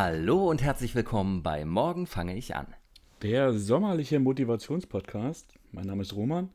[0.00, 2.72] Hallo und herzlich willkommen bei Morgen fange ich an.
[3.20, 5.54] Der sommerliche Motivationspodcast.
[5.72, 6.50] Mein Name ist Roman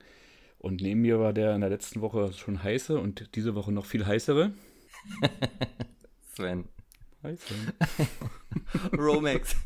[0.60, 3.84] und neben mir war der in der letzten Woche schon heiße und diese Woche noch
[3.84, 4.54] viel heißere.
[6.34, 6.70] Sven.
[7.22, 7.74] Hi Sven.
[8.98, 9.58] Romex.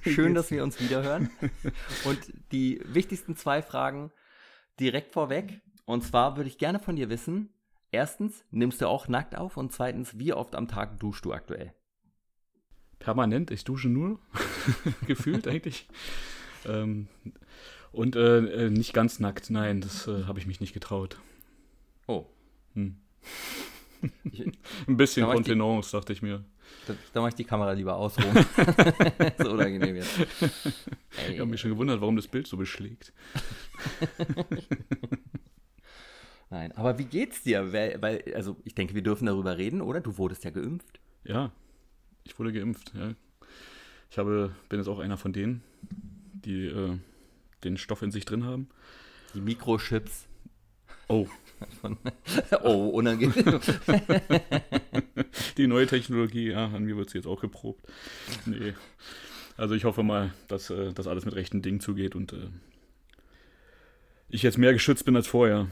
[0.00, 1.30] Schön, dass wir uns wiederhören.
[2.06, 2.18] Und
[2.50, 4.10] die wichtigsten zwei Fragen
[4.80, 5.60] direkt vorweg.
[5.84, 7.50] Und zwar würde ich gerne von dir wissen,
[7.92, 9.56] erstens, nimmst du auch nackt auf?
[9.56, 11.72] Und zweitens, wie oft am Tag duschst du aktuell?
[12.98, 14.18] Permanent, ich dusche nur,
[15.06, 15.86] gefühlt eigentlich.
[16.66, 17.08] Ähm,
[17.92, 21.18] und äh, äh, nicht ganz nackt, nein, das äh, habe ich mich nicht getraut.
[22.06, 22.26] Oh.
[22.74, 22.96] Hm.
[24.30, 24.46] Ich,
[24.86, 26.44] Ein bisschen Da Kontenance, dachte ich mir.
[26.86, 28.32] da, da mache ich die Kamera lieber aus, Rom.
[29.38, 30.18] so unangenehm jetzt.
[31.26, 33.12] Ey, Ich habe mich schon gewundert, warum das Bild so beschlägt.
[36.50, 37.72] nein, aber wie geht's dir?
[37.72, 40.00] Weil, weil, also ich denke, wir dürfen darüber reden, oder?
[40.00, 41.00] Du wurdest ja geimpft.
[41.24, 41.52] Ja,
[42.28, 42.92] ich wurde geimpft.
[42.94, 43.14] Ja.
[44.10, 45.62] Ich habe, bin jetzt auch einer von denen,
[46.32, 46.98] die äh,
[47.64, 48.68] den Stoff in sich drin haben.
[49.34, 50.26] Die Mikrochips.
[51.08, 51.26] Oh,
[52.62, 53.60] oh, unangenehm.
[55.56, 57.84] die neue Technologie, ja, an mir wird sie jetzt auch geprobt.
[58.44, 58.74] Nee.
[59.56, 62.48] Also ich hoffe mal, dass äh, das alles mit rechten Dingen zugeht und äh,
[64.28, 65.66] ich jetzt mehr geschützt bin als vorher.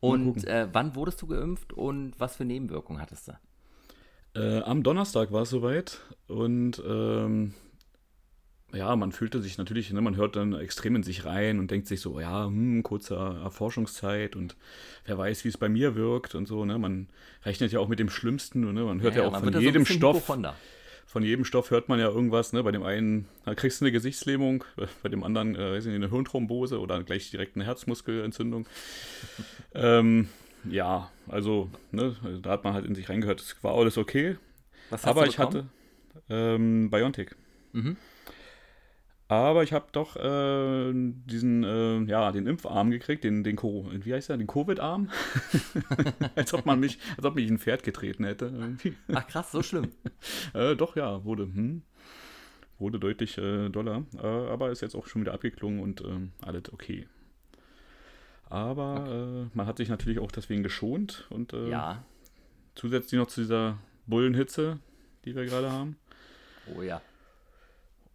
[0.00, 3.32] Und äh, wann wurdest du geimpft und was für Nebenwirkungen hattest du?
[4.34, 7.54] Äh, am Donnerstag war es soweit und ähm,
[8.72, 11.88] ja, man fühlte sich natürlich, ne, man hört dann extrem in sich rein und denkt
[11.88, 14.56] sich so, ja, hm, kurze Erforschungszeit und
[15.04, 17.08] wer weiß, wie es bei mir wirkt und so, ne, man
[17.44, 19.58] rechnet ja auch mit dem Schlimmsten und ne, man hört ja, auch man von so
[19.58, 20.24] jedem bisschen Stoff,
[21.06, 24.62] von jedem Stoff hört man ja irgendwas, ne, bei dem einen kriegst du eine Gesichtslähmung,
[25.02, 28.68] bei dem anderen, äh, eine Hirnthrombose oder gleich direkt eine Herzmuskelentzündung.
[29.74, 30.28] ähm,
[30.64, 34.36] ja, also, ne, da hat man halt in sich reingehört, es war alles okay,
[34.90, 35.66] Was hast aber du ich hatte
[36.28, 37.30] ähm, Biontech.
[37.72, 37.96] Mhm.
[39.28, 44.12] Aber ich habe doch äh, diesen, äh, ja, den Impfarm gekriegt, den, den Co wie
[44.12, 45.08] heißt der, den Covid-Arm?
[46.34, 48.76] als ob man mich, als ob mich ein Pferd getreten hätte.
[49.12, 49.92] Ach krass, so schlimm.
[50.52, 51.82] Äh, doch, ja, wurde, hm,
[52.80, 54.04] wurde deutlich äh, doller.
[54.16, 57.06] Äh, aber ist jetzt auch schon wieder abgeklungen und ähm, alles okay.
[58.50, 62.04] Aber äh, man hat sich natürlich auch deswegen geschont und äh, Ja.
[62.74, 64.78] zusätzlich noch zu dieser Bullenhitze,
[65.24, 65.96] die wir gerade haben.
[66.76, 67.00] Oh ja.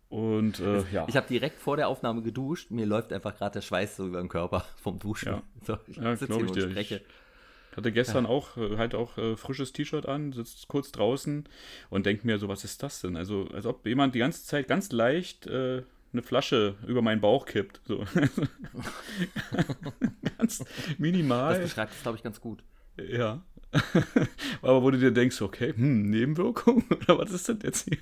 [0.10, 1.06] Und äh, ja.
[1.08, 2.70] Ich habe direkt vor der Aufnahme geduscht.
[2.72, 5.30] Mir läuft einfach gerade der Schweiß so über den Körper vom Duschen.
[5.34, 5.42] Ja.
[5.64, 6.70] So, ich Ja, sitze hier ich und dir.
[6.70, 7.02] spreche.
[7.72, 11.50] Ich hatte gestern auch äh, halt auch äh, frisches T-Shirt an, sitzt kurz draußen
[11.90, 13.18] und denkt mir so, was ist das denn?
[13.18, 15.84] Also als ob jemand die ganze Zeit ganz leicht äh,
[16.16, 17.82] eine Flasche über meinen Bauch kippt.
[17.86, 18.00] So.
[20.38, 20.68] ganz Das
[20.98, 21.60] minimal.
[21.60, 22.64] beschreibt es, glaube ich, ganz gut.
[22.98, 23.44] Ja.
[24.62, 26.84] Aber wo du dir denkst, okay, hm, Nebenwirkung?
[26.90, 27.98] Oder was ist das jetzt hier?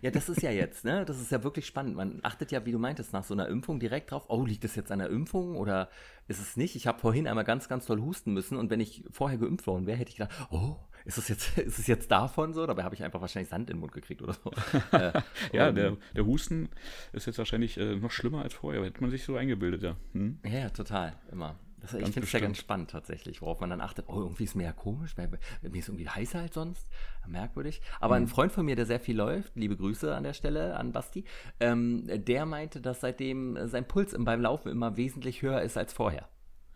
[0.00, 1.04] Ja, das ist ja jetzt, ne?
[1.04, 1.94] Das ist ja wirklich spannend.
[1.94, 4.76] Man achtet ja, wie du meintest, nach so einer Impfung direkt drauf, oh, liegt das
[4.76, 5.90] jetzt an der Impfung oder
[6.26, 6.74] ist es nicht?
[6.74, 9.86] Ich habe vorhin einmal ganz, ganz toll husten müssen und wenn ich vorher geimpft worden
[9.86, 12.66] wäre, hätte ich gedacht, oh, ist es jetzt, ist es jetzt davon so?
[12.66, 14.50] Dabei habe ich einfach wahrscheinlich Sand in den Mund gekriegt oder so.
[14.92, 15.12] äh,
[15.52, 16.68] Ja, der, der Husten
[17.12, 18.82] ist jetzt wahrscheinlich äh, noch schlimmer als vorher.
[18.84, 19.96] Hätte man sich so eingebildet, ja.
[20.12, 20.38] Hm?
[20.44, 21.56] Ja, total, immer.
[21.80, 24.06] Das, ich finde es ja ganz spannend tatsächlich, worauf man dann achtet.
[24.08, 25.28] Oh, irgendwie ist mir ja komisch, weil
[25.60, 26.88] mir ist irgendwie heißer als sonst.
[27.26, 27.82] Merkwürdig.
[28.00, 28.24] Aber Mhm.
[28.24, 31.24] ein Freund von mir, der sehr viel läuft, liebe Grüße an der Stelle an Basti,
[31.60, 36.26] ähm, der meinte, dass seitdem sein Puls beim Laufen immer wesentlich höher ist als vorher.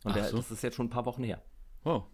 [0.04, 0.36] Und der, so.
[0.36, 1.40] das ist jetzt schon ein paar Wochen her.
[1.84, 2.04] Wow.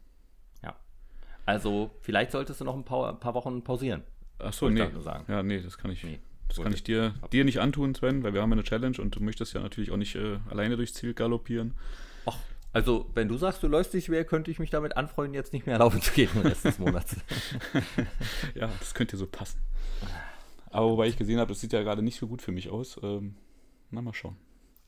[1.46, 4.02] Also, vielleicht solltest du noch ein paar, ein paar Wochen pausieren.
[4.38, 4.86] Ach so, nee.
[5.28, 6.02] Ja, nee, das kann ich.
[6.04, 6.18] Nee,
[6.48, 9.22] Das kann ich dir, dir nicht antun, Sven, weil wir haben eine Challenge und du
[9.22, 11.74] möchtest ja natürlich auch nicht äh, alleine durchs Ziel galoppieren.
[12.26, 12.36] Ach,
[12.72, 15.66] also, wenn du sagst, du läufst nicht mehr, könnte ich mich damit anfreunden, jetzt nicht
[15.66, 17.16] mehr laufen zu gehen den Rest des Monats.
[18.54, 19.60] Ja, das könnte so passen.
[20.70, 22.98] Aber wobei ich gesehen habe, das sieht ja gerade nicht so gut für mich aus.
[23.02, 23.36] Ähm,
[23.90, 24.36] na, mal schauen.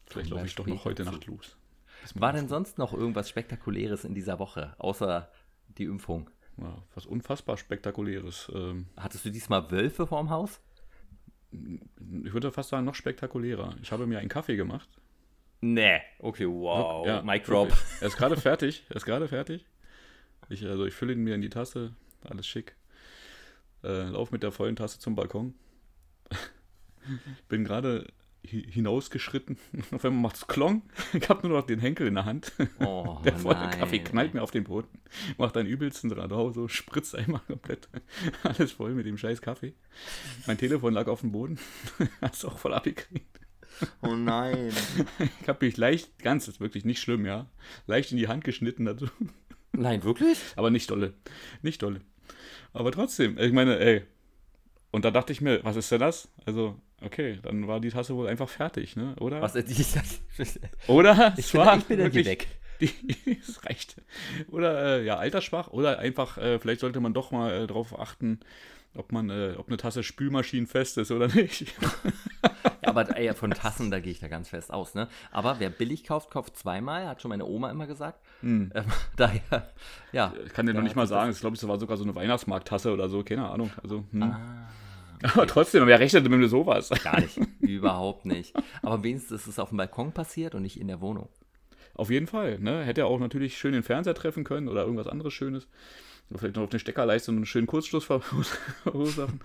[0.06, 1.04] Vielleicht laufe ich doch noch heute.
[1.04, 1.56] Nacht los.
[2.14, 5.30] War denn sonst noch irgendwas Spektakuläres in dieser Woche, außer
[5.78, 6.30] die Impfung?
[6.58, 8.50] Ja, was unfassbar Spektakuläres.
[8.54, 10.60] Ähm, Hattest du diesmal Wölfe vorm Haus?
[11.52, 13.76] ich würde fast sagen, noch spektakulärer.
[13.82, 14.88] Ich habe mir einen Kaffee gemacht.
[15.60, 16.00] Nee.
[16.18, 17.06] Okay, wow.
[17.06, 17.68] Ja, Mic drop.
[17.68, 18.00] wirklich.
[18.00, 18.84] Er ist gerade fertig.
[18.88, 19.64] Er ist gerade fertig.
[20.48, 21.94] Ich, also ich fülle ihn mir in die Tasse.
[22.24, 22.76] Alles schick.
[23.82, 25.54] Äh, lauf mit der vollen Tasse zum Balkon.
[27.48, 28.06] Bin gerade
[28.46, 29.58] hinausgeschritten.
[29.92, 30.82] Auf einmal macht es Klong.
[31.12, 32.52] Ich habe nur noch den Henkel in der Hand.
[32.80, 33.78] Oh, Der volle nein.
[33.78, 34.88] Kaffee knallt mir auf den Boden.
[35.38, 37.88] Macht einen übelsten Radau, so spritzt einmal komplett.
[38.42, 39.74] Alles voll mit dem scheiß Kaffee.
[40.46, 41.58] Mein Telefon lag auf dem Boden.
[42.20, 43.40] Hast auch voll abgekriegt.
[44.00, 44.72] Oh nein.
[45.42, 47.46] Ich habe mich leicht, ganz, ist wirklich nicht schlimm, ja.
[47.86, 49.06] Leicht in die Hand geschnitten dazu.
[49.72, 50.38] Nein, wirklich?
[50.56, 51.12] Aber nicht dolle.
[51.62, 52.00] Nicht dolle.
[52.72, 54.04] Aber trotzdem, ich meine, ey.
[54.90, 56.28] Und da dachte ich mir, was ist denn das?
[56.46, 59.14] Also, okay, dann war die Tasse wohl einfach fertig, ne?
[59.20, 59.40] Oder?
[59.42, 59.68] Was, ich,
[60.88, 61.34] Oder?
[61.36, 62.46] ich bin, war ich bin wirklich- weg.
[62.80, 62.90] Die,
[63.46, 63.96] das reicht.
[64.50, 65.68] Oder äh, ja, altersschwach.
[65.68, 68.38] Oder einfach, äh, vielleicht sollte man doch mal äh, darauf achten,
[68.94, 71.66] ob man, äh, ob eine Tasse spülmaschinenfest ist oder nicht.
[72.82, 75.08] Ja, aber ey, von Tassen, da gehe ich da ganz fest aus, ne?
[75.32, 78.20] Aber wer billig kauft, kauft zweimal, hat schon meine Oma immer gesagt.
[78.44, 78.70] Ähm,
[79.16, 79.72] daher,
[80.12, 80.32] ja.
[80.46, 82.92] Ich kann dir noch nicht mal sagen, ich glaube, es war sogar so eine Weihnachtsmarkttasse
[82.92, 83.70] oder so, keine Ahnung.
[83.82, 84.22] Also, hm.
[84.22, 84.68] Ah,
[85.34, 86.90] Aber trotzdem, wer rechnet mit sowas?
[87.02, 87.38] gar nicht.
[87.60, 88.54] Überhaupt nicht.
[88.82, 91.28] Aber wenigstens ist es auf dem Balkon passiert und nicht in der Wohnung.
[91.94, 92.58] Auf jeden Fall.
[92.58, 92.82] Ne?
[92.84, 95.66] Hätte er auch natürlich schön den Fernseher treffen können oder irgendwas anderes Schönes.
[96.28, 98.20] Oder vielleicht noch auf eine Steckerleiste und einen schönen Kurzschluss ver-
[98.82, 99.40] verursachen.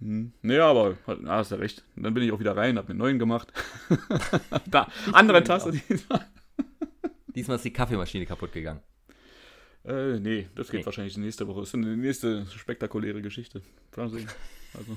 [0.00, 0.32] hm.
[0.42, 1.84] Naja, aber ah, hast ja recht.
[1.96, 3.52] Dann bin ich auch wieder rein, hab mir einen neuen gemacht.
[4.66, 5.72] da, andere Tasse.
[5.72, 6.26] diesmal.
[7.34, 8.80] Diesmal ist die Kaffeemaschine kaputt gegangen.
[9.84, 10.86] Äh, nee, das geht Nee.
[10.86, 11.60] wahrscheinlich nächste Woche.
[11.60, 13.60] Das ist eine nächste spektakuläre Geschichte.
[13.96, 14.28] Mal sehen.
[14.72, 14.96] Also.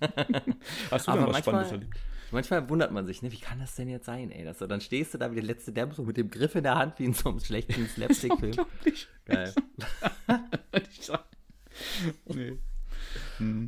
[0.90, 1.96] Hast du Aber was manchmal- Spannendes erlebt?
[2.30, 3.30] Manchmal wundert man sich, ne?
[3.30, 4.42] Wie kann das denn jetzt sein, ey?
[4.44, 6.76] Das, dann stehst du da wie der letzte Depp so mit dem Griff in der
[6.76, 8.54] Hand wie in so einem schlechten Slapstick-Film.
[9.26, 9.52] Geil.
[12.26, 12.58] Nee.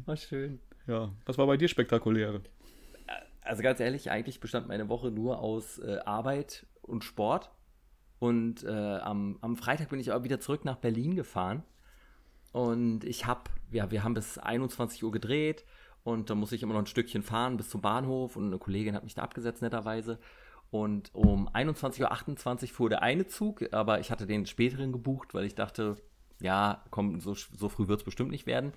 [0.07, 0.61] War schön.
[0.87, 2.43] Ja, was war bei dir spektakuläre?
[3.43, 7.51] Also ganz ehrlich, eigentlich bestand meine Woche nur aus äh, Arbeit und Sport.
[8.25, 11.63] Und äh, am, am Freitag bin ich auch wieder zurück nach Berlin gefahren.
[12.53, 15.67] Und ich habe, ja, wir haben bis 21 Uhr gedreht
[16.05, 18.95] und da muss ich immer noch ein Stückchen fahren bis zum Bahnhof und eine Kollegin
[18.95, 20.19] hat mich da abgesetzt, netterweise.
[20.71, 25.45] Und um 21.28 Uhr fuhr der eine Zug, aber ich hatte den späteren gebucht, weil
[25.45, 25.99] ich dachte,
[26.41, 28.73] ja, komm, so, so früh wird es bestimmt nicht werden.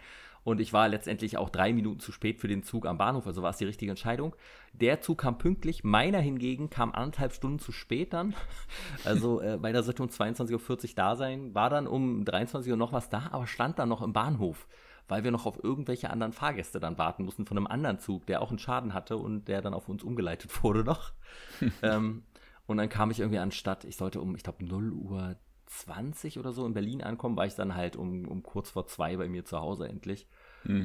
[0.47, 3.41] Und ich war letztendlich auch drei Minuten zu spät für den Zug am Bahnhof, also
[3.41, 4.33] war es die richtige Entscheidung.
[4.71, 8.33] Der Zug kam pünktlich, meiner hingegen kam anderthalb Stunden zu spät dann.
[9.03, 12.93] Also äh, meiner sollte um 22.40 Uhr da sein, war dann um 23 Uhr noch
[12.93, 14.67] was da, aber stand dann noch im Bahnhof,
[15.09, 18.41] weil wir noch auf irgendwelche anderen Fahrgäste dann warten mussten von einem anderen Zug, der
[18.41, 21.11] auch einen Schaden hatte und der dann auf uns umgeleitet wurde noch.
[21.81, 22.23] ähm,
[22.67, 25.35] und dann kam ich irgendwie anstatt, ich sollte um, ich glaube, 0 Uhr
[25.67, 29.17] 20 oder so in Berlin ankommen, war ich dann halt um, um kurz vor zwei
[29.17, 30.27] bei mir zu Hause endlich.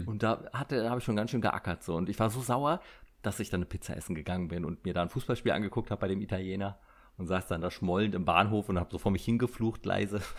[0.07, 1.95] Und da hatte, da habe ich schon ganz schön geackert so.
[1.97, 2.81] Und ich war so sauer,
[3.23, 6.01] dass ich dann eine Pizza essen gegangen bin und mir da ein Fußballspiel angeguckt habe
[6.01, 6.79] bei dem Italiener
[7.17, 10.21] und saß dann da schmollend im Bahnhof und habe so vor mich hingeflucht leise.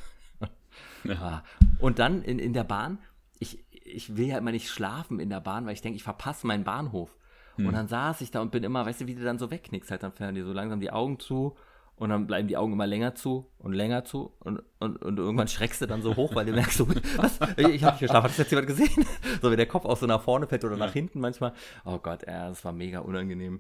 [1.03, 1.43] Ja.
[1.77, 2.97] Und dann in, in der Bahn,
[3.37, 6.47] ich, ich will ja immer nicht schlafen in der Bahn, weil ich denke, ich verpasse
[6.47, 7.15] meinen Bahnhof.
[7.57, 9.91] Und dann saß ich da und bin immer, weißt du, wie du dann so wegknickst,
[9.91, 11.55] halt dann fallen dir so langsam die Augen zu
[11.95, 15.47] und dann bleiben die Augen immer länger zu und länger zu und, und, und irgendwann
[15.47, 16.87] schreckst du dann so hoch, weil du merkst so,
[17.17, 19.05] was, ich habe nicht geschlafen, hat das jetzt jemand gesehen?
[19.41, 21.53] So, wenn der Kopf auch so nach vorne fällt oder nach hinten manchmal.
[21.85, 23.59] Oh Gott, ja, das war mega unangenehm.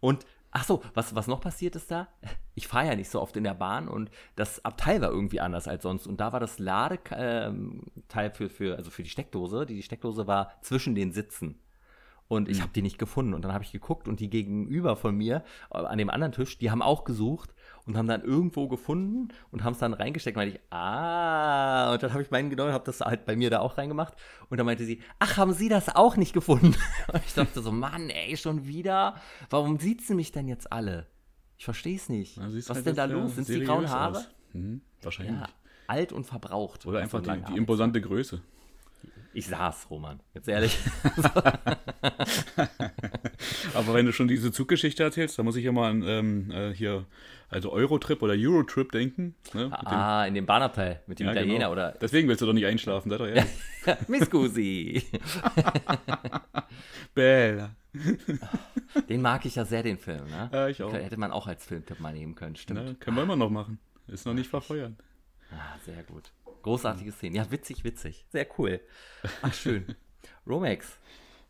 [0.00, 2.08] Und Ach so, was, was noch passiert ist da?
[2.54, 5.68] Ich fahre ja nicht so oft in der Bahn und das Abteil war irgendwie anders
[5.68, 6.06] als sonst.
[6.06, 9.66] Und da war das Ladeteil für, für, also für die Steckdose.
[9.66, 11.58] Die Steckdose war zwischen den Sitzen.
[12.28, 13.34] Und ich habe die nicht gefunden.
[13.34, 16.58] Und dann habe ich geguckt und die gegenüber von mir, äh, an dem anderen Tisch,
[16.58, 17.54] die haben auch gesucht
[17.88, 20.36] und haben dann irgendwo gefunden und haben es dann reingesteckt.
[20.36, 23.48] Und meinte ich, ah, und dann habe ich meinen genommen, habe das halt bei mir
[23.48, 24.14] da auch reingemacht.
[24.50, 26.76] Und dann meinte sie, ach, haben Sie das auch nicht gefunden?
[27.12, 29.16] Und ich dachte so, Mann, ey, schon wieder?
[29.48, 31.06] Warum siezen mich denn jetzt alle?
[31.56, 32.36] Ich verstehe es nicht.
[32.36, 33.36] Na, Was halt ist denn da los?
[33.36, 34.26] Sind die grauen Haare?
[34.52, 35.36] Mhm, wahrscheinlich.
[35.36, 35.48] Ja,
[35.86, 36.84] alt und verbraucht.
[36.84, 38.42] Oder einfach die, die imposante Größe.
[39.32, 40.20] Ich saß, Roman.
[40.34, 40.78] Jetzt ehrlich.
[43.74, 46.74] Aber wenn du schon diese Zuggeschichte erzählst, da muss ich ja mal an ähm, äh,
[46.74, 47.06] hier,
[47.48, 49.34] also Eurotrip oder Eurotrip denken.
[49.54, 49.64] Ne?
[49.64, 51.72] Mit dem- ah, in dem Bahnabteil mit dem Ja, Italiener genau.
[51.72, 53.44] oder Deswegen willst du doch nicht einschlafen, sei doch ehrlich.
[54.08, 55.02] Miss Scusi.
[57.14, 57.70] Bella.
[59.08, 60.26] Den mag ich ja sehr, den Film.
[60.28, 60.50] Ne?
[60.52, 60.92] Ja, ich auch.
[60.92, 62.84] Hätte man auch als Filmtipp mal nehmen können, stimmt.
[62.84, 63.78] Ne, können wir immer noch machen.
[64.06, 64.92] Ist noch nicht verfeuert.
[65.50, 66.30] Ah, sehr gut.
[66.62, 67.36] Großartige Szene.
[67.36, 68.26] Ja, witzig, witzig.
[68.30, 68.80] Sehr cool.
[69.42, 69.94] Ach, schön.
[70.46, 70.98] Romex.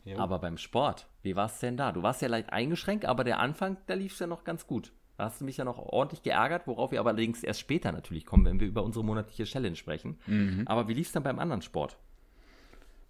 [0.05, 0.19] Jo.
[0.19, 1.93] Aber beim Sport, wie war es denn da?
[1.93, 4.93] Du warst ja leicht eingeschränkt, aber der Anfang, da lief es ja noch ganz gut.
[5.19, 8.25] Da hast du mich ja noch ordentlich geärgert, worauf wir aber allerdings erst später natürlich
[8.25, 10.17] kommen, wenn wir über unsere monatliche Challenge sprechen.
[10.29, 10.63] Mhm.
[10.67, 11.97] Aber wie lief es dann beim anderen Sport?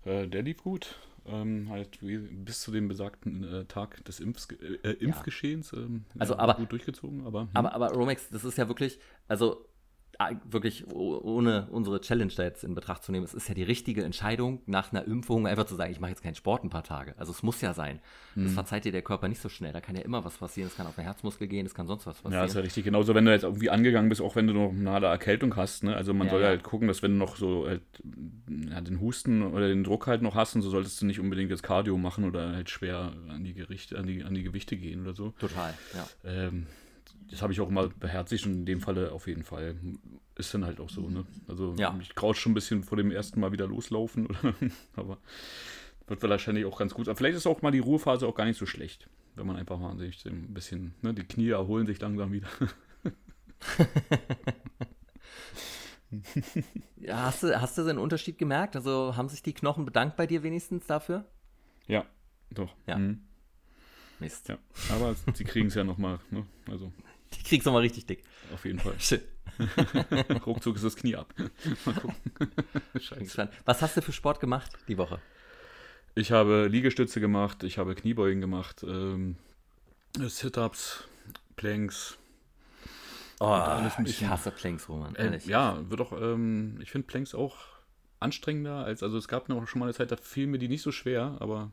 [0.06, 0.94] Äh, der lief gut.
[1.26, 4.48] Ähm, halt bis zu dem besagten äh, Tag des Impfs,
[4.82, 5.74] äh, Impfgeschehens.
[5.74, 7.42] Ähm, Also, ja, aber- gut durchgezogen, aber.
[7.42, 7.48] hm.
[7.52, 8.98] Aber, aber Romex, das ist ja wirklich,
[9.28, 9.67] also
[10.50, 13.62] wirklich oh- ohne unsere Challenge da jetzt in Betracht zu nehmen, es ist ja die
[13.62, 16.82] richtige Entscheidung, nach einer Impfung einfach zu sagen, ich mache jetzt keinen Sport ein paar
[16.82, 17.14] Tage.
[17.18, 18.00] Also es muss ja sein.
[18.34, 18.44] Mhm.
[18.44, 19.72] Das verzeiht dir der Körper nicht so schnell.
[19.72, 20.66] Da kann ja immer was passieren.
[20.68, 22.46] Es kann auf den Herzmuskel gehen, es kann sonst was Ja, passieren.
[22.46, 22.84] ist ja richtig.
[22.84, 25.84] Genauso, wenn du jetzt irgendwie angegangen bist, auch wenn du noch eine harte Erkältung hast.
[25.84, 25.94] Ne?
[25.94, 26.48] Also man Ja, soll ja.
[26.48, 27.82] halt gucken, dass wenn du noch so halt,
[28.70, 31.50] ja, den Husten oder den Druck halt noch hast, und so solltest du nicht unbedingt
[31.50, 35.02] jetzt Cardio machen oder halt schwer an die Gerichte, an die, an die Gewichte gehen
[35.02, 35.30] oder so.
[35.38, 36.06] Total, ja.
[36.24, 36.66] Ähm,
[37.30, 39.76] das habe ich auch mal beherzigt und in dem Falle auf jeden Fall.
[40.36, 41.26] Ist dann halt auch so, ne?
[41.48, 41.90] Also Ja.
[41.92, 44.54] mich graut schon ein bisschen vor dem ersten Mal wieder loslaufen, oder?
[44.94, 45.18] aber
[46.06, 47.08] wird wahrscheinlich auch ganz gut.
[47.08, 49.78] Aber vielleicht ist auch mal die Ruhephase auch gar nicht so schlecht, wenn man einfach
[49.78, 52.48] mal sich ein bisschen, ne, die Knie erholen sich langsam wieder.
[56.96, 58.76] ja, hast du, hast du den Unterschied gemerkt?
[58.76, 61.26] Also haben sich die Knochen bedankt bei dir wenigstens dafür?
[61.86, 62.06] Ja,
[62.50, 62.74] doch.
[62.86, 62.96] Ja.
[62.96, 63.20] Mhm.
[64.20, 64.48] Mist.
[64.48, 64.58] Ja,
[64.90, 66.44] aber sie kriegen es ja nochmal, ne?
[66.70, 66.92] Also.
[67.34, 68.24] Die kriegst du mal richtig dick.
[68.52, 68.94] Auf jeden Fall.
[68.98, 69.20] Schön.
[70.46, 71.34] Ruckzuck ist das Knie ab.
[71.84, 72.14] Mal gucken.
[72.98, 73.50] Scheiße.
[73.64, 75.20] Was hast du für Sport gemacht die Woche?
[76.14, 79.36] Ich habe Liegestütze gemacht, ich habe Kniebeugen gemacht, ähm,
[80.16, 81.04] Sit-Ups,
[81.56, 82.18] Planks.
[83.40, 83.56] Oh,
[84.04, 85.14] ich hasse Planks, Roman.
[85.14, 87.56] Äh, ja, wird auch, ähm, ich finde Planks auch
[88.18, 90.82] anstrengender als, also es gab noch schon mal eine Zeit, da fiel mir die nicht
[90.82, 91.70] so schwer, aber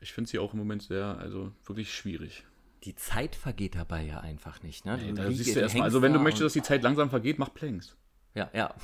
[0.00, 2.44] ich finde sie auch im Moment sehr, also wirklich schwierig.
[2.84, 4.98] Die Zeit vergeht dabei ja einfach nicht, ne?
[4.98, 7.54] Nee, da siehst du erstmal, also wenn du möchtest, dass die Zeit langsam vergeht, mach
[7.54, 7.96] Planks.
[8.34, 8.74] Ja, ja.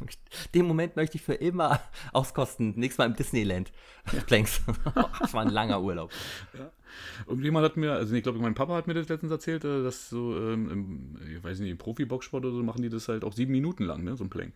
[0.54, 1.80] Den Moment möchte ich für immer
[2.12, 2.74] auskosten.
[2.76, 3.72] Nächstes Mal im Disneyland.
[4.12, 4.20] Ja.
[4.26, 4.62] Planks.
[5.20, 6.10] das war ein langer Urlaub.
[6.52, 6.70] Ja.
[7.26, 10.10] Irgendjemand hat mir, also ich glaube, mein Papa hat mir das letztens erzählt, äh, dass
[10.10, 13.32] so ähm, im, ich weiß nicht, im Profi-Boxsport oder so machen die das halt auch
[13.32, 14.16] sieben Minuten lang, ne?
[14.16, 14.54] So ein Plank.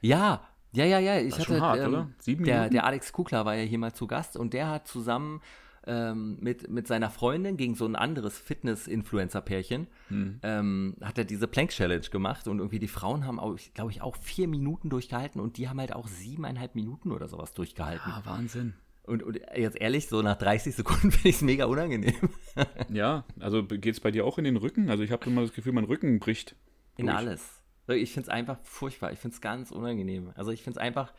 [0.00, 1.18] Ja, ja, ja, ja.
[1.18, 2.10] Ich das ist hatte, schon hart, ähm, oder?
[2.18, 2.74] Sieben der, Minuten?
[2.74, 5.40] der Alex Kukler war ja hier mal zu Gast und der hat zusammen
[5.86, 10.40] ähm, mit, mit seiner Freundin gegen so ein anderes Fitness-Influencer-Pärchen, Hm.
[10.42, 14.16] ähm, hat er diese Plank-Challenge gemacht und irgendwie die Frauen haben, auch, glaube ich, auch
[14.16, 18.10] vier Minuten durchgehalten und die haben halt auch siebeneinhalb Minuten oder sowas durchgehalten.
[18.10, 18.74] Ah, Wahnsinn.
[19.04, 22.14] Und, und jetzt ehrlich, so nach 30 Sekunden finde ich es mega unangenehm.
[22.90, 24.90] Ja, also geht es bei dir auch in den Rücken?
[24.90, 26.56] Also ich habe immer das Gefühl, mein Rücken bricht.
[26.96, 27.16] In durch.
[27.16, 27.62] alles.
[27.88, 29.12] Ich finde es einfach furchtbar.
[29.12, 30.32] Ich finde es ganz unangenehm.
[30.34, 31.12] Also ich finde es einfach,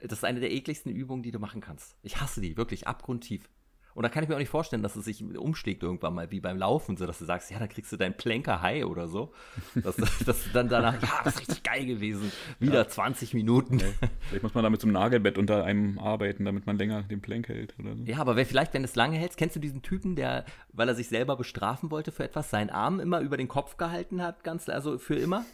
[0.00, 1.96] das ist eine der ekligsten Übungen, die du machen kannst.
[2.02, 3.48] Ich hasse die, wirklich abgrundtief.
[3.96, 6.38] Und da kann ich mir auch nicht vorstellen, dass es sich umschlägt irgendwann mal, wie
[6.38, 9.32] beim Laufen, so dass du sagst, ja, da kriegst du deinen Planker High oder so.
[9.74, 12.30] Dass, dass du dann danach, ja, das ist richtig geil gewesen.
[12.60, 13.80] Wieder 20 Minuten.
[14.28, 17.22] Vielleicht muss man da mit so einem Nagelbett unter einem arbeiten, damit man länger den
[17.22, 18.04] Plank hält oder so.
[18.04, 20.88] Ja, aber wer, vielleicht, wenn du es lange hältst, kennst du diesen Typen, der, weil
[20.88, 24.44] er sich selber bestrafen wollte für etwas, seinen Arm immer über den Kopf gehalten hat,
[24.44, 25.46] ganz, also für immer?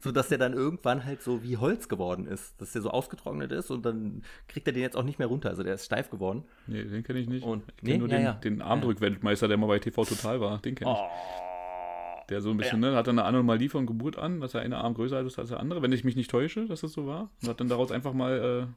[0.00, 3.52] So dass der dann irgendwann halt so wie Holz geworden ist, dass der so ausgetrocknet
[3.52, 6.10] ist und dann kriegt er den jetzt auch nicht mehr runter, also der ist steif
[6.10, 6.44] geworden.
[6.66, 7.44] Nee, den kenne ich nicht.
[7.44, 7.98] Und- ich kenne nee?
[7.98, 8.32] nur Ja, den, ja.
[8.34, 10.58] den Armdrück-Weltmeister, der mal bei TV Total war.
[10.58, 10.96] Den kenne ich.
[10.98, 12.26] Oh.
[12.28, 14.78] Der so ein bisschen, ne, hat dann eine Anomalie von Geburt an, dass er eine
[14.78, 17.30] Arm größer ist als der andere, wenn ich mich nicht täusche, dass das so war.
[17.42, 18.68] Und hat dann daraus einfach mal, äh, ja,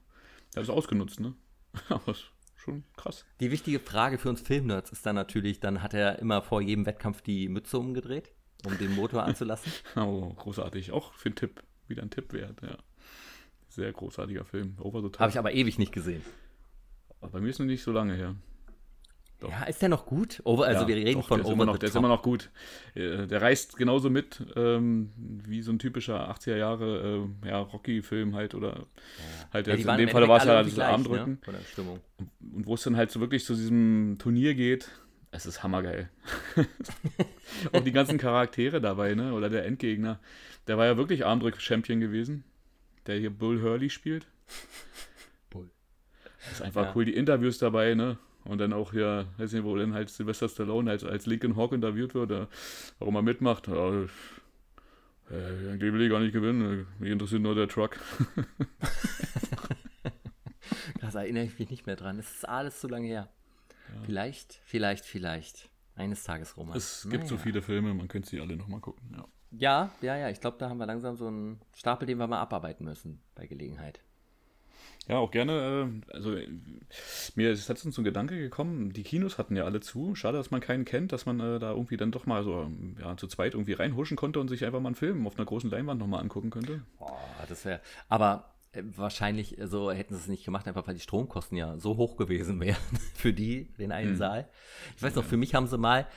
[0.55, 1.33] das ausgenutzt, ne?
[1.89, 2.15] Aber
[2.55, 3.25] schon krass.
[3.39, 6.85] Die wichtige Frage für uns Filmnerds ist dann natürlich, dann hat er immer vor jedem
[6.85, 8.31] Wettkampf die Mütze umgedreht,
[8.65, 9.71] um den Motor anzulassen.
[9.95, 10.91] Oh, großartig.
[10.91, 11.63] Auch für einen Tipp.
[11.87, 12.77] Wieder ein Tipp wert, ja.
[13.69, 14.75] Sehr großartiger Film.
[14.79, 15.19] Over the top.
[15.19, 16.23] Habe ich aber ewig nicht gesehen.
[17.21, 18.35] Aber bei mir ist noch nicht so lange her.
[19.39, 19.51] Doch.
[19.51, 20.41] Ja, ist der noch gut?
[20.45, 21.95] Over, also Ja, wir reden doch, von der ist Over immer noch, the Der ist
[21.95, 22.49] immer noch gut.
[22.93, 28.33] Äh, Der reißt genauso mit ähm, wie so ein typischer 80er Jahre äh, ja, Rocky-Film
[28.33, 28.85] halt oder
[29.51, 31.31] halt Ja, jetzt die in dem Fall war es alle das gleich, Armdrücken.
[31.33, 31.37] Ne?
[31.43, 31.99] Von der Stimmung.
[32.53, 34.89] Und wo es dann halt so wirklich zu diesem Turnier geht,
[35.35, 36.09] es ist hammergeil.
[37.73, 39.33] Auch die ganzen Charaktere dabei, ne?
[39.33, 40.19] Oder der Endgegner.
[40.67, 42.43] Der war ja wirklich Armdrück-Champion gewesen.
[43.07, 44.27] Der hier Bull Hurley spielt.
[45.49, 45.69] Bull.
[46.43, 46.91] Das ist einfach Ja.
[46.95, 48.17] cool, die Interviews dabei, ne?
[48.43, 51.71] Und dann auch hier, weiß nicht, wo dann halt Sylvester Stallone als, als Lincoln Hawk
[51.73, 52.47] interviewt wird, äh,
[52.99, 53.67] warum er mitmacht.
[53.67, 54.11] Ja, ich-
[55.31, 57.97] äh, eigentlich will ich gar nicht gewinnen, mich interessiert nur der Truck.
[61.01, 62.17] Das erinnere ich mich nicht mehr dran.
[62.19, 63.29] Es ist alles zu lange her.
[64.05, 65.69] Vielleicht, vielleicht, vielleicht.
[65.95, 66.75] Eines Tages, Roman.
[66.77, 67.43] Es gibt so Naja.
[67.43, 69.15] viele Filme, man könnte sie alle nochmal gucken.
[69.15, 69.25] Ja.
[69.57, 70.29] Ja, ja, ja.
[70.29, 73.47] Ich glaube, da haben wir langsam so einen Stapel, den wir mal abarbeiten müssen bei
[73.47, 74.01] Gelegenheit.
[75.07, 76.01] Ja, auch gerne.
[76.09, 76.49] äh, Also äh,
[77.35, 80.15] mir ist letztens so ein Gedanke gekommen, die Kinos hatten ja alle zu.
[80.15, 83.15] Schade, dass man keinen kennt, dass man äh, da irgendwie dann doch mal so ja,
[83.15, 85.99] zu zweit irgendwie reinhuschen konnte und sich einfach mal einen Film auf einer großen Leinwand
[86.01, 86.81] nochmal angucken könnte.
[86.97, 87.79] Boah, das wäre.
[88.09, 88.54] Aber
[88.95, 92.17] wahrscheinlich äh, so hätten sie es nicht gemacht, einfach weil die Stromkosten ja so hoch
[92.17, 92.77] gewesen wären
[93.15, 94.17] für die, den einen Hm.
[94.17, 94.49] Saal.
[94.97, 96.07] Ich weiß noch, für mich haben sie mal.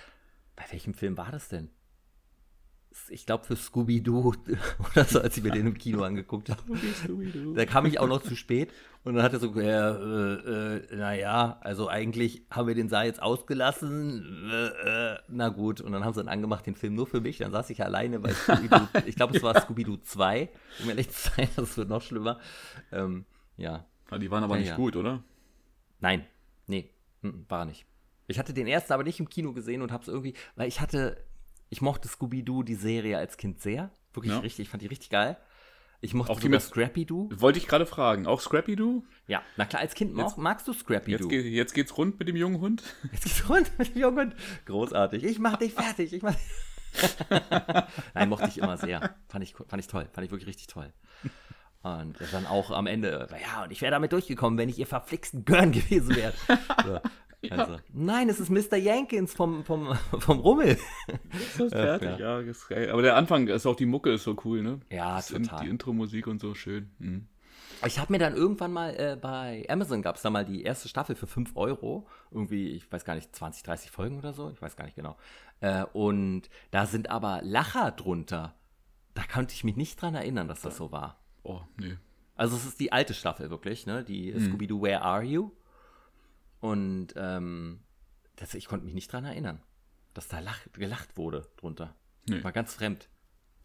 [0.57, 1.71] Bei welchem Film war das denn?
[3.11, 4.35] Ich glaube für Scooby-Doo
[4.93, 6.63] oder so, als ich mir den im Kino angeguckt habe.
[7.55, 8.73] Da kam ich auch noch zu spät
[9.05, 13.07] und dann hat er so, äh, äh, äh, naja, also eigentlich haben wir den Saal
[13.07, 14.51] jetzt ausgelassen.
[14.51, 17.39] Äh, äh, na gut, und dann haben sie dann angemacht, den Film nur für mich.
[17.39, 18.89] Dann saß ich alleine bei Scooby-Doo.
[19.07, 20.49] ich glaube, es war Scooby-Doo 2,
[20.83, 22.39] um ehrlich zu sein, das wird noch schlimmer.
[22.93, 23.25] Ähm,
[23.57, 24.77] ja, Ja, die waren aber Ja, nicht ja.
[24.77, 25.23] gut, oder?
[26.01, 26.25] nein,
[26.67, 26.91] nee,
[27.23, 27.87] mm, war nicht.
[28.31, 30.81] Ich hatte den ersten aber nicht im Kino gesehen und habe es irgendwie, weil ich
[30.83, 31.17] hatte,
[31.71, 33.91] ich mochte Scooby-Doo, die Serie als Kind sehr.
[34.15, 34.39] Wirklich Ja.
[34.41, 35.37] richtig, ich fand die richtig geil.
[36.01, 37.29] Ich mochte Auch die mit- Scrappy-Doo.
[37.35, 38.27] Wollte ich gerade fragen.
[38.29, 39.05] Auch Scrappy Doo?
[39.27, 41.27] Ja, na klar, als Kind mag, magst du Jetzt, Scrappy-Doo.
[41.29, 42.83] geht, jetzt geht's rund mit dem jungen Hund.
[43.13, 44.35] Jetzt geht's rund mit dem Jungen.
[44.67, 45.25] Großartig.
[45.25, 46.13] Ich mach dich fertig.
[46.13, 46.35] Ich mach
[48.15, 49.15] Nein, mochte ich immer sehr.
[49.29, 50.09] Fand ich, fand ich toll.
[50.13, 50.93] Fand ich wirklich richtig toll.
[51.83, 55.45] Und dann auch am Ende, ja, und ich wäre damit durchgekommen, wenn ich ihr verflixten
[55.45, 56.33] Gönn gewesen wäre.
[56.85, 57.01] So.
[57.51, 57.81] Also, ja.
[57.93, 58.77] Nein, es ist Mr.
[58.77, 60.77] Jenkins vom, vom, vom Rummel.
[61.33, 62.41] Das ist fertig, ja.
[62.41, 62.91] ja ist geil.
[62.91, 64.81] Aber der Anfang ist auch die Mucke ist so cool, ne?
[64.91, 65.65] Ja, das total.
[65.65, 66.91] Die Intro-Musik und so schön.
[66.99, 67.29] Mhm.
[67.87, 70.89] Ich habe mir dann irgendwann mal äh, bei Amazon gab es da mal die erste
[70.89, 72.09] Staffel für 5 Euro.
[72.33, 74.51] Irgendwie, ich weiß gar nicht, 20, 30 Folgen oder so.
[74.51, 75.17] Ich weiß gar nicht genau.
[75.61, 78.57] Äh, und da sind aber Lacher drunter.
[79.15, 81.21] Da konnte ich mich nicht dran erinnern, dass das so war.
[81.45, 81.97] Oh, nee.
[82.35, 84.03] Also es ist die alte Staffel wirklich, ne?
[84.03, 84.41] Die mhm.
[84.41, 85.53] Scooby-Doo Where Are You?
[86.61, 87.81] Und ähm,
[88.37, 89.63] das, ich konnte mich nicht dran erinnern,
[90.15, 91.95] dass da lach, gelacht wurde drunter.
[92.29, 92.43] Nee.
[92.43, 93.09] War ganz fremd.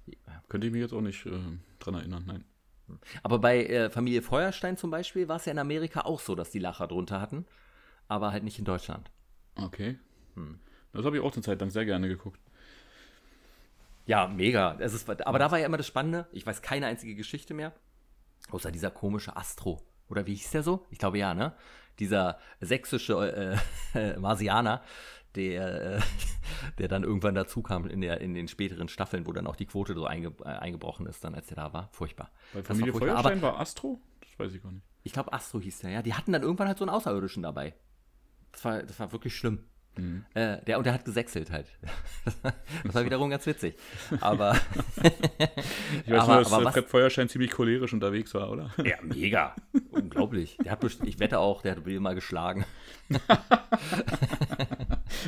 [0.06, 0.44] Ja.
[0.50, 1.40] Könnte ich mich jetzt auch nicht äh,
[1.80, 2.46] dran erinnern, nein.
[3.24, 6.52] Aber bei äh, Familie Feuerstein zum Beispiel war es ja in Amerika auch so, dass
[6.52, 7.46] die Lacher drunter hatten,
[8.08, 9.10] aber halt nicht in Deutschland.
[9.56, 9.98] Okay.
[10.36, 10.60] Hm.
[10.92, 12.40] Das habe ich auch eine Zeit lang sehr gerne geguckt.
[14.06, 14.78] Ja, mega.
[14.80, 17.74] Es ist, aber da war ja immer das Spannende, ich weiß keine einzige Geschichte mehr,
[18.52, 19.82] außer dieser komische Astro.
[20.10, 20.86] Oder wie hieß der so?
[20.90, 21.54] Ich glaube ja, ne?
[22.00, 23.60] Dieser sächsische
[23.94, 24.82] äh, Marsianer,
[25.36, 26.02] der, äh,
[26.78, 29.66] der dann irgendwann dazu kam in, der, in den späteren Staffeln, wo dann auch die
[29.66, 31.90] Quote so einge, äh, eingebrochen ist, dann als der da war.
[31.92, 32.32] Furchtbar.
[32.54, 33.24] Bei Familie war furchtbar.
[33.24, 34.02] Feuerstein war Astro?
[34.22, 34.86] Das weiß ich gar nicht.
[35.04, 36.02] Ich glaube, Astro hieß der, ja.
[36.02, 37.76] Die hatten dann irgendwann halt so einen Außerirdischen dabei.
[38.52, 39.66] Das war, das war wirklich schlimm.
[39.96, 40.26] Mhm.
[40.34, 41.68] Äh, der, und der hat gesächselt halt.
[42.84, 43.76] das war wiederum ganz witzig.
[44.22, 44.56] Aber.
[46.06, 48.72] ich weiß aber, nur, dass aber Fred Feuerstein ziemlich cholerisch unterwegs war, oder?
[48.84, 49.56] Ja, mega.
[49.92, 50.58] Unglaublich.
[50.64, 52.66] Der hat, ich wette auch, der hat Wilma geschlagen.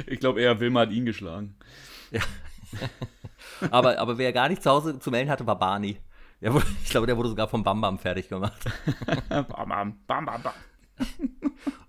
[0.08, 1.56] ich glaube eher, Wilma hat ihn geschlagen.
[2.12, 2.22] Ja.
[3.72, 5.98] aber, aber wer gar nicht zu Hause zu melden hatte, war Barney.
[6.42, 8.66] Wurde, ich glaube, der wurde sogar vom Bam Bam fertig gemacht.
[9.30, 10.54] Bam Bam, Bam Bam, Bam.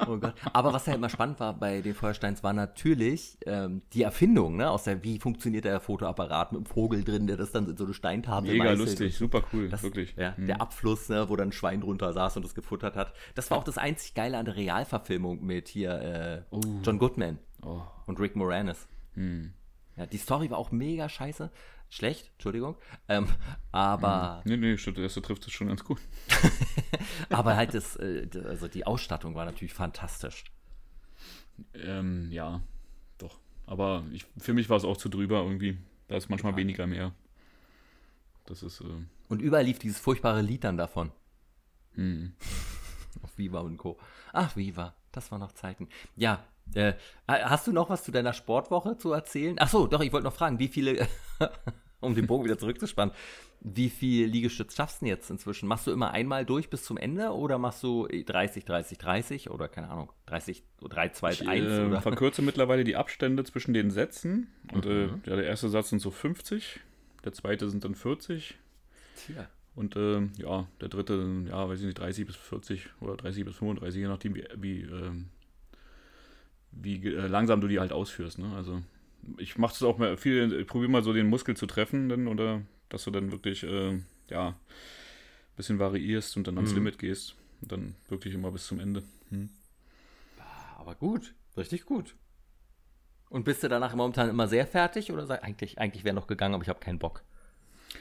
[0.06, 0.34] Oh Gott.
[0.52, 4.70] Aber was ja immer spannend war bei den Feuersteins, war natürlich ähm, die Erfindung, ne?
[4.70, 7.84] Aus der, wie funktioniert der Fotoapparat mit dem Vogel drin, der das dann in so
[7.84, 8.78] eine Steintafel Mega meißelt.
[8.78, 10.14] lustig, super cool, das, wirklich.
[10.16, 10.46] Ja, mhm.
[10.46, 13.12] Der Abfluss, ne, wo dann ein Schwein drunter saß und das gefuttert hat.
[13.34, 16.60] Das war auch das einzig Geile an der Realverfilmung mit hier äh, oh.
[16.82, 17.82] John Goodman oh.
[18.06, 18.88] und Rick Moranis.
[19.14, 19.52] Mhm.
[19.96, 21.50] Ja, die Story war auch mega scheiße
[21.88, 22.76] schlecht, Entschuldigung.
[23.08, 23.28] Ähm,
[23.72, 24.42] aber.
[24.44, 26.00] Nee, nee, der erste trifft es schon ganz gut.
[27.30, 30.44] aber halt das, äh, also die Ausstattung war natürlich fantastisch.
[31.74, 32.60] Ähm, ja,
[33.18, 33.38] doch.
[33.66, 35.78] Aber ich, für mich war es auch zu drüber irgendwie.
[36.08, 36.58] Da ist manchmal ja.
[36.58, 37.12] weniger mehr.
[38.46, 38.80] Das ist.
[38.80, 41.10] Äh, und überall lief dieses furchtbare Lied dann davon.
[41.94, 42.32] Hm.
[43.22, 43.98] Auf Viva und Co.
[44.32, 45.88] Ach, Viva, das waren noch Zeiten.
[46.14, 46.94] Ja, äh,
[47.28, 49.56] hast du noch was zu deiner Sportwoche zu erzählen?
[49.58, 51.06] Ach so, doch, ich wollte noch fragen, wie viele,
[52.00, 53.14] um den Bogen wieder zurückzuspannen,
[53.60, 55.66] wie viel Liegestütz schaffst du jetzt inzwischen?
[55.66, 59.68] Machst du immer einmal durch bis zum Ende oder machst du 30, 30, 30 oder
[59.68, 61.40] keine Ahnung, 30, 3, 2, 1?
[61.42, 64.48] Ich äh, verkürze mittlerweile die Abstände zwischen den Sätzen.
[64.72, 65.22] Und äh, mhm.
[65.24, 66.80] äh, ja, der erste Satz sind so 50,
[67.24, 68.56] der zweite sind dann 40.
[69.16, 69.48] Tja.
[69.74, 73.56] Und äh, ja, der dritte, ja, weiß ich nicht, 30 bis 40 oder 30 bis
[73.56, 75.26] 35, je nachdem, wie, wie ähm,
[76.82, 78.38] wie äh, langsam du die halt ausführst.
[78.38, 78.52] Ne?
[78.54, 78.82] Also
[79.38, 82.28] ich mache es auch mal viel, ich probiere mal so den Muskel zu treffen, dann,
[82.28, 84.54] oder dass du dann wirklich, äh, ja, ein
[85.56, 86.78] bisschen variierst und dann ans mhm.
[86.78, 87.34] Limit gehst.
[87.62, 89.02] Und dann wirklich immer bis zum Ende.
[89.30, 89.48] Hm.
[90.78, 92.14] Aber gut, richtig gut.
[93.28, 96.54] Und bist du danach momentan immer sehr fertig oder sag, eigentlich, eigentlich wäre noch gegangen,
[96.54, 97.24] aber ich habe keinen Bock?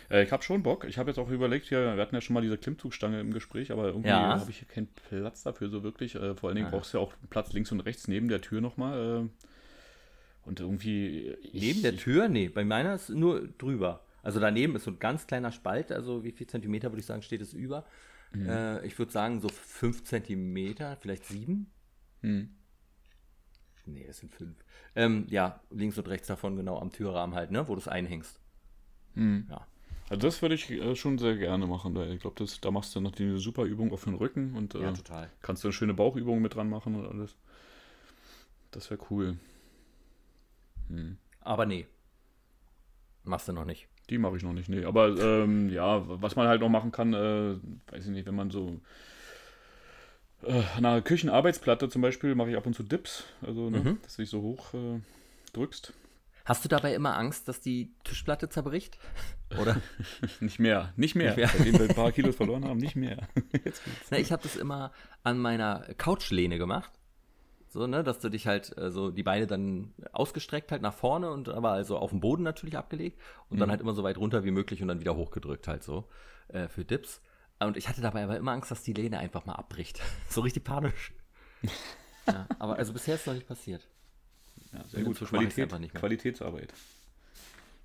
[0.09, 0.85] Äh, ich habe schon Bock.
[0.85, 3.71] Ich habe jetzt auch überlegt, hier, wir hatten ja schon mal diese Klimmzugstange im Gespräch,
[3.71, 4.39] aber irgendwie ja.
[4.39, 6.15] habe ich hier keinen Platz dafür so wirklich.
[6.15, 6.75] Äh, vor allen Dingen ja.
[6.75, 9.25] brauchst du ja auch Platz links und rechts neben der Tür nochmal.
[9.25, 11.35] Äh, und irgendwie.
[11.53, 12.27] Neben der Tür?
[12.27, 14.03] Nee, bei meiner ist nur drüber.
[14.21, 17.21] Also daneben ist so ein ganz kleiner Spalt, also wie viel Zentimeter würde ich sagen,
[17.21, 17.85] steht es über.
[18.33, 18.49] Mhm.
[18.49, 21.71] Äh, ich würde sagen so fünf Zentimeter, vielleicht sieben.
[22.21, 22.49] Mhm.
[23.85, 24.57] Nee, das sind fünf.
[24.95, 28.39] Ähm, ja, links und rechts davon genau am Türrahmen halt, ne, wo du es einhängst.
[29.13, 29.45] Mhm.
[29.49, 29.67] Ja.
[30.09, 31.95] Also das würde ich äh, schon sehr gerne machen.
[32.11, 34.93] Ich glaube, da machst du noch eine super Übung auf den Rücken und äh, ja,
[35.41, 37.35] kannst du eine schöne Bauchübung mit dran machen und alles.
[38.71, 39.37] Das wäre cool.
[40.89, 41.17] Hm.
[41.41, 41.87] Aber nee.
[43.23, 43.87] Machst du noch nicht.
[44.09, 44.85] Die mache ich noch nicht, nee.
[44.85, 47.55] Aber ähm, ja, was man halt noch machen kann, äh,
[47.91, 48.79] weiß ich nicht, wenn man so
[50.43, 53.97] äh, an einer Küchenarbeitsplatte zum Beispiel mache ich ab und zu Dips, also ne, mhm.
[54.03, 54.99] dass du dich so hoch äh,
[55.53, 55.93] drückst.
[56.45, 58.99] Hast du dabei immer Angst, dass die Tischplatte zerbricht?
[59.59, 59.81] Oder?
[60.39, 61.35] nicht mehr, nicht mehr.
[61.35, 61.47] Nicht mehr.
[61.47, 63.27] Seitdem wir ein paar Kilos verloren haben, nicht mehr.
[64.11, 64.91] Na, ich habe das immer
[65.23, 66.91] an meiner Couchlehne gemacht.
[67.67, 71.29] So, ne, dass du dich halt äh, so die Beine dann ausgestreckt halt nach vorne
[71.31, 73.59] und aber also auf dem Boden natürlich abgelegt und mhm.
[73.61, 76.07] dann halt immer so weit runter wie möglich und dann wieder hochgedrückt halt so
[76.47, 77.21] äh, für Dips.
[77.59, 79.99] Und ich hatte dabei aber immer Angst, dass die Lehne einfach mal abbricht.
[80.29, 81.11] so richtig panisch.
[82.27, 83.87] ja, aber also bisher ist noch nicht passiert.
[84.75, 85.17] Ja, sehr gut.
[85.19, 86.73] Qualität, Qualitätsarbeit.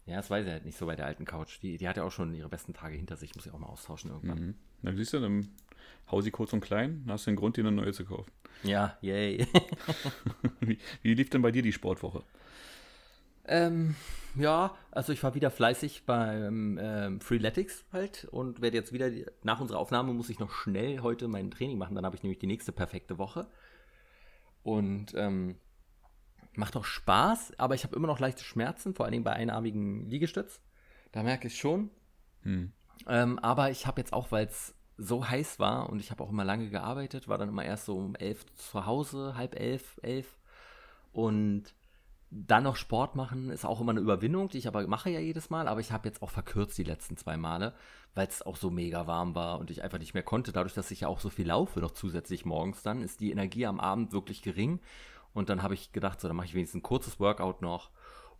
[0.07, 1.59] Ja, das weiß ich halt nicht so bei der alten Couch.
[1.63, 3.35] Die, die hat ja auch schon ihre besten Tage hinter sich.
[3.35, 4.39] Muss ich auch mal austauschen irgendwann.
[4.39, 4.55] Mhm.
[4.83, 5.49] Na, siehst du, dann
[6.11, 8.31] hau sie kurz und klein, dann hast du den Grund, dir eine neue zu kaufen.
[8.63, 9.47] Ja, yay.
[10.61, 12.25] Wie, wie lief denn bei dir die Sportwoche?
[13.47, 13.97] ähm,
[14.37, 19.11] ja, also ich war wieder fleißig beim ähm, Freeletics halt und werde jetzt wieder,
[19.43, 21.95] nach unserer Aufnahme muss ich noch schnell heute mein Training machen.
[21.95, 23.47] Dann habe ich nämlich die nächste perfekte Woche.
[24.63, 25.57] Und ähm,
[26.55, 30.09] macht auch Spaß, aber ich habe immer noch leichte Schmerzen, vor allen Dingen bei einarmigen
[30.09, 30.61] Liegestütz.
[31.13, 31.91] Da merke ich schon.
[32.43, 32.73] Hm.
[33.07, 36.31] Ähm, aber ich habe jetzt auch, weil es so heiß war und ich habe auch
[36.31, 40.39] immer lange gearbeitet, war dann immer erst so um elf zu Hause, halb elf, elf.
[41.13, 41.75] Und
[42.31, 45.51] dann noch Sport machen ist auch immer eine Überwindung, die ich aber mache ja jedes
[45.51, 45.67] Mal.
[45.67, 47.75] Aber ich habe jetzt auch verkürzt die letzten zwei Male,
[48.15, 50.53] weil es auch so mega warm war und ich einfach nicht mehr konnte.
[50.53, 53.67] Dadurch, dass ich ja auch so viel laufe, noch zusätzlich morgens dann, ist die Energie
[53.67, 54.81] am Abend wirklich gering.
[55.33, 57.91] Und dann habe ich gedacht, so, dann mache ich wenigstens ein kurzes Workout noch.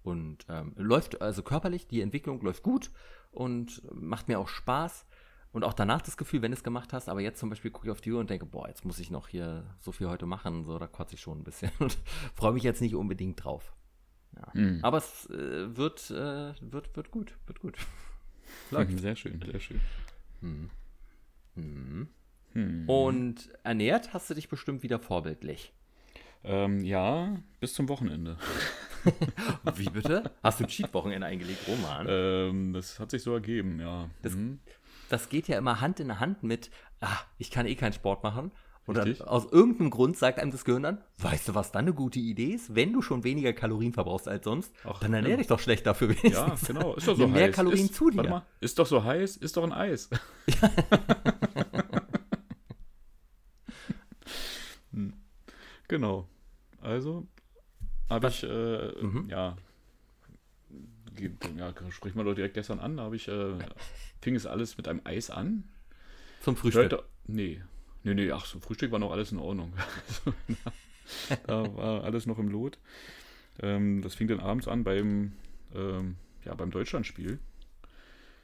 [0.03, 2.91] Und ähm, läuft, also körperlich, die Entwicklung läuft gut
[3.31, 5.07] und macht mir auch Spaß.
[5.53, 7.89] Und auch danach das Gefühl, wenn du es gemacht hast, aber jetzt zum Beispiel gucke
[7.89, 10.25] ich auf die Uhr und denke, boah, jetzt muss ich noch hier so viel heute
[10.25, 11.99] machen, so, da kotze ich schon ein bisschen und
[12.35, 13.75] freue mich jetzt nicht unbedingt drauf.
[14.37, 14.53] Ja.
[14.55, 14.79] Hm.
[14.83, 17.79] Aber es äh, wird, äh, wird, wird gut, wird gut.
[18.99, 19.81] Sehr schön, sehr schön.
[20.41, 20.71] Mhm.
[21.55, 22.09] Mhm.
[22.53, 22.89] Hm.
[22.89, 25.73] Und ernährt hast du dich bestimmt wieder vorbildlich.
[26.43, 28.37] Ähm, ja, bis zum Wochenende.
[29.77, 30.31] Wie bitte?
[30.43, 32.07] Hast du ein Cheat-Wochenende eingelegt, Roman?
[32.09, 34.09] Ähm, das hat sich so ergeben, ja.
[34.23, 34.61] Das- Mhm.
[35.09, 38.53] das geht ja immer Hand in Hand mit, ah, ich kann eh keinen Sport machen.
[38.87, 39.27] Und dann Richtig.
[39.27, 42.55] aus irgendeinem Grund sagt einem das Gehirn dann, weißt du, was dann eine gute Idee
[42.55, 42.75] ist?
[42.75, 45.37] Wenn du schon weniger Kalorien verbrauchst als sonst, Ach, dann ernähr ja.
[45.37, 46.33] dich doch schlecht dafür wenigstens.
[46.33, 46.95] Ja, genau.
[46.95, 47.55] Ist doch so Nimm mehr heiß.
[47.55, 48.17] Kalorien ist, zu dir.
[48.17, 50.09] Warte mal, ist doch so heiß, ist doch ein Eis.
[54.93, 55.13] Hm.
[55.91, 56.27] Genau.
[56.81, 57.27] Also
[58.09, 59.29] habe ich, äh, Mhm.
[59.29, 59.57] ja,
[61.59, 63.53] ja, sprich mal doch direkt gestern an, da habe ich, äh,
[64.23, 65.65] fing es alles mit einem Eis an.
[66.41, 66.83] Zum Frühstück.
[66.91, 67.61] Hörte, nee,
[68.05, 69.73] nee, nee, ach, so Frühstück war noch alles in Ordnung.
[71.47, 72.79] da war alles noch im Lot.
[73.61, 75.33] Ähm, das fing dann abends an beim,
[75.75, 77.39] ähm, ja, beim Deutschlandspiel,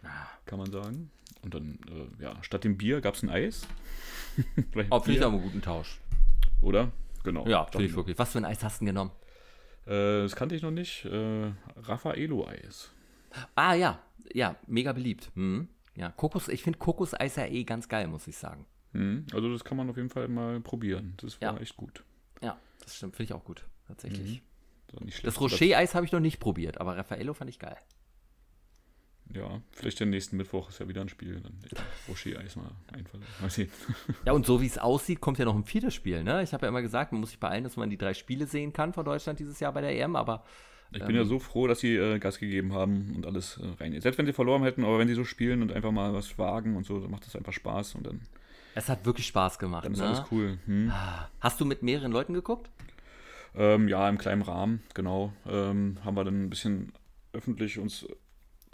[0.03, 1.11] Ah, kann man sagen.
[1.43, 3.67] Und dann, äh, ja, statt dem Bier gab es ein Eis.
[4.73, 5.99] Vielleicht ich Bier, auch einen guten Tausch.
[6.61, 6.93] Oder?
[7.27, 7.45] Genau.
[7.49, 8.17] Ja, finde ich wirklich.
[8.21, 9.11] Was für ein Eis hast du denn genommen?
[9.85, 11.05] Äh, das kannte ich noch nicht.
[11.07, 12.93] Äh, Raffaello-Eis.
[13.57, 13.99] Ah ja,
[14.33, 15.31] ja, mega beliebt.
[15.35, 15.69] Mhm.
[15.97, 18.65] Ja, Kokos, ich finde Kokoseis ja eh ganz geil, muss ich sagen.
[18.93, 21.15] Hm, also das kann man auf jeden Fall mal probieren.
[21.17, 21.61] Das war Ja.
[21.61, 22.05] echt gut.
[22.43, 24.43] Ja, das stimmt, finde ich auch gut, tatsächlich.
[24.89, 25.53] Das, nicht Das schlecht.
[25.53, 27.77] Rocher-Eis habe ich noch nicht probiert, aber Raffaello fand ich geil.
[29.35, 31.41] Ja, vielleicht den nächsten Mittwoch ist ja wieder ein Spiel.
[31.41, 31.53] Dann
[32.09, 33.25] Rocher-Eis mal einfallen.
[33.41, 33.71] Mal sehen.
[34.25, 36.43] Ja, und so wie es aussieht, kommt ja noch ein viertes Spiel, ne?
[36.43, 38.73] Ich habe ja immer gesagt, man muss sich beeilen, dass man die drei Spiele sehen
[38.73, 40.45] kann von Deutschland dieses Jahr bei der EM, aber
[40.93, 44.01] Ich bin ja so froh, dass sie äh, Gas gegeben haben und alles äh, rein.
[44.01, 46.77] Selbst wenn sie verloren hätten, aber wenn sie so spielen und einfach mal was wagen
[46.77, 48.21] und so, dann macht das einfach Spaß und dann,
[48.75, 50.07] es hat wirklich Spaß gemacht, dann ist ne?
[50.07, 50.59] alles cool.
[50.67, 50.93] Hm.
[51.41, 52.71] Hast du mit mehreren Leuten geguckt?
[53.57, 55.33] Ähm, ja, im kleinen Rahmen, genau.
[55.47, 56.93] Ähm, haben wir dann ein bisschen
[57.33, 58.07] öffentlich uns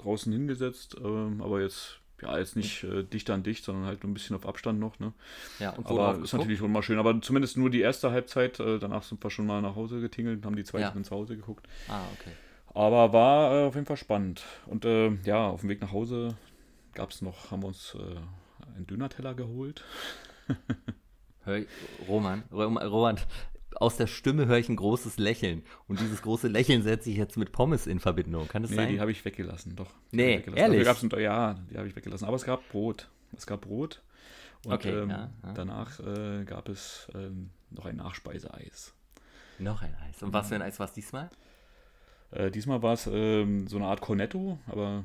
[0.03, 4.11] draußen hingesetzt, ähm, aber jetzt, ja, jetzt nicht äh, dicht an dicht, sondern halt nur
[4.11, 5.13] ein bisschen auf Abstand noch, ne?
[5.59, 6.99] Ja, und Aber ist natürlich schon mal schön.
[6.99, 10.39] Aber zumindest nur die erste Halbzeit, äh, danach sind wir schon mal nach Hause getingelt
[10.39, 10.91] und haben die zweite Ja.
[10.91, 11.67] dann zu Hause geguckt.
[11.89, 12.33] Ah, okay.
[12.75, 14.45] Aber war äh, auf jeden Fall spannend.
[14.67, 16.37] Und äh, ja, auf dem Weg nach Hause
[16.95, 18.17] gab es noch, haben wir uns äh,
[18.77, 19.85] einen Dönerteller geholt.
[22.09, 23.19] Roman, Roman,
[23.81, 25.63] aus der Stimme höre ich ein großes Lächeln.
[25.89, 28.49] Und dieses große Lächeln setze ich jetzt mit Pommes in Verbindung.
[28.49, 28.89] Kann das Nee, sein?
[28.91, 29.91] die habe ich weggelassen, doch.
[30.11, 30.59] Die Nee, weggelassen.
[30.63, 30.79] ehrlich?
[30.89, 32.25] Also, gab's ein, ja, die habe ich weggelassen.
[32.27, 33.09] Aber es gab Brot.
[33.37, 34.03] Es gab Brot.
[34.65, 35.53] Und Okay, ähm, ja, ja.
[35.55, 38.95] danach äh, gab es ähm, noch ein Nachspeiseeis.
[39.59, 40.23] Noch ein Eis.
[40.23, 41.31] Und was für ein Eis war es diesmal?
[42.31, 45.05] Äh, diesmal war es ähm, so eine Art Cornetto, aber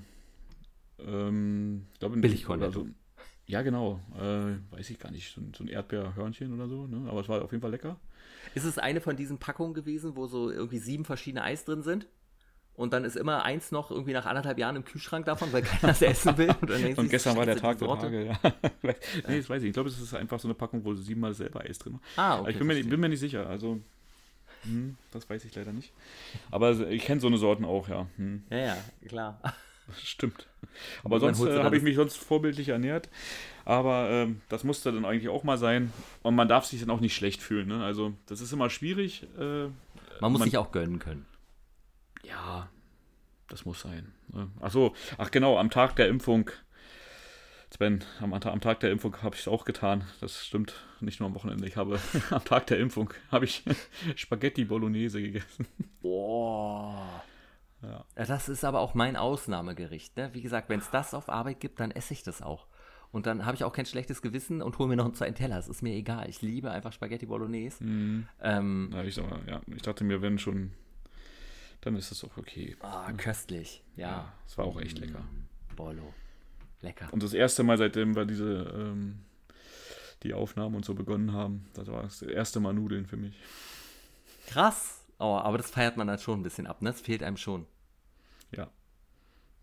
[0.99, 2.71] ähm, ich glaube Billig Cornetto.
[2.84, 2.88] So,
[3.45, 3.99] ja, genau.
[4.17, 5.34] Äh, weiß ich gar nicht.
[5.34, 6.88] So, ein- so ein Erdbeerhörnchen oder so.
[6.88, 7.10] Ne?
[7.10, 7.97] Aber es war auf jeden Fall lecker.
[8.55, 12.07] Ist es eine von diesen Packungen gewesen, wo so irgendwie sieben verschiedene Eis drin sind?
[12.77, 15.93] Und dann ist immer eins noch irgendwie nach anderthalb Jahren im Kühlschrank davon, weil keiner
[15.93, 16.53] es essen will.
[16.62, 17.88] Und, Und gestern war der Tag der.
[17.88, 18.25] Tage.
[18.25, 18.39] Ja.
[19.27, 19.69] nee, das weiß ich.
[19.69, 22.01] Ich glaube, es ist einfach so eine Packung, wo siebenmal selber Eis drin war.
[22.15, 22.51] Ah, Aber okay.
[22.51, 23.49] ich bin mir, bin mir nicht sicher.
[23.49, 23.79] Also,
[24.62, 25.91] hm, das weiß ich leider nicht.
[26.51, 28.05] Aber ich kenne so eine Sorten auch, ja.
[28.17, 29.41] Hm, ja, ja, klar.
[30.04, 30.47] stimmt.
[31.04, 33.10] Aber sonst äh, habe ich mich sonst vorbildlich ernährt.
[33.65, 35.91] Aber ähm, das musste dann eigentlich auch mal sein.
[36.23, 37.67] Und man darf sich dann auch nicht schlecht fühlen.
[37.67, 37.84] Ne?
[37.84, 39.23] Also, das ist immer schwierig.
[39.38, 39.67] Äh,
[40.21, 41.26] Man muss man- sich auch gönnen können.
[42.23, 42.69] Ja,
[43.47, 44.13] das muss sein.
[44.30, 44.50] Ne?
[44.60, 46.50] Ach so, ach genau, am Tag der Impfung,
[47.69, 50.04] Sven, am, am Tag der Impfung habe ich es auch getan.
[50.21, 51.67] Das stimmt, nicht nur am Wochenende.
[51.67, 53.63] Ich habe am Tag der Impfung habe ich
[54.15, 55.67] Spaghetti Bolognese gegessen.
[56.02, 57.23] Boah.
[57.81, 58.05] Ja.
[58.15, 60.17] Das ist aber auch mein Ausnahmegericht.
[60.17, 60.33] Ne?
[60.33, 62.67] Wie gesagt, wenn es das auf Arbeit gibt, dann esse ich das auch.
[63.11, 65.57] Und dann habe ich auch kein schlechtes Gewissen und hole mir noch einen zweiten Teller.
[65.57, 66.29] Es ist mir egal.
[66.29, 67.83] Ich liebe einfach Spaghetti Bolognese.
[67.83, 68.27] Mhm.
[68.41, 70.73] Ähm, ja, ich, ja, ich dachte mir, wenn schon,
[71.81, 72.75] dann ist das auch okay.
[72.81, 73.83] Ah, köstlich.
[73.95, 74.33] Ja.
[74.45, 75.19] Es war auch echt lecker.
[75.19, 76.13] Mm, Bolo.
[76.81, 77.07] Lecker.
[77.11, 79.19] Und das erste Mal, seitdem wir diese ähm,
[80.23, 83.35] die Aufnahmen und so begonnen haben, das war das erste Mal Nudeln für mich.
[84.47, 84.96] Krass.
[85.19, 86.91] Oh, aber das feiert man halt schon ein bisschen ab, ne?
[86.91, 87.65] Das fehlt einem schon.
[88.56, 88.69] Ja,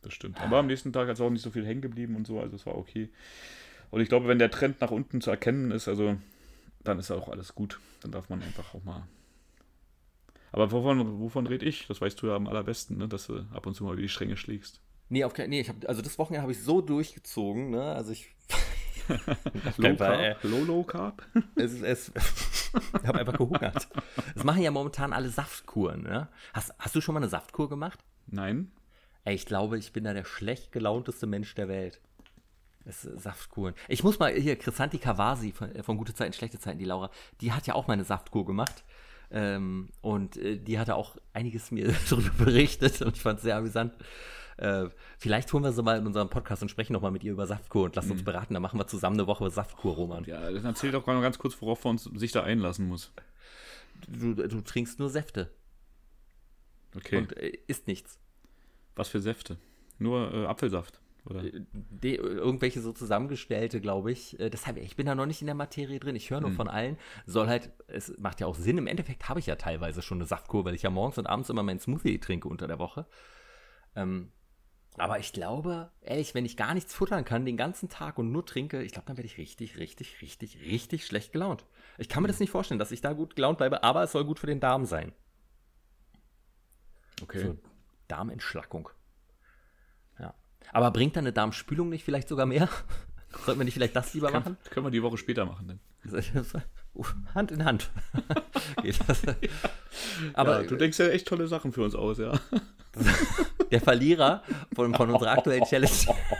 [0.03, 0.41] das stimmt.
[0.41, 2.57] Aber am nächsten Tag hat es auch nicht so viel hängen geblieben und so, also
[2.57, 3.11] es war okay.
[3.91, 6.17] Und ich glaube, wenn der Trend nach unten zu erkennen ist, also
[6.83, 7.81] dann ist auch alles gut.
[8.03, 9.07] Dann darf man einfach auch mal.
[10.53, 11.87] Aber wovon, wovon rede ich?
[11.89, 13.09] Das weißt du ja am allerbesten, ne?
[13.09, 14.81] dass du ab und zu mal wie die Stränge schlägst.
[15.09, 17.83] Nee, auf, nee ich hab, also das Wochenende habe ich so durchgezogen, ne?
[17.83, 18.35] Also ich.
[19.77, 21.27] low, Carb, low, low Carb?
[21.57, 22.13] Es, es,
[22.75, 23.89] ich habe einfach gehungert.
[24.35, 26.29] Das machen ja momentan alle Saftkuren, ne?
[26.53, 27.99] Hast, hast du schon mal eine Saftkur gemacht?
[28.27, 28.71] Nein.
[29.25, 32.01] Ey, ich glaube, ich bin da der schlecht gelaunteste Mensch der Welt.
[32.85, 33.75] Das ist Saftkuren.
[33.89, 37.11] Ich muss mal hier, Chrisanti Kawasi von, äh, von Gute Zeiten, Schlechte Zeiten, die Laura,
[37.41, 38.85] die hat ja auch mal eine Saftkur gemacht.
[39.31, 43.57] Ähm, und äh, die hatte auch einiges mir darüber berichtet und ich fand es sehr
[43.57, 43.95] amüsant.
[44.57, 44.87] Äh,
[45.19, 47.85] vielleicht holen wir sie mal in unserem Podcast und sprechen nochmal mit ihr über Saftkur
[47.85, 48.25] und uns mhm.
[48.25, 48.55] beraten.
[48.55, 50.25] Dann machen wir zusammen eine Woche Saftkur, Roman.
[50.25, 53.13] Ja, dann erzähl doch mal ganz kurz, worauf uns sich da einlassen muss.
[54.09, 55.51] Du, du trinkst nur Säfte.
[56.97, 57.19] Okay.
[57.19, 58.19] Und äh, isst nichts.
[58.95, 59.57] Was für Säfte?
[59.99, 61.01] Nur äh, Apfelsaft?
[61.27, 61.45] Oder?
[61.45, 64.39] Äh, de, irgendwelche so zusammengestellte, glaube ich.
[64.39, 66.17] Äh, deshalb, ich bin da noch nicht in der Materie drin.
[66.17, 66.57] Ich höre nur hm.
[66.57, 66.99] von allen.
[67.27, 68.79] Soll halt, es macht ja auch Sinn.
[68.79, 71.51] Im Endeffekt habe ich ja teilweise schon eine Saftkur, weil ich ja morgens und abends
[71.51, 73.07] immer meinen Smoothie trinke unter der Woche.
[73.97, 74.31] Ähm,
[74.97, 78.47] aber ich glaube, ehrlich, wenn ich gar nichts futtern kann den ganzen Tag und nur
[78.47, 81.65] trinke, ich glaube, dann werde ich richtig, richtig, richtig, richtig schlecht gelaunt.
[81.99, 82.45] Ich kann mir das hm.
[82.45, 84.85] nicht vorstellen, dass ich da gut gelaunt bleibe, aber es soll gut für den Darm
[84.85, 85.13] sein.
[87.23, 87.41] Okay.
[87.41, 87.59] So,
[88.09, 88.89] Darmentschlackung.
[90.19, 90.35] Ja.
[90.73, 92.69] Aber bringt dann eine Darmspülung nicht vielleicht sogar mehr?
[93.45, 94.57] Sollten wir nicht vielleicht das lieber Kann, machen?
[94.71, 95.81] Können wir die Woche später machen dann.
[97.35, 97.91] Hand in Hand.
[98.83, 99.23] Geht das?
[100.35, 102.39] Aber ja, du denkst ja echt tolle Sachen für uns aus, ja.
[103.75, 105.91] Der Verlierer von, von unserer aktuellen Challenge,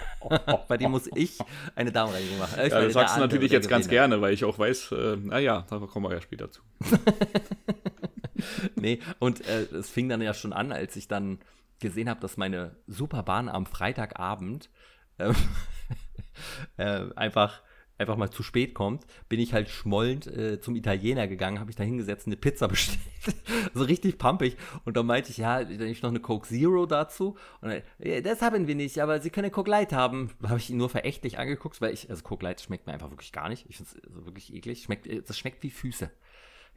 [0.69, 1.37] bei dem muss ich
[1.75, 2.61] eine Darmreinigung machen.
[2.65, 5.67] Ich ja, das sagst du natürlich jetzt ganz gerne, weil ich auch weiß, äh, naja,
[5.69, 6.63] da kommen wir ja später zu.
[8.77, 11.41] nee, und äh, es fing dann ja schon an, als ich dann
[11.81, 14.71] gesehen habe, dass meine Superbahn am Freitagabend
[15.19, 15.33] äh,
[16.77, 17.63] äh, einfach
[17.99, 21.77] einfach mal zu spät kommt, bin ich halt schmollend äh, zum Italiener gegangen, habe ich
[21.77, 23.01] da hingesetzt, eine Pizza bestellt.
[23.73, 24.57] so richtig pumpig.
[24.85, 27.37] Und dann meinte ich, ja, dann ich noch eine Coke Zero dazu.
[27.61, 30.31] Und dann, ja, das haben wir nicht, aber Sie können Coke Light haben.
[30.43, 33.33] Habe ich ihn nur verächtlich angeguckt, weil ich, also Coke Light schmeckt mir einfach wirklich
[33.33, 33.67] gar nicht.
[33.69, 34.83] Ich finde es also wirklich eklig.
[34.83, 36.11] Schmeckt, das schmeckt wie Füße.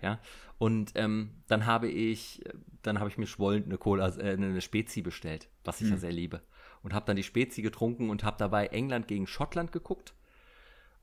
[0.01, 0.19] Ja,
[0.59, 2.43] und ähm, dann habe ich,
[2.83, 5.93] dann habe ich mir schwollend eine Cola, äh, eine Spezi bestellt, was ich hm.
[5.93, 6.41] ja sehr liebe.
[6.83, 10.13] Und habe dann die Spezi getrunken und habe dabei England gegen Schottland geguckt.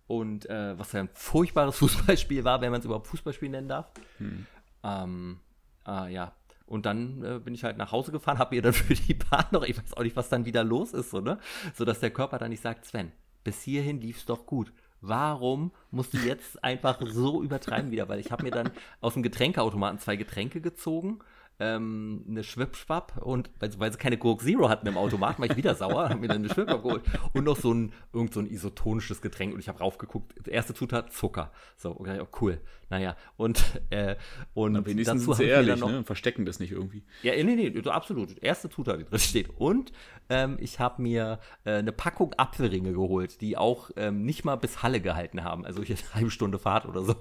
[0.06, 3.90] Und äh, was ein furchtbares Fußballspiel war, wenn man es überhaupt Fußballspiel nennen darf.
[4.18, 4.46] Hm.
[4.82, 5.40] Ähm,
[5.86, 6.32] äh, ja,
[6.66, 9.46] und dann äh, bin ich halt nach Hause gefahren, habe mir dann für die Bahn
[9.50, 11.38] noch, ich weiß auch nicht, was dann wieder los ist, so, ne?
[11.74, 13.12] So dass der Körper dann nicht sagt, Sven,
[13.44, 14.72] bis hierhin lief es doch gut
[15.06, 18.08] warum musst du jetzt einfach so übertreiben wieder?
[18.08, 21.18] Weil ich habe mir dann aus dem Getränkeautomaten zwei Getränke gezogen
[21.60, 25.56] ähm, eine Schwipschwapp und weil, weil, sie keine Coke Zero hatten im Automaten, war ich
[25.56, 28.46] wieder sauer, haben mir dann eine Schwipschwapp geholt und noch so ein irgend so ein
[28.46, 31.52] isotonisches Getränk und ich habe raufgeguckt, erste Zutat Zucker.
[31.76, 32.60] So, okay, oh, cool.
[32.90, 34.16] Naja, und äh,
[34.52, 36.04] und Na, wenigstens dazu sind sie ehrlich, noch, ne?
[36.04, 37.04] verstecken das nicht irgendwie.
[37.22, 38.36] Ja, nee, nee, so absolut.
[38.42, 39.92] Erste Zutat, die drin steht und
[40.28, 44.82] ähm, ich habe mir äh, eine Packung Apfelringe geholt, die auch ähm, nicht mal bis
[44.82, 47.14] Halle gehalten haben, also hier eine halbe Stunde Fahrt oder so.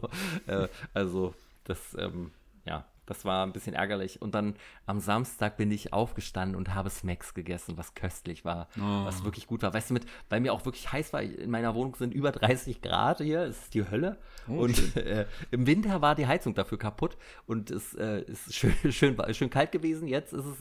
[0.48, 2.32] Äh, also das ähm,
[2.66, 4.22] ja, das war ein bisschen ärgerlich.
[4.22, 9.06] Und dann am Samstag bin ich aufgestanden und habe Smacks gegessen, was köstlich war, oh.
[9.06, 9.74] was wirklich gut war.
[9.74, 12.82] Weißt du, mit, weil mir auch wirklich heiß war, in meiner Wohnung sind über 30
[12.82, 14.18] Grad hier, es ist die Hölle.
[14.48, 18.74] Oh, und äh, im Winter war die Heizung dafür kaputt und es äh, ist schön,
[18.92, 20.08] schön, schön kalt gewesen.
[20.08, 20.58] Jetzt ist es,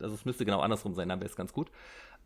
[0.00, 1.70] also es müsste genau andersrum sein, dann wäre es ganz gut.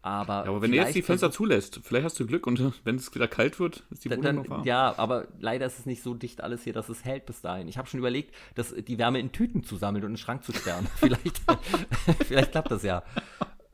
[0.05, 2.97] Aber, ja, aber wenn du jetzt die Fenster zulässt, vielleicht hast du Glück und wenn
[2.97, 4.65] es wieder kalt wird, ist die Wohnung dann, noch warm.
[4.65, 7.69] Ja, aber leider ist es nicht so dicht alles hier, dass es hält bis dahin.
[7.69, 10.43] Ich habe schon überlegt, dass die Wärme in Tüten zu sammeln und in den Schrank
[10.43, 10.89] zu sperren.
[10.97, 11.41] vielleicht,
[12.27, 13.05] vielleicht klappt das ja.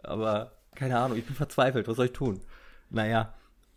[0.02, 1.88] Aber keine Ahnung, ich bin verzweifelt.
[1.88, 2.40] Was soll ich tun?
[2.90, 3.34] Naja.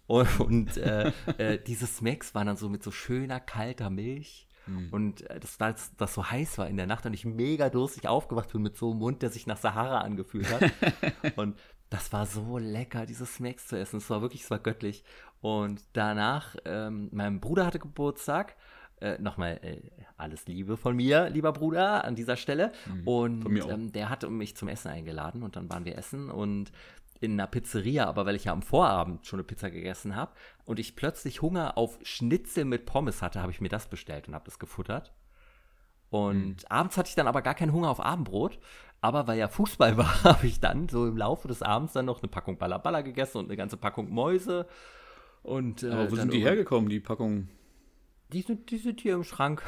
[0.08, 4.46] Und, und äh, äh, diese Smacks waren dann so mit so schöner, kalter Milch.
[4.68, 4.90] Mhm.
[4.92, 8.10] Und äh, das, das, das so heiß war in der Nacht und ich mega durstig
[8.10, 10.70] aufgewacht bin mit so einem Mund, der sich nach Sahara angefühlt hat.
[11.38, 11.58] und
[11.92, 13.98] das war so lecker, diese Smacks zu essen.
[13.98, 15.04] Es war wirklich, es war göttlich.
[15.42, 18.56] Und danach, ähm, mein Bruder hatte Geburtstag
[19.02, 19.82] äh, nochmal äh,
[20.16, 22.72] alles Liebe von mir, lieber Bruder, an dieser Stelle.
[22.86, 26.72] Mhm, und ähm, der hatte mich zum Essen eingeladen und dann waren wir essen und
[27.20, 30.32] in einer Pizzeria, aber weil ich ja am Vorabend schon eine Pizza gegessen habe
[30.66, 34.34] und ich plötzlich Hunger auf Schnitzel mit Pommes hatte, habe ich mir das bestellt und
[34.34, 35.12] habe das gefuttert.
[36.10, 38.60] Und abends hatte ich dann aber gar keinen Hunger auf Abendbrot.
[39.02, 42.22] Aber weil ja Fußball war, habe ich dann so im Laufe des Abends dann noch
[42.22, 44.68] eine Packung Balla gegessen und eine ganze Packung Mäuse.
[45.44, 47.50] Und, äh, Aber wo sind die hergekommen, die Packungen?
[48.32, 49.64] Die sind, die sind hier im Schrank.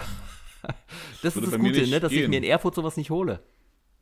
[1.22, 3.42] Das ist das bei mir Gute, ne, dass ich mir in Erfurt sowas nicht hole.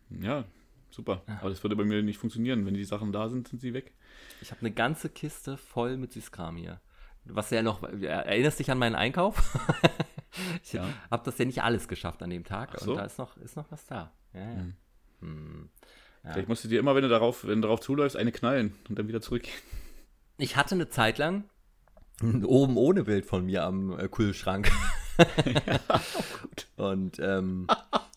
[0.10, 0.44] Ja,
[0.91, 1.24] super.
[1.39, 2.65] Aber das würde bei mir nicht funktionieren.
[2.65, 3.94] Wenn die Sachen da sind, sind sie weg.
[4.41, 6.80] Ich habe eine ganze Kiste voll mit Süßkram hier.
[7.26, 9.58] Was ja noch, erinnerst dich an meinen Einkauf?
[10.63, 10.88] ich Ja.
[11.10, 12.91] habe das ja nicht alles geschafft an dem Tag so.
[12.91, 14.12] und da ist noch, ist noch was da.
[14.34, 14.65] Ja, ja.
[15.22, 15.70] Hm.
[16.24, 16.32] Hm.
[16.34, 19.00] Vielleicht musst du dir immer, wenn du darauf, wenn du darauf zuläufst, eine knallen und
[19.00, 19.56] dann wieder zurückgehen.
[20.38, 21.46] Ich hatte eine Zeit lang
[22.22, 24.72] ein oben ohne Bild von mir am äh, Kühlschrank.
[26.78, 27.68] Und ähm,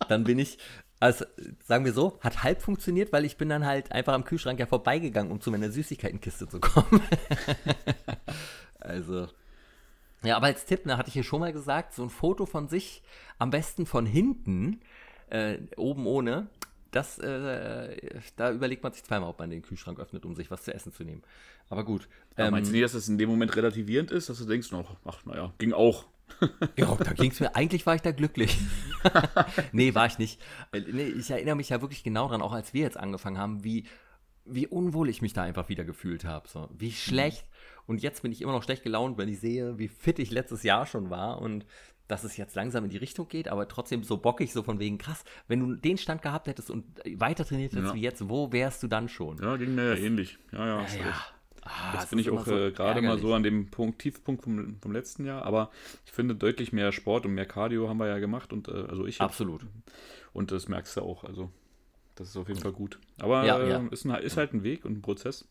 [0.08, 0.58] dann bin ich,
[1.00, 1.24] also
[1.62, 4.66] sagen wir so, hat halb funktioniert, weil ich bin dann halt einfach am Kühlschrank ja
[4.66, 7.02] vorbeigegangen, um zu meiner Süßigkeitenkiste zu kommen.
[8.80, 9.28] also.
[10.22, 12.68] Ja, aber als Tipp, ne, hatte ich hier schon mal gesagt, so ein Foto von
[12.68, 13.02] sich,
[13.38, 14.80] am besten von hinten,
[15.28, 16.46] äh, oben ohne,
[16.94, 20.62] das, äh, da überlegt man sich zweimal, ob man den Kühlschrank öffnet, um sich was
[20.62, 21.22] zu essen zu nehmen.
[21.68, 22.08] Aber gut.
[22.36, 24.70] Ja, ähm, meinst du nicht, dass das in dem Moment relativierend ist, dass du denkst,
[24.70, 26.06] noch, ach, naja, ging auch.
[26.76, 28.56] Ja, da ging es mir, eigentlich war ich da glücklich.
[29.72, 30.40] nee, war ich nicht.
[30.72, 33.84] Nee, ich erinnere mich ja wirklich genau dran, auch als wir jetzt angefangen haben, wie,
[34.44, 36.48] wie unwohl ich mich da einfach wieder gefühlt habe.
[36.48, 36.68] So.
[36.76, 37.46] Wie schlecht.
[37.86, 40.62] Und jetzt bin ich immer noch schlecht gelaunt, wenn ich sehe, wie fit ich letztes
[40.62, 41.66] Jahr schon war und
[42.08, 44.98] dass es jetzt langsam in die Richtung geht, aber trotzdem so bockig, so von wegen
[44.98, 45.24] krass.
[45.48, 46.84] Wenn du den Stand gehabt hättest und
[47.16, 47.94] weiter trainiert hättest Ja.
[47.94, 49.38] wie jetzt, wo wärst du dann schon?
[49.42, 50.38] Ja, ging mir ja ähnlich.
[50.52, 51.34] Ja, ja, hast recht.
[51.66, 54.44] Ah, Jetzt es bin ich auch immer äh, gerade mal so an dem Punkt, Tiefpunkt
[54.44, 55.70] vom, vom letzten Jahr, aber
[56.04, 59.06] ich finde deutlich mehr Sport und mehr Cardio haben wir ja gemacht und äh, also
[59.06, 59.22] ich.
[59.22, 59.64] Absolut.
[60.34, 61.50] und das merkst du auch, also
[62.16, 62.98] das ist auf jeden Fall gut.
[63.18, 63.86] Aber Ja, äh, ja.
[63.90, 65.48] Ist, ein, ist halt ein Weg und ein Prozess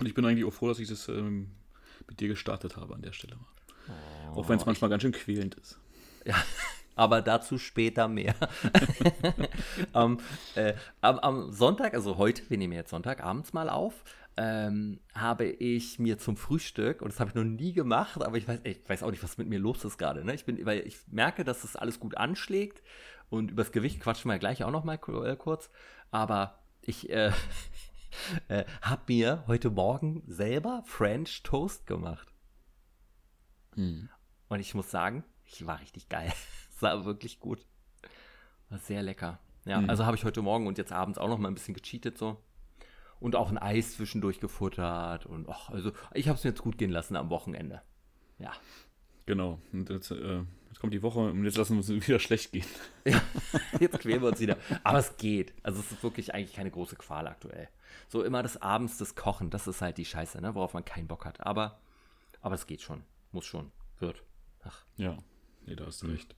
[0.00, 1.50] und ich bin eigentlich auch froh, dass ich das ähm,
[2.08, 3.36] mit dir gestartet habe an der Stelle.
[4.34, 5.78] Oh, auch wenn es manchmal ganz schön quälend ist.
[6.98, 8.34] aber dazu später mehr.
[9.92, 10.18] am,
[10.56, 13.94] äh, am, am Sonntag, also heute, wir nehmen jetzt Sonntag abends mal auf,
[14.36, 18.46] ähm, habe ich mir zum Frühstück, und das habe ich noch nie gemacht, aber ich
[18.46, 20.24] weiß, ich weiß auch nicht, was mit mir los ist gerade.
[20.24, 20.34] Ne?
[20.34, 22.82] Ich bin, weil ich merke, dass das alles gut anschlägt
[23.30, 25.70] und übers Gewicht quatschen wir ja gleich auch noch mal äh, kurz.
[26.10, 27.32] Aber ich äh,
[28.48, 32.32] äh, habe mir heute Morgen selber French Toast gemacht.
[34.48, 36.32] Und ich muss sagen, ich war richtig geil.
[36.76, 37.66] Es war wirklich gut.
[38.68, 39.40] War sehr lecker.
[39.64, 39.90] Ja, Mhm.
[39.90, 42.40] also habe ich heute Morgen und jetzt abends auch noch mal ein bisschen gecheatet so.
[43.18, 45.26] Und auch ein Eis zwischendurch gefuttert.
[45.26, 47.82] Und ach, also ich habe es mir jetzt gut gehen lassen am Wochenende.
[48.38, 48.52] Ja.
[49.26, 49.60] Genau.
[49.72, 52.64] Und jetzt, äh, jetzt kommt die Woche und jetzt lassen wir uns wieder schlecht gehen.
[53.80, 54.56] Jetzt quälen wir uns wieder.
[54.84, 55.52] Aber es geht.
[55.64, 57.68] Also es ist wirklich eigentlich keine große Qual aktuell.
[58.08, 60.54] So immer des Abends das Kochen, das ist halt die Scheiße, ne?
[60.54, 61.44] worauf man keinen Bock hat.
[61.44, 61.80] Aber,
[62.40, 63.02] aber es geht schon.
[63.32, 63.70] Muss schon.
[63.98, 64.22] Wird.
[64.64, 64.84] Ach.
[64.96, 65.16] Ja,
[65.66, 66.34] nee, da hast du recht.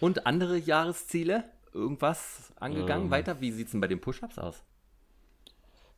[0.00, 1.44] Und andere Jahresziele?
[1.72, 3.06] Irgendwas angegangen?
[3.06, 3.10] Ähm.
[3.10, 3.40] Weiter?
[3.40, 4.62] Wie sieht es denn bei den Push-Ups aus?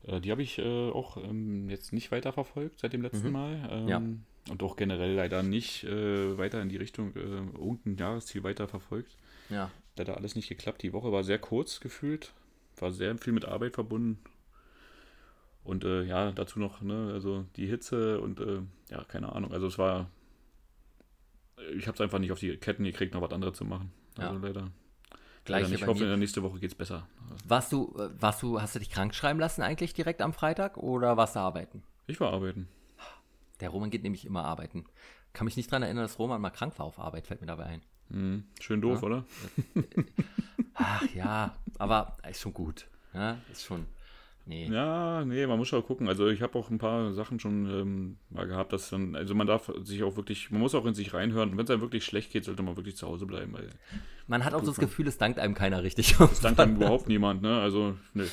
[0.04, 3.32] Äh, die habe ich äh, auch ähm, jetzt nicht weiterverfolgt seit dem letzten Mhm.
[3.32, 3.68] Mal.
[3.70, 4.02] Ähm, Ja.
[4.50, 9.16] Und auch generell leider nicht äh, weiter in die Richtung äh, irgendein Jahresziel weiter verfolgt.
[9.50, 9.70] Ja.
[9.96, 10.82] Leider alles nicht geklappt.
[10.82, 12.32] Die Woche war sehr kurz gefühlt.
[12.78, 14.18] War sehr viel mit Arbeit verbunden.
[15.62, 19.52] Und äh, ja, dazu noch, ne, also die Hitze und äh, ja, keine Ahnung.
[19.52, 20.10] Also es war.
[21.76, 23.92] Ich habe es einfach nicht auf die Ketten gekriegt, noch was anderes zu machen.
[24.16, 24.40] Also Ja.
[24.40, 24.62] leider.
[25.68, 25.72] nicht.
[25.80, 27.06] Ich hoffe, in der nächsten Woche geht es besser.
[27.46, 31.16] Warst du, warst du, hast du dich krank schreiben lassen eigentlich direkt am Freitag oder
[31.16, 31.82] warst du arbeiten?
[32.06, 32.68] Ich war arbeiten.
[33.60, 34.84] Der Roman geht nämlich immer arbeiten.
[35.32, 37.66] Kann mich nicht dran erinnern, dass Roman mal krank war auf Arbeit, fällt mir dabei
[37.66, 37.82] ein.
[38.10, 39.06] Hm, schön doof, Ja.
[39.06, 39.24] oder?
[40.74, 42.86] Ach ja, aber ist schon gut.
[43.12, 43.86] Ja, ist schon.
[44.50, 44.66] Nee.
[44.68, 46.08] Ja, nee, man muss schon gucken.
[46.08, 49.46] Also ich habe auch ein paar Sachen schon ähm, mal gehabt, dass dann, also man
[49.46, 51.50] darf sich auch wirklich, man muss auch in sich reinhören.
[51.50, 53.68] Und wenn es einem wirklich schlecht geht, sollte man wirklich zu Hause bleiben, weil
[54.26, 56.16] Man hat auch so das Gefühl, es dankt einem keiner richtig.
[56.18, 57.60] das dankt einem überhaupt niemand, ne?
[57.60, 58.26] Also, nö.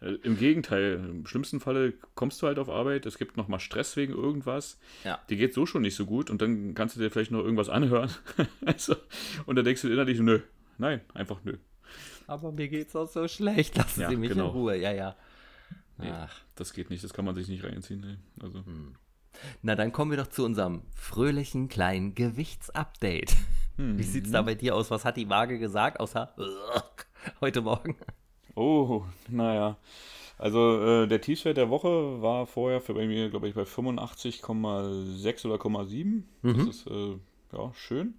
[0.00, 3.96] Äh, Im Gegenteil, im schlimmsten Falle kommst du halt auf Arbeit, es gibt nochmal Stress
[3.96, 4.78] wegen irgendwas.
[5.02, 5.18] Ja.
[5.28, 7.68] Dir geht so schon nicht so gut und dann kannst du dir vielleicht noch irgendwas
[7.68, 8.10] anhören.
[8.64, 8.94] also,
[9.46, 10.38] und dann denkst du innerlich, nö,
[10.78, 11.56] nein, einfach nö.
[12.28, 13.76] Aber mir geht's auch so schlecht.
[13.76, 14.46] Lassen Ja, Sie mich genau.
[14.46, 14.76] in Ruhe.
[14.76, 15.16] Ja, ja.
[15.98, 16.10] Nee.
[16.10, 16.34] Ach.
[16.54, 18.00] Das geht nicht, das kann man sich nicht reinziehen.
[18.00, 18.18] Ne?
[18.42, 18.62] Also,
[19.62, 23.34] Na, dann kommen wir doch zu unserem fröhlichen kleinen Gewichtsupdate.
[23.76, 24.90] Wie sieht's da bei dir aus?
[24.90, 26.34] Was hat die Waage gesagt, außer
[27.40, 27.96] heute Morgen?
[28.54, 29.76] Oh, naja.
[30.38, 35.46] Also äh, der Tiefstwert der Woche war vorher für bei mir, glaube ich, bei 85,6
[35.46, 36.22] oder 0,7.
[36.42, 37.16] Das ist äh,
[37.52, 38.14] ja schön.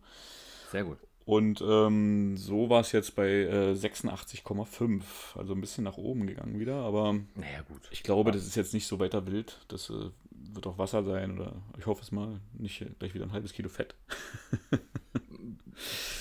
[0.72, 0.98] sehr gut.
[1.26, 5.02] Und ähm, so war es jetzt bei äh, 86,5.
[5.38, 6.76] Also ein bisschen nach oben gegangen wieder.
[6.76, 7.82] Aber Naja, gut.
[7.92, 9.60] ich glaube, das ist jetzt nicht so weiter wild.
[9.70, 10.10] Das äh,
[10.54, 12.40] wird auch Wasser sein oder ich hoffe es mal.
[12.54, 13.96] Nicht gleich wieder ein halbes Kilo Fett.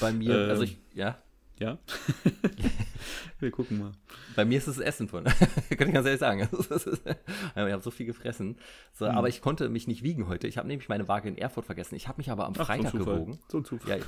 [0.00, 1.18] Bei mir, Ähm, also ich, ja,
[1.58, 1.78] Ja?
[3.40, 3.92] Wir gucken mal.
[4.36, 5.24] bei mir ist es Essen von.
[5.76, 6.40] Kann ich ganz ehrlich sagen.
[6.40, 6.70] Ist-
[7.06, 8.56] ich habe so viel gefressen.
[8.92, 9.16] So, Hm.
[9.16, 10.46] Aber ich konnte mich nicht wiegen heute.
[10.46, 11.94] Ich habe nämlich meine Waage in Erfurt vergessen.
[11.96, 13.38] Ich habe mich aber am Freitag gewogen.
[13.48, 13.98] So ein Zufall.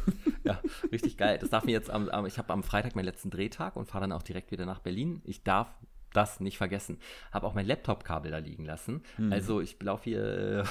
[0.45, 0.61] Ja, ja,
[0.92, 1.38] richtig geil.
[1.40, 4.03] Das darf mir jetzt am, am ich habe am Freitag meinen letzten Drehtag und fahre
[4.03, 5.20] dann auch direkt wieder nach Berlin.
[5.24, 5.68] Ich darf
[6.12, 6.99] das nicht vergessen.
[7.32, 9.03] Habe auch mein Laptop-Kabel da liegen lassen.
[9.30, 10.64] Also ich laufe hier äh,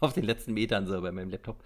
[0.00, 1.62] auf den letzten Metern so bei meinem Laptop.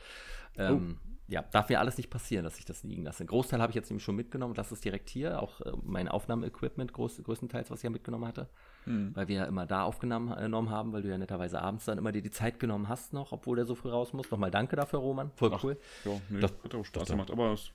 [0.56, 3.24] Ähm, Ja, darf mir alles nicht passieren, dass ich das liegen lasse.
[3.24, 4.52] Ein Großteil habe ich jetzt nämlich schon mitgenommen.
[4.54, 5.40] Das ist direkt hier.
[5.42, 8.48] Auch äh, mein Aufnahmeequipment groß, größtenteils, was ich ja mitgenommen hatte.
[8.86, 12.12] Weil wir ja immer da aufgenommen äh, haben, weil du ja netterweise abends dann immer
[12.12, 14.30] dir die Zeit genommen hast noch, obwohl der so früh raus muss.
[14.30, 15.30] Nochmal danke dafür, Roman.
[15.36, 15.78] Voll Ach, cool.
[16.04, 17.30] Ja, nee, Doch, hat auch Spaß gemacht.
[17.30, 17.70] Aber es,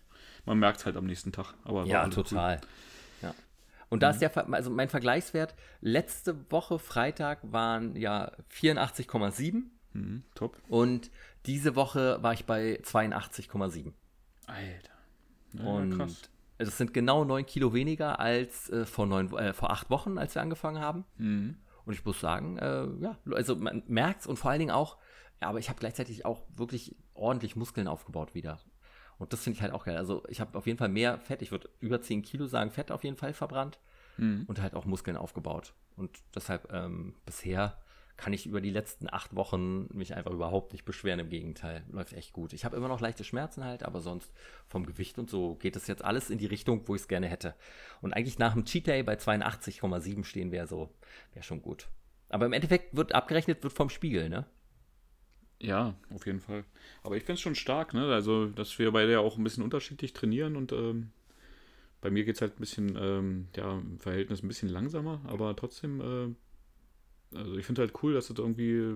[0.46, 1.56] man merkt es halt am nächsten Tag.
[1.64, 2.24] Aber Ja, alles cool.
[2.26, 2.62] total.
[3.24, 3.34] Ja.
[3.90, 10.22] Und da ist der, Ver- also mein Vergleichswert, letzte Woche Freitag waren ja 84,7 Mhm,
[10.36, 10.56] top.
[10.68, 11.10] und
[11.46, 13.94] diese Woche war ich bei 82,7.
[14.48, 14.92] Alter.
[15.54, 16.22] Ja, und krass.
[16.58, 20.36] das sind genau 9 Kilo weniger als äh, vor, neun, äh, vor acht Wochen, als
[20.36, 21.06] wir angefangen haben.
[21.18, 21.58] Mhm.
[21.86, 24.98] Und ich muss sagen, äh, ja, also man merkt es und vor allen Dingen auch,
[25.42, 28.60] ja, aber ich habe gleichzeitig auch wirklich ordentlich Muskeln aufgebaut wieder.
[29.18, 29.98] Und das finde ich halt auch geil.
[29.98, 32.92] Also ich habe auf jeden Fall mehr Fett, ich würde über 10 Kilo sagen, Fett
[32.92, 33.80] auf jeden Fall verbrannt
[34.18, 34.44] Mhm.
[34.48, 35.74] und halt auch Muskeln aufgebaut.
[35.96, 37.78] Und deshalb ähm, bisher
[38.20, 41.22] kann ich über die letzten acht Wochen mich einfach überhaupt nicht beschweren.
[41.22, 42.52] Im Gegenteil, läuft echt gut.
[42.52, 44.32] Ich habe immer noch leichte Schmerzen halt, aber sonst
[44.68, 47.28] vom Gewicht und so geht es jetzt alles in die Richtung, wo ich es gerne
[47.28, 47.56] hätte.
[48.02, 50.90] Und eigentlich nach dem Cheat Day bei 82,7 stehen wäre so,
[51.34, 51.88] wäre schon gut.
[52.28, 54.46] Aber im Endeffekt wird abgerechnet, wird vom Spiegel, ne?
[55.62, 56.66] Ja, auf jeden Fall.
[57.04, 58.14] Aber ich finde es schon stark, ne?
[58.14, 61.12] Also, dass wir beide ja auch ein bisschen unterschiedlich trainieren und ähm,
[62.02, 65.56] bei mir geht es halt ein bisschen, ähm, ja, im Verhältnis ein bisschen langsamer, aber
[65.56, 66.36] trotzdem, äh,
[67.34, 68.96] also ich finde halt cool, dass das irgendwie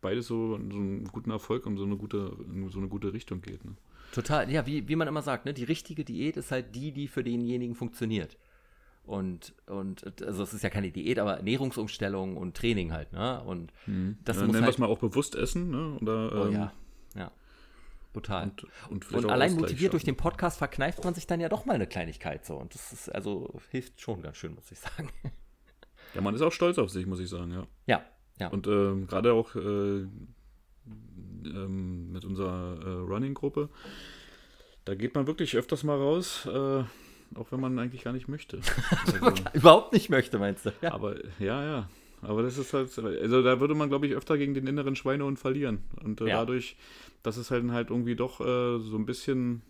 [0.00, 3.40] beides so, so einen guten Erfolg und so eine gute, in so eine gute Richtung
[3.40, 3.64] geht.
[3.64, 3.76] Ne?
[4.12, 5.52] Total, ja, wie, wie man immer sagt, ne?
[5.52, 8.36] Die richtige Diät ist halt die, die für denjenigen funktioniert.
[9.04, 13.42] Und, und also es ist ja keine Diät, aber Ernährungsumstellung und Training halt, ne?
[13.42, 13.72] Und
[14.24, 15.98] das ja, muss nennen wir halt es mal auch bewusst essen, ne?
[16.00, 16.72] Oder, Oh ähm, ja,
[17.16, 17.30] ja.
[18.14, 18.44] Total.
[18.44, 20.14] Und, Und, und, allein Ausgleich motiviert durch schaffen.
[20.14, 22.56] den Podcast verkneift man sich dann ja doch mal eine Kleinigkeit so.
[22.56, 25.10] Und das ist also hilft schon ganz schön, muss ich sagen.
[26.14, 27.66] Ja, man ist auch stolz auf sich, muss ich sagen, ja.
[27.86, 28.04] Ja,
[28.40, 28.48] ja.
[28.48, 30.06] Und ähm, gerade auch äh,
[31.46, 33.68] ähm, mit unserer äh, Running-Gruppe,
[34.84, 36.84] da geht man wirklich öfters mal raus, äh,
[37.36, 38.60] auch wenn man eigentlich gar nicht möchte.
[39.22, 40.72] Also, Überhaupt nicht möchte, meinst du?
[40.82, 40.92] Ja.
[40.92, 41.88] aber ja, ja.
[42.22, 45.38] Aber das ist halt, also da würde man, glaube ich, öfter gegen den inneren Schweinehund
[45.38, 45.80] verlieren.
[46.02, 46.38] Und äh, Ja.
[46.38, 46.76] dadurch,
[47.22, 49.60] dass es halt halt irgendwie doch äh, so ein bisschen,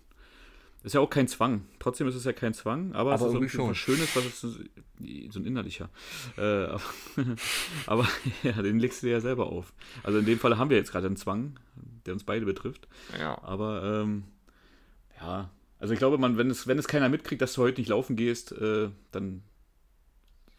[0.85, 1.63] ist ja auch kein Zwang.
[1.79, 3.71] Trotzdem ist es ja kein Zwang, aber, Aber es ist irgendwie irgendwie schon.
[3.71, 5.89] was Schönes, was es so ein innerlicher.
[6.37, 6.83] Äh, aber,
[7.87, 8.09] aber
[8.43, 9.73] ja, den legst du dir ja selber auf.
[10.03, 11.59] Also in dem Fall haben wir jetzt gerade einen Zwang,
[12.07, 12.87] der uns beide betrifft.
[13.19, 13.43] ja.
[13.43, 14.25] Aber ähm,
[15.21, 17.89] ja, also ich glaube, man, wenn es, wenn es keiner mitkriegt, dass du heute nicht
[17.89, 19.43] laufen gehst, äh, dann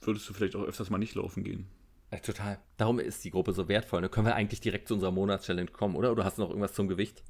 [0.02, 1.68] würdest du vielleicht auch öfters mal nicht laufen gehen.
[2.12, 2.60] Ja, total.
[2.78, 4.02] Darum ist die Gruppe so wertvoll.
[4.02, 4.10] Ne?
[4.10, 6.12] Können wir eigentlich direkt zu unserer Monatschallenge kommen, oder?
[6.12, 7.24] Oder hast du noch irgendwas zum Gewicht?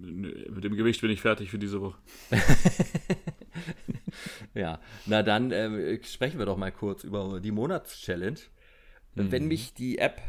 [0.00, 1.98] Mit dem Gewicht bin ich fertig für diese Woche.
[4.54, 8.38] Ja, na dann ähm, sprechen wir doch mal kurz über die Monatschallenge.
[9.14, 10.20] Wenn mich die App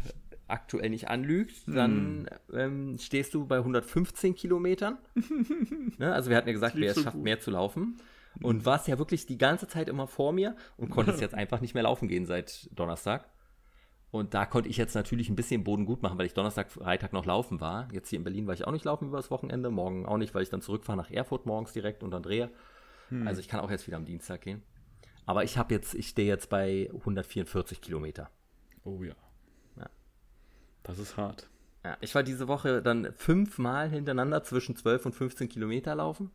[0.47, 4.97] aktuell nicht anlügt, dann ähm, stehst du bei 115 Kilometern.
[5.97, 6.13] ne?
[6.13, 7.23] Also wir hatten ja gesagt, wer es so schafft, gut.
[7.23, 7.97] mehr zu laufen.
[8.41, 11.73] Und warst ja wirklich die ganze Zeit immer vor mir und konntest jetzt einfach nicht
[11.73, 13.27] mehr laufen gehen seit Donnerstag.
[14.11, 17.13] Und da konnte ich jetzt natürlich ein bisschen Boden gut machen, weil ich Donnerstag, Freitag
[17.13, 17.87] noch laufen war.
[17.91, 20.33] Jetzt hier in Berlin war ich auch nicht laufen über das Wochenende, morgen auch nicht,
[20.33, 22.49] weil ich dann zurückfahre nach Erfurt morgens direkt und dann drehe.
[23.25, 24.63] Also ich kann auch jetzt wieder am Dienstag gehen.
[25.25, 28.29] Aber ich habe jetzt, ich stehe jetzt bei 144 Kilometer.
[28.83, 29.15] Oh ja.
[29.77, 29.89] Ja.
[30.83, 31.49] Das ist hart.
[31.83, 36.31] Ja, ich war diese Woche dann fünfmal hintereinander zwischen 12 und 15 Kilometer laufen.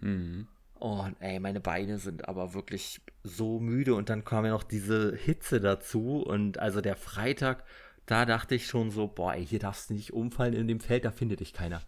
[0.00, 0.46] Mhm.
[0.84, 5.16] Und ey, meine Beine sind aber wirklich so müde und dann kam ja noch diese
[5.16, 7.64] Hitze dazu und also der Freitag,
[8.04, 11.06] da dachte ich schon so, boah, ey, hier darfst du nicht umfallen in dem Feld,
[11.06, 11.80] da findet dich keiner.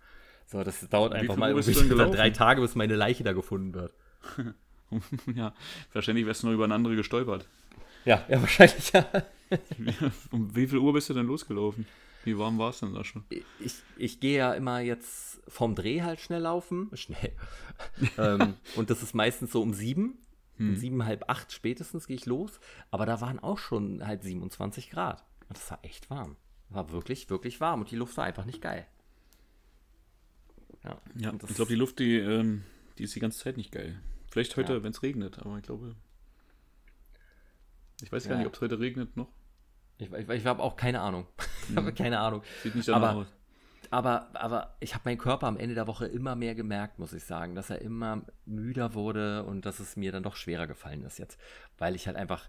[0.47, 3.93] So, das dauert Wie einfach mal irgendwie drei Tage, bis meine Leiche da gefunden wird.
[5.35, 5.53] ja,
[5.93, 7.47] wahrscheinlich wärst du noch über eine andere gestolpert.
[8.07, 9.05] Ja, ja, wahrscheinlich ja.
[10.31, 11.87] um wie viel Uhr bist du denn losgelaufen?
[12.27, 13.25] Wie warm war es denn da schon?
[13.61, 16.91] ich, ich gehe ja immer jetzt vom Dreh halt schnell laufen.
[16.97, 17.33] Schnell.
[18.19, 20.19] ähm, und das ist meistens so um sieben.
[20.59, 22.61] Um sieben, halb acht spätestens gehe ich los.
[22.91, 25.23] Aber da waren auch schon halt 27 Grad.
[25.49, 26.37] Und das war echt warm.
[26.71, 27.81] War wirklich, wirklich warm.
[27.83, 28.87] Und die Luft war einfach nicht geil.
[30.83, 32.65] Ja, Ja, ich glaube, die Luft, die, ähm,
[32.99, 34.01] die ist die ganze Zeit nicht geil.
[34.31, 34.83] Vielleicht heute, Ja.
[34.83, 35.95] wenn es regnet, aber ich glaube.
[38.03, 38.31] Ich weiß Ja.
[38.31, 39.29] gar nicht, ob es heute regnet noch.
[39.99, 41.27] Ich, ich, ich habe auch keine Ahnung.
[41.69, 42.43] Ich habe keine Ahnung.
[42.63, 43.27] Sieht nicht Aber- aus.
[43.91, 47.25] Aber, aber ich habe meinen Körper am Ende der Woche immer mehr gemerkt, muss ich
[47.25, 51.19] sagen, dass er immer müder wurde und dass es mir dann doch schwerer gefallen ist
[51.19, 51.41] jetzt.
[51.79, 52.49] Weil ich halt einfach,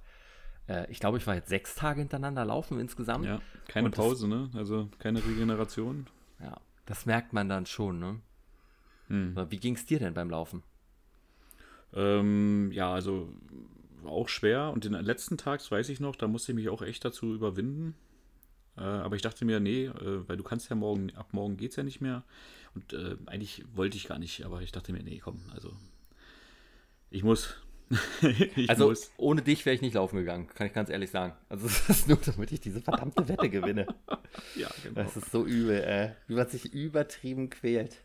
[0.68, 3.26] äh, ich glaube, ich war jetzt sechs Tage hintereinander laufen insgesamt.
[3.26, 4.50] Ja, keine Und das- Pause, ne?
[4.56, 6.08] Also keine Regeneration.
[6.39, 8.20] Ja, das merkt man dann schon, ne?
[9.08, 9.36] Hm.
[9.50, 10.64] Wie ging es dir denn beim Laufen?
[11.93, 13.34] Ähm, ja, also
[14.08, 14.72] auch schwer.
[14.72, 17.34] Und den letzten Tag, das weiß ich noch, da musste ich mich auch echt dazu
[17.34, 17.95] überwinden.
[18.78, 21.76] Äh, aber ich dachte mir, nee, äh, weil du kannst ja morgen, ab morgen geht's
[21.76, 22.24] ja nicht mehr.
[22.76, 25.72] Und äh, eigentlich wollte ich gar nicht, aber ich dachte mir, nee, komm, also
[27.10, 27.55] ich muss.
[28.22, 29.12] ich also muss.
[29.18, 31.34] ohne dich wäre ich nicht laufen gegangen, kann ich ganz ehrlich sagen.
[31.49, 33.88] Also es ist nur, damit ich diese verdammte Wette gewinne.
[34.55, 35.01] Ja, genau.
[35.01, 38.03] Das ist so übel, äh, wie man sich übertrieben quält.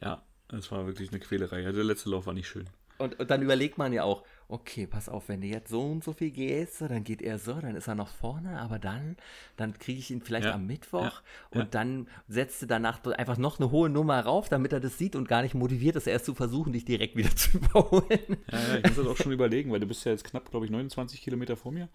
[0.00, 1.66] Ja, es war wirklich eine Quälerei.
[1.66, 2.70] Also der letzte Lauf war nicht schön.
[2.96, 6.02] Und, und dann überlegt man ja auch, okay, pass auf, wenn du jetzt so und
[6.04, 9.16] so viel gehst, dann geht er so, dann ist er noch vorne, aber dann,
[9.56, 11.12] dann kriege ich ihn vielleicht Ja, am Mittwoch ja,
[11.50, 11.64] und ja.
[11.70, 15.28] dann setzt du danach einfach noch eine hohe Nummer rauf, damit er das sieht und
[15.28, 18.36] gar nicht motiviert ist, erst zu versuchen, dich direkt wieder zu überholen.
[18.50, 20.72] Ja, ich muss das auch schon überlegen, weil du bist ja jetzt knapp, glaube ich,
[20.72, 21.88] 29 Kilometer vor mir.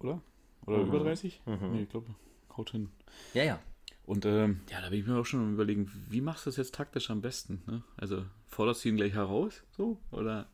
[0.00, 0.20] Oder?
[0.66, 0.88] Oder Mhm.
[0.88, 1.40] über 30?
[1.68, 2.14] Nee, ich glaube,
[2.56, 2.88] haut hin.
[3.34, 3.60] Ja, ja.
[4.04, 6.74] Und ähm, ja, da bin ich mir auch schon überlegen, wie machst du das jetzt
[6.74, 7.62] taktisch am besten?
[7.66, 7.82] Ne?
[7.96, 9.98] Also forderst du ihn gleich heraus, so?
[10.12, 10.46] Oder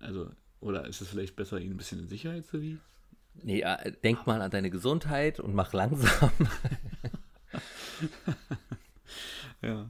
[0.00, 0.30] also,
[0.60, 2.80] oder ist es vielleicht besser, ihn ein bisschen in Sicherheit zu wiegen?
[3.42, 6.30] Nee, äh, denk mal an deine Gesundheit und mach langsam.
[9.62, 9.86] Ja.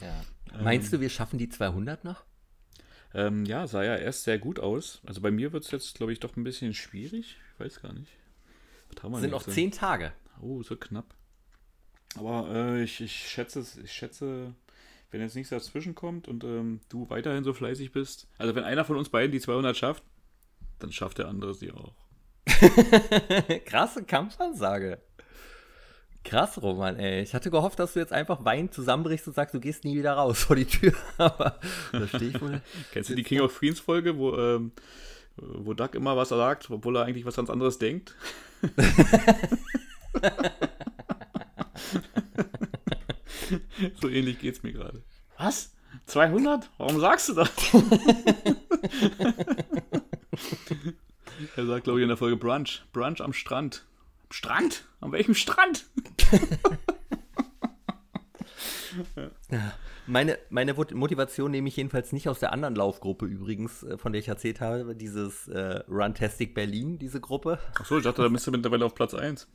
[0.00, 0.22] Ja.
[0.62, 2.24] Meinst du, wir schaffen die 200 noch?
[3.14, 5.00] Ähm, ja, sah ja erst sehr gut aus.
[5.06, 7.36] Also bei mir wird es jetzt, glaube ich, doch ein bisschen schwierig.
[7.54, 8.12] Ich weiß gar nicht.
[9.20, 9.42] Sind noch?
[9.46, 10.12] 10 Tage.
[10.40, 11.14] Oh, so knapp.
[12.16, 14.54] Aber äh, ich, ich schätze, es- ich schätze,
[15.10, 18.84] wenn jetzt nichts dazwischen kommt und ähm, du weiterhin so fleißig bist, also wenn einer
[18.84, 20.02] von uns beiden die 200 schafft,
[20.78, 21.94] dann schafft der andere sie auch.
[23.64, 24.98] Krasse Kampfansage.
[26.24, 27.22] Krass, Roman, ey.
[27.22, 30.12] Ich hatte gehofft, dass du jetzt einfach weinend zusammenbrichst und sagst, du gehst nie wieder
[30.12, 30.92] raus vor die Tür.
[31.18, 31.58] Aber
[31.92, 32.60] da stehe ich wohl.
[32.92, 34.72] Kennst du die King of Queens Folge, wo, ähm,
[35.36, 38.14] wo Doug immer was sagt, obwohl er eigentlich was ganz anderes denkt?
[44.00, 45.02] so ähnlich geht's mir gerade.
[45.38, 45.74] Was?
[46.06, 46.70] 200?
[46.78, 47.50] Warum sagst du das?
[51.56, 52.84] er sagt, glaube ich, in der Folge Brunch.
[52.92, 53.86] Brunch am Strand.
[54.24, 54.84] Am Strand?
[55.00, 55.86] An welchem Strand?
[59.50, 59.72] Ja.
[60.06, 64.12] Meine, meine Mot- Motivation nehme ich jedenfalls nicht aus der anderen Laufgruppe übrigens, äh, von
[64.12, 67.58] der ich erzählt habe, dieses äh, Runtastic Berlin, diese Gruppe.
[67.78, 69.46] Achso, ich dachte, da bist du mittlerweile auf Platz 1.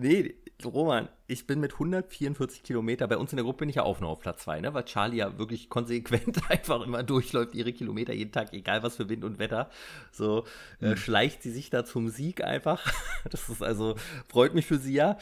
[0.00, 0.34] Nee,
[0.64, 4.00] Roman, ich bin mit 144 Kilometer, bei uns in der Gruppe bin ich ja auch
[4.00, 4.74] noch auf Platz 2, ne?
[4.74, 9.08] weil Charlie ja wirklich konsequent einfach immer durchläuft, ihre Kilometer jeden Tag, egal was für
[9.08, 9.70] Wind und Wetter.
[10.10, 10.46] So
[10.80, 12.92] äh, schleicht sie sich da zum Sieg einfach.
[13.30, 13.96] Das ist also,
[14.28, 15.18] freut mich für sie ja.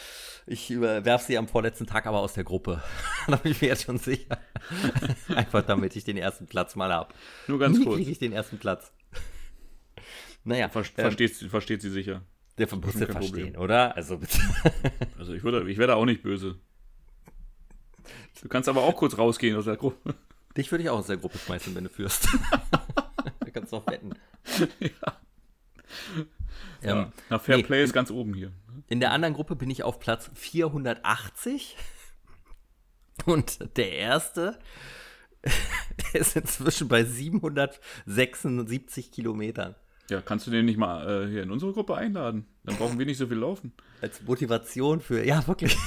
[0.46, 2.82] Ich werfe sie am vorletzten Tag aber aus der Gruppe.
[3.26, 4.38] da bin ich mir jetzt schon sicher.
[5.34, 7.12] einfach damit ich den ersten Platz mal habe.
[7.48, 7.96] Nur ganz Nie kurz.
[7.96, 8.92] kriege ich den ersten Platz.
[10.44, 12.22] Naja, Ver ähm, versteht, versteht sie sicher.
[12.58, 13.22] Der muss kein ja Problem.
[13.30, 13.96] verstehen, oder?
[13.96, 14.38] Also bitte.
[15.18, 16.56] Also ich würde, ich wäre da auch nicht böse.
[18.42, 20.14] Du kannst aber auch kurz rausgehen aus der Gruppe.
[20.56, 22.28] Dich würde ich auch aus der Gruppe schmeißen, wenn du führst.
[23.40, 24.12] da kannst du auch wetten.
[26.82, 28.52] Ähm, Na, Fair nee, Play ist ganz oben hier.
[28.88, 31.76] in der anderen Gruppe bin ich auf Platz 480.
[33.24, 34.58] Und der erste,
[36.12, 39.74] der ist inzwischen bei 776 Kilometern.
[40.08, 42.46] Ja, kannst du den nicht mal äh, hier in unsere Gruppe einladen?
[42.64, 43.72] Dann brauchen wir nicht so viel laufen.
[44.00, 45.76] Als Motivation für, ja, wirklich.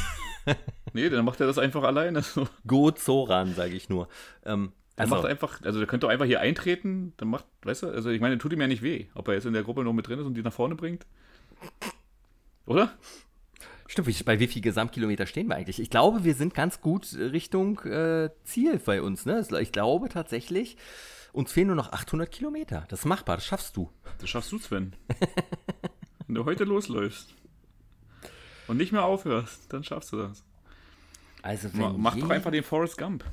[0.93, 2.23] Nee, dann macht er das einfach alleine.
[2.23, 2.47] So.
[2.65, 4.07] Go Zoran, sage ich nur.
[4.43, 7.87] Ähm, also, macht einfach, also der könnte doch einfach hier eintreten, dann macht, weißt du,
[7.87, 9.93] also ich meine, tut ihm ja nicht weh, ob er jetzt in der Gruppe noch
[9.93, 11.05] mit drin ist und die nach vorne bringt.
[12.65, 12.91] Oder?
[13.87, 15.79] Stimmt, bei wie viel Gesamtkilometer stehen wir eigentlich?
[15.79, 19.25] Ich glaube, wir sind ganz gut Richtung äh, Ziel bei uns.
[19.25, 19.43] Ne?
[19.61, 20.77] Ich glaube tatsächlich,
[21.33, 22.85] uns fehlen nur noch 800 Kilometer.
[22.89, 23.91] Das ist machbar, das schaffst du.
[24.19, 24.95] Das schaffst du, Sven.
[26.27, 27.33] Wenn du heute losläufst
[28.67, 30.43] und nicht mehr aufhörst, dann schaffst du das.
[31.41, 33.23] Also Mach doch einfach den Forrest Gump.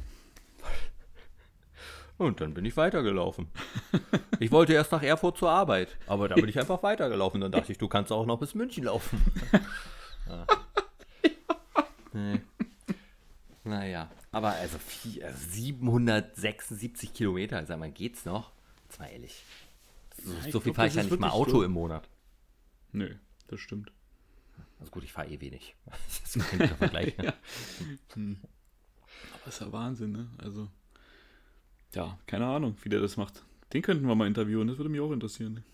[2.19, 3.49] Und dann bin ich weitergelaufen.
[4.39, 7.41] Ich wollte erst nach Erfurt zur Arbeit, aber dann bin ich einfach weitergelaufen.
[7.41, 9.21] Dann dachte ich, du kannst auch noch bis München laufen.
[10.29, 10.45] Ja.
[12.13, 12.41] Nee.
[13.63, 18.53] Naja, aber also vier- also 776 Kilometer, sag mal, geht's noch?
[18.84, 19.43] Jetzt mal ehrlich.
[20.22, 21.62] So, ich so viel fahre ich das ja ist nicht mal Auto so.
[21.62, 22.07] im Monat.
[22.93, 23.14] Nö,
[23.49, 23.93] das stimmt.
[24.78, 25.74] Also gut, ich fahre eh wenig.
[25.87, 27.16] Das ist ein guter Vergleich.
[27.16, 27.32] ne?
[29.41, 30.28] Aber ist ja Wahnsinn, ne?
[30.39, 30.68] Also.
[31.95, 33.43] Ja, keine Ahnung, wie der das macht.
[33.72, 35.64] Den könnten wir mal interviewen, das würde mich auch interessieren.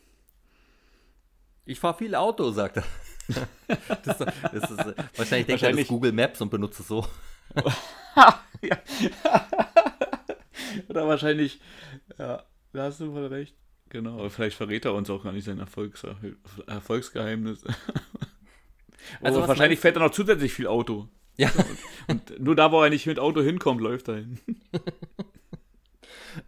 [1.65, 2.85] Ich fahre viel Auto, sagt er.
[4.05, 7.05] das, das ist, äh, wahrscheinlich denkt er, das ist Google Maps und benutzt es so.
[10.89, 11.61] Oder wahrscheinlich,
[12.19, 12.43] ja,
[12.73, 13.55] da hast du voll recht.
[13.89, 16.07] Genau, aber vielleicht verrät er uns auch gar nicht sein Erfolgs
[16.67, 17.65] Erfolgsgeheimnis.
[19.21, 21.09] Also oh, wahrscheinlich fährt er noch zusätzlich viel Auto.
[21.37, 21.51] Ja.
[22.07, 24.39] Und nur da, wo er nicht mit Auto hinkommt, läuft er hin.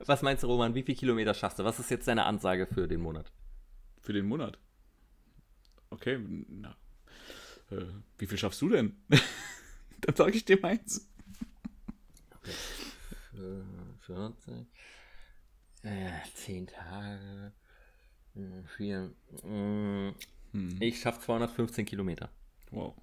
[0.07, 0.75] Was meinst du, Roman?
[0.75, 1.65] Wie viele Kilometer schaffst du?
[1.65, 3.33] Was ist jetzt deine Ansage für den Monat?
[4.01, 4.59] Für den Monat?
[5.91, 6.77] Okay, na.
[7.71, 7.85] Äh,
[8.19, 8.97] wie viel schaffst du denn?
[10.07, 11.09] Dann sage ich dir meins.
[12.41, 12.53] Okay.
[14.07, 14.67] 40.
[15.83, 17.53] Äh, 10 Tage.
[18.77, 19.11] 4.
[19.43, 20.15] Hm,
[20.53, 20.77] hm.
[20.81, 22.29] Ich schaffe 215 Kilometer.
[22.71, 22.95] Wow.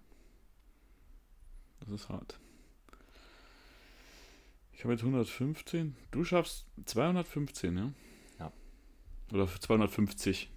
[1.80, 2.39] Das ist hart.
[4.74, 5.95] Ich habe jetzt 115.
[6.12, 7.93] Du schaffst 215, ja?
[8.39, 8.54] Ja.
[9.32, 10.52] Oder 250.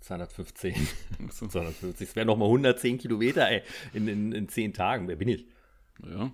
[0.00, 0.74] 215.
[1.30, 2.08] 250.
[2.08, 3.62] Das wären nochmal 110 Kilometer, ey,
[3.92, 5.08] in, in, in 10 Tagen.
[5.08, 5.46] Wer bin ich?
[6.06, 6.32] Ja.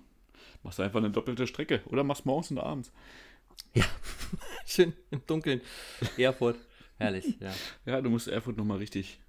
[0.63, 1.81] Machst einfach eine doppelte Strecke.
[1.85, 2.91] Oder machst morgens und abends.
[3.73, 3.85] Ja.
[4.65, 5.61] Schön im Dunkeln.
[6.17, 6.57] Erfurt.
[6.97, 7.53] Herrlich, ja.
[7.85, 9.19] Ja, du musst Erfurt nochmal richtig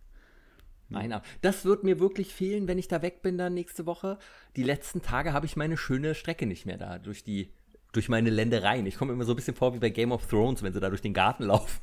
[0.91, 4.19] Nein, das wird mir wirklich fehlen, wenn ich da weg bin dann nächste Woche.
[4.57, 7.53] Die letzten Tage habe ich meine schöne Strecke nicht mehr da durch die
[7.93, 8.87] durch meine Ländereien.
[8.87, 10.89] Ich komme immer so ein bisschen vor wie bei Game of Thrones, wenn sie da
[10.89, 11.81] durch den Garten laufen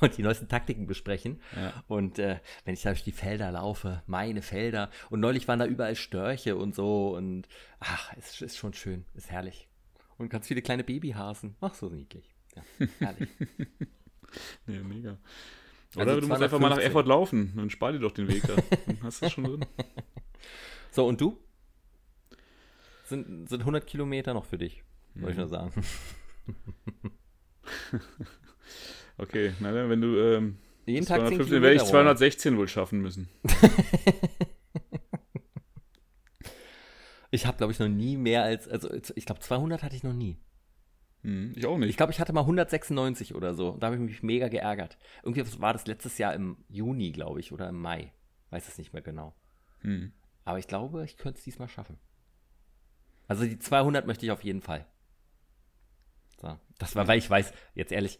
[0.00, 1.40] und die neuesten Taktiken besprechen.
[1.54, 1.84] Ja.
[1.86, 4.90] Und äh, wenn ich da durch die Felder laufe, meine Felder.
[5.10, 7.16] Und neulich waren da überall Störche und so.
[7.16, 7.48] Und
[7.80, 9.68] ach, es ist schon schön, ist herrlich.
[10.18, 11.56] Und ganz viele kleine Babyhasen.
[11.60, 12.34] Ach, so niedlich.
[12.54, 13.28] Ja, herrlich.
[14.66, 15.18] ja, mega.
[15.94, 18.42] Oder also du musst einfach mal nach Erfurt laufen, dann spar dir doch den Weg
[18.46, 18.56] da.
[18.86, 19.66] Dann hast du schon drin.
[20.94, 21.38] So, und du?
[23.04, 24.84] Sind, sind 100 Kilometer noch für dich.
[25.14, 25.72] Wollte ich nur sagen.
[29.18, 33.28] okay, na, wenn du ähm, jeden Tag 10 Kilometer werde ich 216 wohl schaffen müssen.
[37.30, 40.12] ich habe, glaube ich, noch nie mehr als, also ich glaube 200 hatte ich noch
[40.12, 40.38] nie.
[41.22, 41.90] Hm, ich auch nicht.
[41.90, 43.76] Ich glaube, ich hatte mal 196 oder so.
[43.78, 44.98] Da habe ich mich mega geärgert.
[45.22, 48.12] Irgendwie war das letztes Jahr im Juni, glaube ich, oder im Mai.
[48.50, 49.34] Weiß es nicht mehr genau.
[49.82, 50.12] Hm.
[50.44, 51.98] Aber ich glaube, ich könnte es diesmal schaffen.
[53.28, 54.84] Also die 200 möchte ich auf jeden Fall.
[56.42, 56.58] So.
[56.78, 58.18] Das war, weil ich weiß, jetzt ehrlich,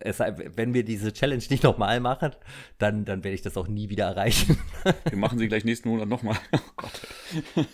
[0.00, 2.32] es, wenn wir diese Challenge nicht nochmal machen,
[2.78, 4.58] dann, dann werde ich das auch nie wieder erreichen.
[5.08, 6.36] Wir machen sie gleich nächsten Monat nochmal.
[6.52, 7.00] Oh Gott.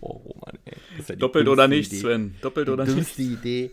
[0.00, 0.74] oh Mann, ey.
[1.06, 2.00] Ja Doppelt oder nicht, Idee.
[2.00, 2.36] Sven?
[2.40, 3.18] Doppelt oder nicht?
[3.18, 3.70] Die Idee.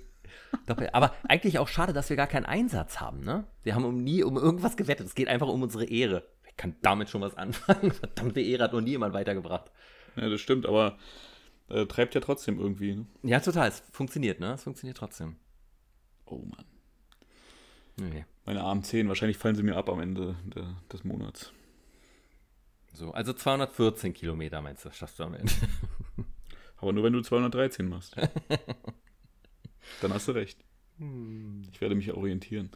[0.68, 0.94] Doppelt.
[0.94, 3.46] Aber eigentlich auch schade, dass wir gar keinen Einsatz haben, ne?
[3.64, 5.08] Wir haben um nie um irgendwas gewettet.
[5.08, 6.24] Es geht einfach um unsere Ehre.
[6.50, 7.92] Ich kann damit schon was anfangen.
[7.94, 9.72] Verdammte Ehre hat noch nie jemand weitergebracht.
[10.18, 10.98] Ja, das stimmt, aber
[11.72, 12.96] äh, treibt ja trotzdem irgendwie.
[12.96, 13.06] Ne?
[13.24, 13.70] Ja, total.
[13.70, 14.54] Es funktioniert, ne?
[14.54, 15.36] Es funktioniert trotzdem.
[16.26, 16.66] Oh Mann.
[17.98, 18.26] Nee.
[18.46, 21.54] Meine armen Zehen, wahrscheinlich fallen sie mir ab am Ende der, des Monats.
[22.94, 25.54] So, also 214 Kilometer meinst du, schaffst du am Ende.
[26.78, 28.16] Aber nur wenn du 213 machst.
[30.02, 30.60] Dann hast du recht.
[31.72, 32.72] Ich werde mich orientieren.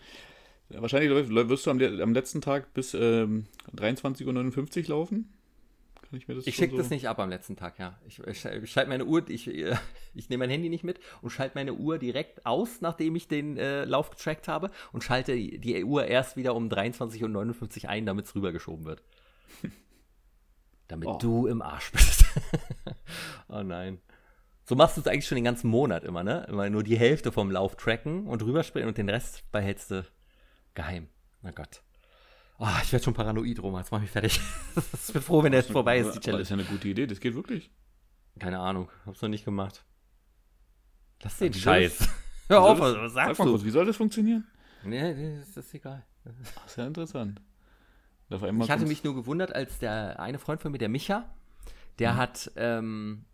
[0.70, 5.34] Wahrscheinlich wirst du am, am, letzten Tag bis ähm, 23.59 Uhr laufen.
[6.10, 6.78] Kann ich mir das Ich schicke so?
[6.78, 7.98] das nicht ab am letzten Tag, ja.
[8.08, 9.76] Ich, ich, ich schalte meine Uhr, ich, äh,
[10.14, 13.58] ich nehme mein Handy nicht mit und schalte meine Uhr direkt aus, nachdem ich den
[13.58, 18.26] äh, Lauf getrackt habe und schalte die Uhr erst wieder um 23.59 Uhr ein, damit
[18.26, 19.04] es rübergeschoben wird.
[20.88, 21.18] damit oh.
[21.20, 22.26] du im Arsch bist.
[23.48, 24.00] oh nein.
[24.64, 26.46] So machst du es eigentlich schon den ganzen Monat immer, ne?
[26.50, 30.06] Immer nur die Hälfte vom Lauf tracken und rüberspringen und den Rest behältst du
[30.74, 31.08] geheim.
[31.44, 31.82] Na Gott.
[32.58, 33.80] Oh, ich werde schon paranoid, Roma.
[33.80, 34.40] Jetzt mach mich fertig.
[34.76, 36.42] ich bin froh, wenn der jetzt vorbei ist, die Challenge.
[36.42, 37.06] Das ist ja eine gute Idee.
[37.06, 37.70] Das geht wirklich.
[38.40, 38.90] Keine Ahnung.
[39.06, 39.84] Hab's noch nicht gemacht.
[41.22, 42.08] Lass den Scheiß.
[42.48, 43.52] Hör auf, was sagst sag du?
[43.52, 44.46] Kurz, wie soll das funktionieren?
[44.84, 46.06] Nee, das ist egal.
[46.60, 47.42] Ach, sehr interessant.
[48.30, 51.30] Ich hatte mich nur gewundert, als der eine Freund von mir, der Micha,
[52.00, 52.18] der mhm.
[52.18, 53.26] hat ähm,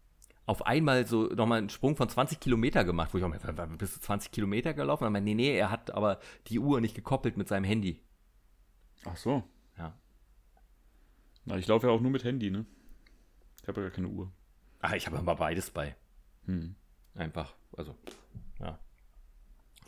[0.45, 3.95] auf einmal so nochmal einen Sprung von 20 Kilometer gemacht, wo ich auch mal, bist
[3.95, 5.05] du 20 Kilometer gelaufen?
[5.05, 8.01] Und er nee, nee, er hat aber die Uhr nicht gekoppelt mit seinem Handy.
[9.06, 9.43] Ach so.
[9.78, 9.93] Ja.
[11.45, 12.66] Na, ich laufe ja auch nur mit Handy, ne?
[13.62, 14.32] Ich habe ja gar keine Uhr.
[14.80, 15.95] Ach, ich habe aber beides bei.
[16.45, 16.76] Hm.
[17.14, 17.95] Einfach, also,
[18.60, 18.80] ja.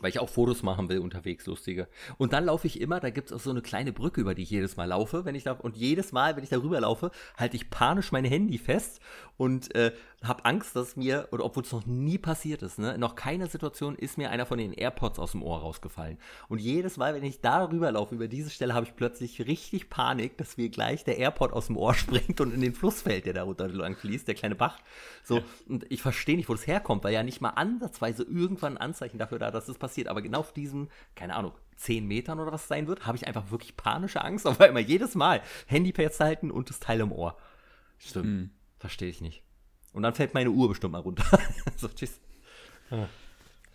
[0.00, 1.88] Weil ich auch Fotos machen will unterwegs, lustige.
[2.18, 4.42] Und dann laufe ich immer, da gibt es auch so eine kleine Brücke, über die
[4.42, 7.56] ich jedes Mal laufe, wenn ich da, und jedes Mal, wenn ich darüber laufe, halte
[7.56, 9.00] ich panisch mein Handy fest
[9.36, 9.92] und äh,
[10.22, 13.94] habe Angst, dass mir, oder obwohl es noch nie passiert ist, ne, noch keine Situation
[13.94, 16.18] ist mir einer von den AirPods aus dem Ohr rausgefallen.
[16.48, 20.38] Und jedes Mal, wenn ich darüber laufe, über diese Stelle, habe ich plötzlich richtig Panik,
[20.38, 23.34] dass mir gleich der AirPod aus dem Ohr springt und in den Fluss fällt, der
[23.34, 24.78] da runter lang fließt, der kleine Bach.
[25.22, 25.44] So, ja.
[25.68, 29.18] und ich verstehe nicht, wo das herkommt, weil ja nicht mal ansatzweise irgendwann ein Anzeichen
[29.18, 30.08] dafür da, dass das passiert.
[30.08, 33.50] Aber genau auf diesem, keine Ahnung, 10 Metern oder was sein wird, habe ich einfach
[33.50, 37.36] wirklich panische Angst, auf einmal jedes Mal Handy festhalten und das Teil im Ohr.
[37.98, 38.24] Stimmt.
[38.24, 38.50] Hm.
[38.78, 39.42] Verstehe ich nicht.
[39.92, 41.24] Und dann fällt meine Uhr bestimmt mal runter.
[41.76, 42.20] so, tschüss.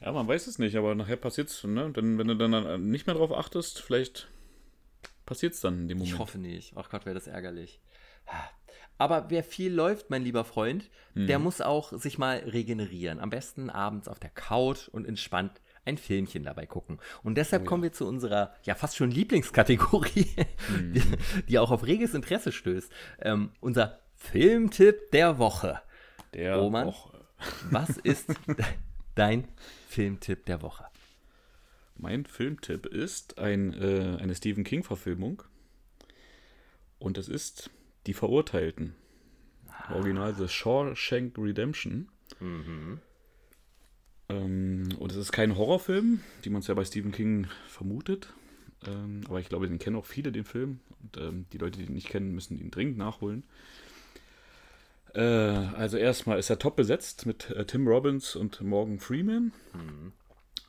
[0.01, 1.64] Ja, man weiß es nicht, aber nachher passiert es.
[1.64, 1.91] Ne?
[1.91, 4.30] Denn wenn du dann nicht mehr drauf achtest, vielleicht
[5.26, 6.14] passiert es dann in dem Moment.
[6.14, 6.74] Ich hoffe nicht.
[6.76, 7.80] Ach Gott, wäre das ärgerlich.
[8.97, 11.28] Aber wer viel läuft, mein lieber Freund, hm.
[11.28, 13.20] der muss auch sich mal regenerieren.
[13.20, 17.00] Am besten abends auf der Couch und entspannt ein Filmchen dabei gucken.
[17.24, 17.70] Und deshalb oh, ja.
[17.70, 20.28] kommen wir zu unserer ja fast schon Lieblingskategorie,
[20.70, 20.94] mhm.
[20.94, 21.04] die,
[21.48, 22.92] die, auch auf reges Interesse stößt.
[23.20, 25.82] Ähm, unser Filmtipp der Woche.
[26.34, 27.26] Der Roman, Woche.
[27.72, 28.30] was ist
[29.16, 29.48] dein
[29.88, 30.86] Filmtipp der Woche?
[31.98, 35.44] Mein Filmtipp ist ein, äh, eine Stephen King-Verfilmung.
[37.00, 37.70] Und es ist
[38.08, 38.96] Die Verurteilten.
[39.68, 39.96] Ah.
[39.96, 42.10] Original The Shawshank Redemption.
[42.40, 43.02] Mhm.
[44.30, 48.30] Ähm, und es ist kein Horrorfilm, wie man es ja bei Stephen King vermutet.
[48.88, 50.80] Ähm, aber ich glaube, den kennen auch viele, den Film.
[51.02, 53.44] Und ähm, die Leute, die ihn nicht kennen, müssen ihn dringend nachholen.
[55.14, 59.52] Äh, also erstmal ist er top besetzt mit äh, Tim Robbins und Morgan Freeman.
[59.74, 60.12] Mhm.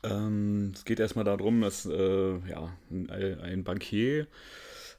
[0.03, 4.25] Ähm, es geht erstmal darum, dass äh, ja, ein, ein Bankier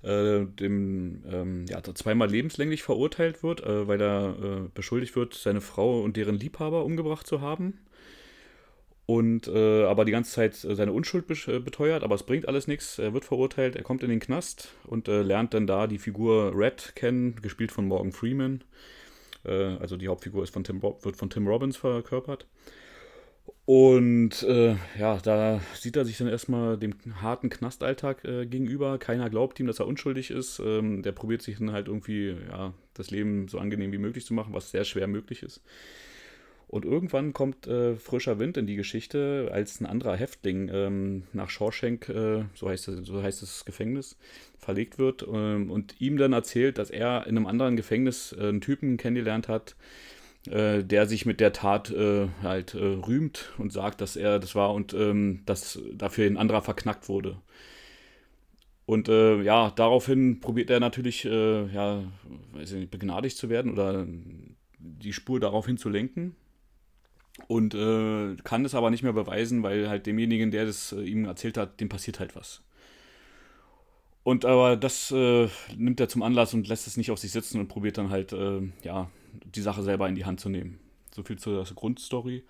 [0.03, 5.61] äh, dem ähm, ja, zweimal lebenslänglich verurteilt wird, äh, weil er äh, beschuldigt wird, seine
[5.61, 7.79] Frau und deren Liebhaber umgebracht zu haben
[9.07, 12.99] und äh, aber die ganze Zeit seine Unschuld äh, beteuert, aber es bringt alles nichts.
[12.99, 16.53] Er wird verurteilt, er kommt in den Knast und äh, lernt dann da die Figur
[16.55, 18.63] Red kennen, gespielt von Morgan Freeman.
[19.45, 22.47] Äh, also die Hauptfigur ist von Tim wird von Tim Robbins verkörpert.
[23.65, 28.99] Und äh, ja, da sieht er sich dann erstmal dem harten Knastalltag äh, gegenüber.
[28.99, 30.59] Keiner glaubt ihm, dass er unschuldig ist.
[30.59, 34.35] Ähm, der probiert sich dann halt irgendwie ja, das Leben so angenehm wie möglich zu
[34.35, 35.61] machen, was sehr schwer möglich ist.
[36.73, 41.51] Und irgendwann kommt äh, frischer Wind in die Geschichte, als ein anderer Häftling ähm, nach
[41.51, 44.17] Shawshank, äh, so, heißt das, so heißt das Gefängnis,
[44.57, 48.63] verlegt wird ähm, und ihm dann erzählt, dass er in einem anderen Gefängnis äh, einen
[48.63, 49.77] Typen kennengelernt hat,
[50.47, 54.55] äh, der sich mit der Tat äh, halt äh, rühmt und sagt, dass er das
[54.55, 57.37] war und ähm, dass dafür ein anderer verknackt wurde.
[58.87, 62.03] Und ja, daraufhin probiert er natürlich, ja,
[62.53, 64.07] weiß nicht, begnadigt zu werden oder
[64.79, 66.35] die Spur daraufhin zu lenken
[67.49, 71.25] und äh, kann es aber nicht mehr beweisen, weil halt demjenigen, der das äh, ihm
[71.25, 72.63] erzählt hat, dem passiert halt was.
[74.23, 77.59] Und aber das äh, nimmt er zum Anlass und lässt es nicht auf sich sitzen
[77.59, 79.11] und probiert dann halt, äh, ja,
[79.45, 80.79] die Sache selber in die Hand zu nehmen.
[81.15, 82.45] So viel zur Grundstory.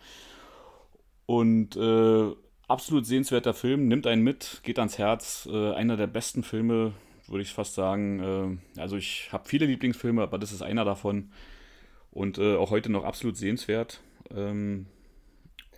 [1.26, 2.32] Und äh,
[2.68, 5.48] absolut sehenswerter Film, nimmt einen mit, geht ans Herz.
[5.50, 6.92] Äh, einer der besten Filme,
[7.28, 8.60] würde ich fast sagen.
[8.76, 11.30] also ich habe viele Lieblingsfilme, aber das ist einer davon.
[12.10, 14.02] Und auch heute noch absolut sehenswert.
[14.30, 14.86] Ähm,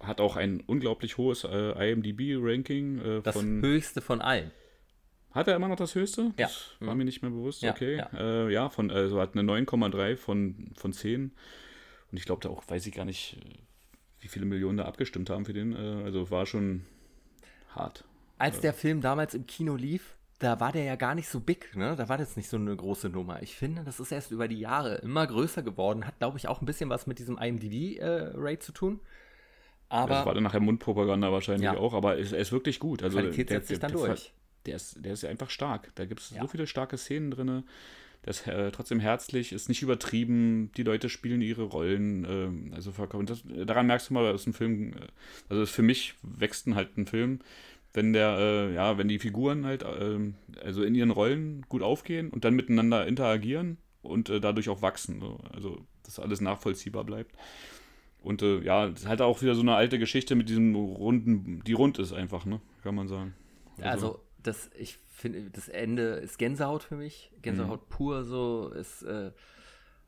[0.01, 2.99] hat auch ein unglaublich hohes äh, IMDb-Ranking.
[2.99, 4.51] Äh, das von, höchste von allen.
[5.33, 6.33] Hat er immer noch das höchste?
[6.39, 6.47] Ja.
[6.47, 7.63] Das war mir nicht mehr bewusst.
[7.63, 7.97] Ja, okay.
[7.97, 11.33] Ja, äh, ja von, also hat eine 9,3 von, von 10.
[12.13, 13.39] Und ich glaube, da auch weiß ich gar nicht,
[14.21, 15.75] wie viele Millionen da abgestimmt haben für den.
[15.75, 16.85] Äh, also war schon
[17.71, 18.05] hart.
[18.39, 21.75] Als der Film damals im Kino lief, da war der ja gar nicht so big,
[21.77, 21.95] ne?
[21.97, 23.43] Da war das nicht so eine große Nummer.
[23.43, 26.07] Ich finde, das ist erst über die Jahre immer größer geworden.
[26.07, 29.01] Hat, glaube ich, auch ein bisschen was mit diesem IMDb-Rate äh, zu tun.
[29.89, 31.77] Aber das war dann nachher Mundpropaganda wahrscheinlich ja.
[31.77, 33.03] auch, aber er ist, ist wirklich gut.
[33.03, 34.33] Also Qualität der, setzt sich dann der, durch.
[34.67, 35.93] Der ist, der ist ja einfach stark.
[35.95, 36.43] Da gibt es ja.
[36.43, 37.65] so viele starke Szenen drin.
[38.25, 40.73] Der ist äh, trotzdem herzlich, ist nicht übertrieben.
[40.77, 42.71] Die Leute spielen ihre Rollen.
[42.73, 42.93] Äh, also
[43.25, 45.07] das, daran merkst du mal, dass ein Film, äh,
[45.49, 47.41] also für mich wächst halt ein Film,
[47.95, 50.19] wenn der, äh, ja, wenn die Figuren halt äh,
[50.63, 55.21] also in ihren Rollen gut aufgehen und dann miteinander interagieren und äh, dadurch auch wachsen.
[55.21, 55.39] So.
[55.55, 57.33] Also, dass alles nachvollziehbar bleibt.
[58.21, 61.63] Und äh, ja, das ist halt auch wieder so eine alte Geschichte mit diesem runden,
[61.65, 62.61] die rund ist einfach, ne?
[62.83, 63.35] Kann man sagen.
[63.79, 67.31] Also, also das, ich finde, das Ende ist Gänsehaut für mich.
[67.43, 67.91] Gänsehaut mhm.
[67.91, 69.03] pur so, ist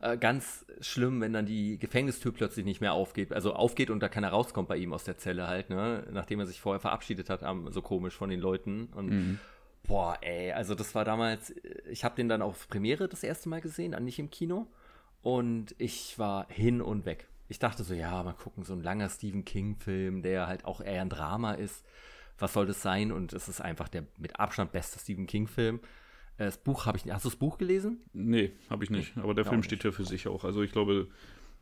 [0.00, 3.32] äh, ganz schlimm, wenn dann die Gefängnistür plötzlich nicht mehr aufgeht.
[3.32, 6.06] Also aufgeht und da keiner rauskommt bei ihm aus der Zelle halt, ne?
[6.12, 8.88] Nachdem er sich vorher verabschiedet hat, so komisch von den Leuten.
[8.94, 9.38] Und mhm.
[9.86, 11.54] boah, ey, also das war damals,
[11.90, 14.66] ich habe den dann auf Premiere das erste Mal gesehen, nicht im Kino.
[15.22, 17.26] Und ich war hin und weg.
[17.48, 21.02] ich dachte so, ja, mal gucken, so ein langer Stephen King-Film, der halt auch eher
[21.02, 21.84] ein Drama ist.
[22.38, 23.12] Was soll das sein?
[23.12, 25.80] Und es ist einfach der mit Abstand beste Stephen King-Film.
[26.38, 27.14] Äh, das Buch habe ich nicht.
[27.14, 27.98] Hast du das Buch gelesen?
[28.12, 29.16] Nee, habe ich nicht.
[29.16, 30.44] Aber der ja, Film steht ja für sich auch.
[30.44, 31.08] Also ich glaube,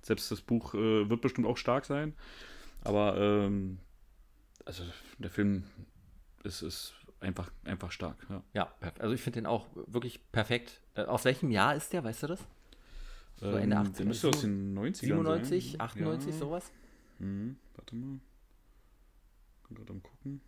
[0.03, 2.15] selbst das Buch äh, wird bestimmt auch stark sein.
[2.83, 3.79] Aber ähm,
[4.65, 4.83] also
[5.19, 5.65] der Film
[6.43, 8.27] ist, ist einfach, einfach stark.
[8.29, 10.81] Ja, ja also ich finde den auch wirklich perfekt.
[10.95, 12.41] Äh, aus welchem Jahr ist der, weißt du das?
[13.37, 15.81] So ähm, Ende 80 Der müsste aus den 90ern 97, sein.
[15.81, 16.39] 98, ja.
[16.39, 16.73] sowas?
[17.19, 18.21] Hm, warte mal.
[19.69, 20.41] Bin gerade am gucken.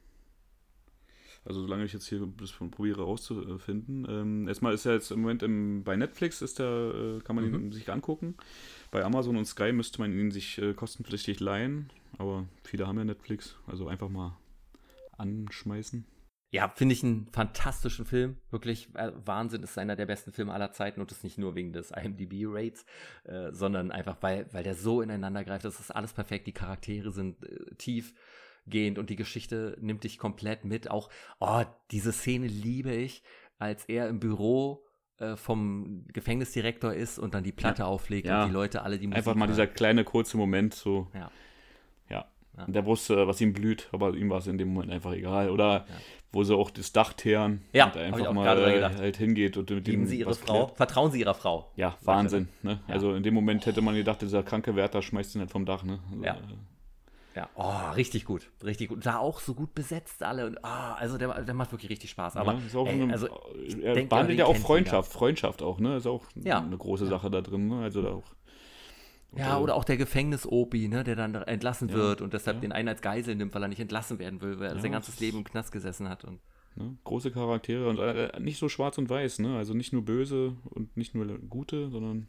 [1.47, 4.07] Also solange ich jetzt hier das probiere rauszufinden.
[4.09, 7.49] Ähm, erstmal ist er jetzt im Moment im, bei Netflix, ist der, äh, kann man
[7.49, 7.55] mhm.
[7.55, 8.35] ihn sich angucken.
[8.91, 11.91] Bei Amazon und Sky müsste man ihn sich äh, kostenpflichtig leihen.
[12.19, 14.37] Aber viele haben ja Netflix, also einfach mal
[15.19, 16.05] anschmeißen.
[16.53, 18.39] Ja, finde ich einen fantastischen Film.
[18.51, 19.63] Wirklich äh, Wahnsinn.
[19.63, 22.87] Ist einer der besten Filme aller Zeiten und das nicht nur wegen des IMDb-Rates,
[23.25, 25.65] äh, sondern einfach, weil, weil der so ineinander greift.
[25.65, 26.47] Das ist alles perfekt.
[26.47, 27.75] Die Charaktere sind äh,
[28.67, 30.91] tiefgehend und die Geschichte nimmt dich komplett mit.
[30.91, 31.09] Auch,
[31.41, 33.23] oh, diese Szene liebe ich,
[33.59, 34.85] als er im Büro
[35.19, 37.89] äh, vom Gefängnisdirektor ist und dann die Platte ja.
[37.89, 38.43] auflegt ja.
[38.43, 41.09] und die Leute alle die Musik Einfach mal dieser kleine kurze Moment so.
[41.15, 41.31] Ja.
[42.11, 42.27] Ja.
[42.57, 42.67] ja.
[42.67, 45.51] Der wusste, was ihm blüht, aber ihm war es in dem Moment einfach egal.
[45.51, 45.87] Oder
[46.33, 49.87] wo sie auch das Dach teeren ja, und einfach mal äh, halt hingeht und mit
[49.87, 50.67] Lieben Sie Ihre Frau?
[50.67, 50.77] Klärt.
[50.77, 51.73] Vertrauen Sie Ihrer Frau?
[51.77, 52.49] Ja, Wahnsinn.
[52.63, 52.81] Ne?
[52.89, 55.83] Also in dem Moment hätte man gedacht, dieser kranke Wärter schmeißt ihn nicht vom Dach.
[55.83, 55.99] Ne?
[56.13, 56.37] Also, ja.
[57.37, 59.05] Äh, ja, oh, richtig gut, richtig gut.
[59.05, 60.47] Da auch so gut besetzt alle.
[60.47, 62.37] Und, oh, also der, der macht wirklich richtig Spaß.
[62.37, 63.29] Aber ja, ey, eine, also,
[63.83, 65.97] er behandelt ja auch Freundschaft, Freundschaft auch, ne?
[65.97, 66.61] Ist auch ja.
[66.61, 67.11] eine große ja.
[67.11, 67.83] Sache da drin, ne?
[67.83, 68.25] Also da auch.
[69.37, 72.61] Ja, oder auch der Gefängnis-Opi, ne, der dann entlassen ja, wird und deshalb ja.
[72.63, 75.21] den einen als Geisel nimmt, weil er nicht entlassen werden will, weil er sein ganzes
[75.21, 76.25] Leben im Knast gesessen hat.
[76.25, 76.41] Und
[76.75, 76.97] ne?
[77.05, 79.59] Große Charaktere und äh, nicht so schwarz und weiß, ne?
[79.59, 82.29] Also nicht nur böse und nicht nur gute, sondern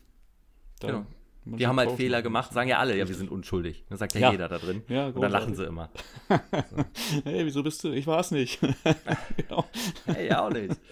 [0.82, 1.06] da genau.
[1.50, 3.86] Man die haben halt Fehler gemacht, sagen ja alle, ja, wir sind unschuldig.
[3.90, 4.32] Das sagt ja, ja.
[4.32, 4.84] jeder da drin.
[4.90, 5.90] Ja, und dann lachen sie immer.
[6.28, 6.36] so.
[7.24, 7.92] Hey, wieso bist du?
[7.92, 8.60] Ich war es nicht.
[9.38, 9.66] genau.
[10.06, 10.76] Hey, ja auch nicht.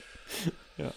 [0.78, 0.92] Ja.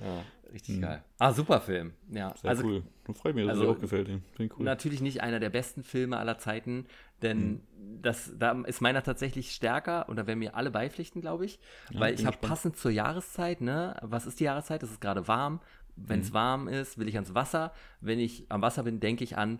[0.00, 0.24] ja
[0.56, 0.82] richtig mhm.
[0.82, 1.04] geil.
[1.18, 1.92] Ah, super Film.
[2.10, 2.82] Ja, Sehr also, cool.
[3.14, 4.08] Freue mich, dass also, dir auch gefällt.
[4.38, 4.50] Cool.
[4.58, 6.86] Natürlich nicht einer der besten Filme aller Zeiten,
[7.22, 8.02] denn mhm.
[8.02, 11.60] das, da ist meiner tatsächlich stärker und da werden mir alle beipflichten, glaube ich.
[11.90, 14.82] Ja, weil ich habe passend zur Jahreszeit, ne, was ist die Jahreszeit?
[14.82, 15.60] Es ist gerade warm,
[15.96, 16.34] wenn es mhm.
[16.34, 17.72] warm ist, will ich ans Wasser.
[18.00, 19.58] Wenn ich am Wasser bin, denke ich an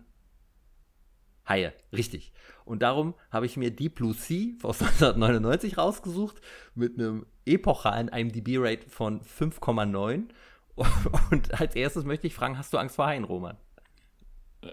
[1.48, 1.72] Haie.
[1.92, 2.32] Richtig.
[2.64, 6.40] Und darum habe ich mir Deep Blue Sea aus 1999 rausgesucht
[6.74, 10.28] mit einem epochalen IMDb-Rate von 5,9.
[11.30, 13.56] Und als erstes möchte ich fragen, hast du Angst vor Haien, Roman?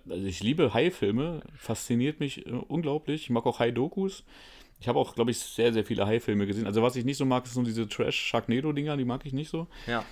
[0.09, 3.24] Also ich liebe Hai-Filme, fasziniert mich äh, unglaublich.
[3.24, 4.24] Ich mag auch Hai-Dokus.
[4.80, 6.66] Ich habe auch, glaube ich, sehr, sehr viele Hai-Filme gesehen.
[6.66, 9.68] Also was ich nicht so mag, sind diese Trash-Sharknado-Dinger, die mag ich nicht so.
[9.88, 10.03] Ja.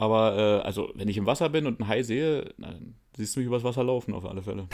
[0.00, 3.40] Aber äh, also, wenn ich im Wasser bin und einen Hai sehe, dann siehst du
[3.40, 4.66] mich übers Wasser laufen auf alle Fälle.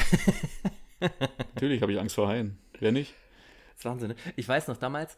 [1.55, 2.59] Natürlich habe ich Angst vor Haien.
[2.79, 3.13] Wer nicht?
[3.71, 4.09] Das ist Wahnsinn.
[4.11, 4.17] Ne?
[4.37, 5.17] Ich weiß noch damals,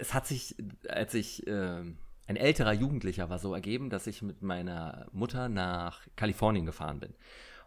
[0.00, 0.56] es hat sich,
[0.88, 1.82] als ich äh,
[2.26, 7.12] ein älterer Jugendlicher war, so ergeben, dass ich mit meiner Mutter nach Kalifornien gefahren bin.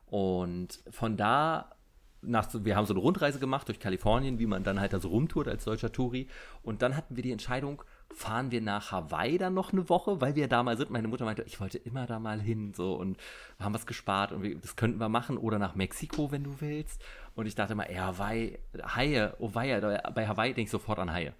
[0.07, 1.75] Und von da
[2.23, 5.09] nach, wir haben so eine Rundreise gemacht durch Kalifornien, wie man dann halt da so
[5.09, 6.27] rumtourt als deutscher Touri.
[6.63, 7.83] Und dann hatten wir die Entscheidung,
[8.13, 10.89] fahren wir nach Hawaii dann noch eine Woche, weil wir da mal sind.
[10.89, 13.17] Meine Mutter meinte, ich wollte immer da mal hin, so und
[13.57, 16.59] wir haben was gespart und wir, das könnten wir machen oder nach Mexiko, wenn du
[16.59, 17.01] willst.
[17.35, 18.59] Und ich dachte mal, ey, Hawaii,
[18.95, 19.79] Haie, oh weia,
[20.11, 21.33] bei Hawaii denke ich sofort an Haie.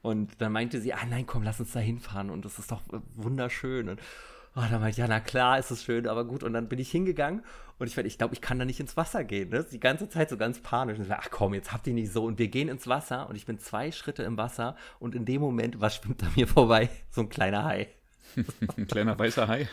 [0.00, 2.82] Und dann meinte sie, ah nein, komm, lass uns da hinfahren und das ist doch
[3.14, 3.88] wunderschön.
[3.88, 4.00] Und
[4.58, 6.42] oh, dann meinte ich, ja, na klar, ist es schön, aber gut.
[6.42, 7.42] Und dann bin ich hingegangen
[7.78, 9.50] und ich, ich glaube, ich kann da nicht ins Wasser gehen.
[9.50, 9.64] Ne?
[9.70, 10.98] Die ganze Zeit so ganz panisch.
[10.98, 12.24] Und ich, ach komm, jetzt habt ihr nicht so.
[12.24, 15.40] Und wir gehen ins Wasser und ich bin zwei Schritte im Wasser und in dem
[15.40, 16.88] Moment, was schwimmt da mir vorbei?
[17.10, 17.88] So ein kleiner Hai.
[18.76, 19.68] Ein kleiner weißer Hai.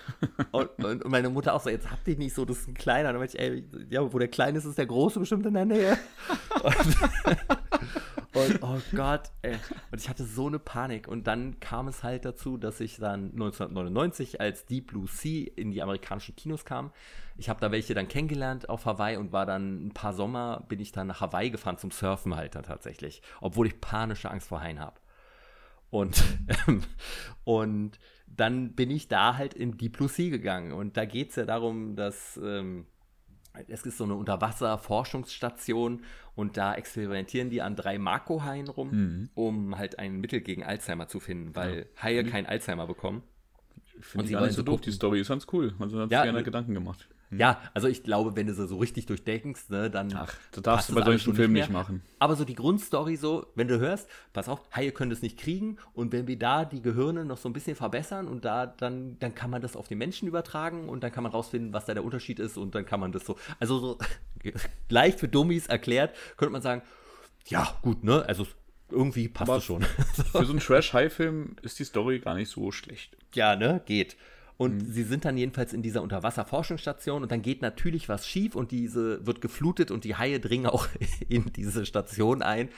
[0.52, 3.10] und, und, meine Mutter auch so, jetzt habt ihr nicht so, das ist ein kleiner.
[3.10, 5.54] Und dann meinte ich, ey, ja, wo der Kleine ist, ist der Große bestimmt in
[5.54, 5.98] der Nähe.
[6.64, 6.98] und,
[8.34, 9.56] und oh Gott, ey.
[9.92, 11.08] Und ich hatte so eine Panik.
[11.08, 15.72] Und dann kam es halt dazu, dass ich dann 1999 als Deep Blue Sea in
[15.72, 16.92] die amerikanischen Kinos kam.
[17.38, 20.80] Ich habe da welche dann kennengelernt auf Hawaii und war dann ein paar Sommer, bin
[20.80, 23.22] ich dann nach Hawaii gefahren zum Surfen halt dann tatsächlich.
[23.42, 25.00] Obwohl ich panische Angst vor Haien habe.
[25.90, 26.24] Und,
[26.68, 26.84] ähm,
[27.44, 28.00] und
[28.38, 30.72] dann bin ich da halt in Deep Blue Sea gegangen.
[30.72, 32.86] Und da geht es ja darum, dass ähm,
[33.68, 36.04] es ist so eine Unterwasser-Forschungsstation
[36.36, 39.30] und da experimentieren die an drei Marco-Haien rum, mhm.
[39.34, 42.04] um halt ein Mittel gegen Alzheimer zu finden, weil ja.
[42.04, 43.24] Haie kein Alzheimer bekommen.
[43.98, 45.22] Ich finde sie gar nicht so doof, die Story.
[45.22, 45.74] Ist ganz cool.
[45.80, 47.08] Also hat ja, sich gerne Gedanken gemacht.
[47.32, 50.14] Ja, also ich glaube, wenn du sie so richtig durchdenkst, ne, dann.
[50.16, 51.80] Ach, das darfst du bei solchen Filmen nicht mehr.
[51.80, 52.02] machen.
[52.20, 55.78] Aber so die Grundstory so, wenn du hörst, pass auf, Haie können das nicht kriegen
[55.94, 59.34] und wenn wir da die Gehirne noch so ein bisschen verbessern und da dann, dann
[59.34, 62.06] kann man das auf den Menschen übertragen und dann kann man rausfinden, was da der
[62.06, 63.98] Unterschied ist und dann kann man das so, also so
[64.90, 66.82] leicht für Dummies erklärt, könnte man sagen,
[67.48, 68.48] ja, gut, ne, also
[68.90, 69.84] irgendwie passt Aber es schon.
[70.32, 73.18] Für so einen Trash-High-Film ist die Story gar nicht so schlecht.
[73.34, 73.82] Ja, ne?
[73.86, 74.16] Geht.
[74.58, 74.92] Und Mhm.
[74.92, 79.26] sie sind dann jedenfalls in dieser Unterwasserforschungsstation und dann geht natürlich was schief und diese
[79.26, 80.88] wird geflutet und die Haie dringen auch
[81.30, 82.70] in diese Station ein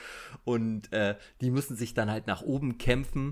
[0.43, 3.31] und äh, die müssen sich dann halt nach oben kämpfen.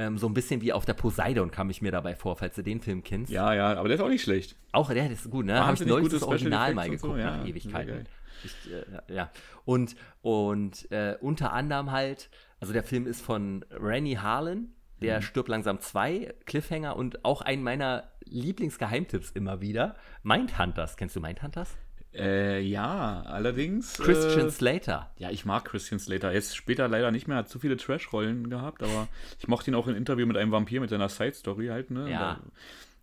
[0.00, 2.62] Ähm, so ein bisschen wie auf der Poseidon kam ich mir dabei vor, falls du
[2.62, 3.32] den Film kennst.
[3.32, 4.54] Ja, ja, aber der ist auch nicht schlecht.
[4.70, 5.58] Auch der ist gut, ne?
[5.58, 8.06] Habe ich neulich das Original mal und so, geguckt ja, nach Ewigkeiten.
[8.44, 9.30] Ich, äh, ja.
[9.64, 12.30] Und, und äh, unter anderem halt,
[12.60, 15.22] also der Film ist von Rennie Harlan, der Mhm.
[15.22, 20.96] stirbt langsam zwei, Cliffhanger und auch einen meiner Lieblingsgeheimtipps immer wieder, Mindhunters.
[20.96, 21.76] Kennst du Mindhunters?
[22.14, 23.98] Äh, ja, allerdings.
[23.98, 25.10] Christian Äh, Slater.
[25.18, 26.32] ja, ich mag Christian Slater.
[26.32, 29.86] Jetzt später leider nicht mehr, hat zu viele Trash-Rollen gehabt, aber ich mochte ihn auch
[29.86, 32.10] in Interview mit einem Vampir mit seiner Side-Story halt, ne?
[32.10, 32.18] Ja.
[32.18, 32.40] Da-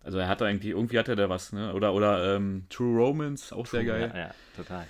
[0.04, 1.72] Also er hatte eigentlich, irgendwie hatte der was, ne?
[1.74, 4.10] Oder, oder ähm, True Romance, auch sehr geil.
[4.14, 4.86] Ja, ja, total.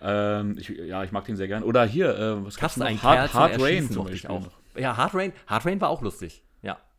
[0.00, 1.62] Ähm, ich, ja, ich mag den sehr gern.
[1.62, 2.86] Oder hier, äh, was gab's noch?
[2.86, 4.30] ein Hard, Hard Rain zum Beispiel.
[4.30, 4.48] auch.
[4.76, 6.42] Ja, Hard Rain, Hard Rain war auch lustig.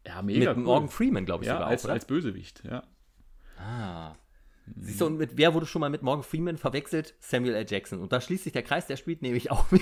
[0.07, 0.21] Ja.
[0.21, 0.63] Mega mit cool.
[0.63, 2.83] Morgan Freeman, glaube ich, ja, sogar als, auch, als Bösewicht, ja.
[3.59, 4.15] Ah.
[4.79, 7.15] Siehst du, und mit wer wurde schon mal mit Morgan Freeman verwechselt?
[7.19, 7.65] Samuel L.
[7.69, 8.01] Jackson.
[8.01, 9.81] Und da schließt sich der Kreis, der spielt nämlich auch mit.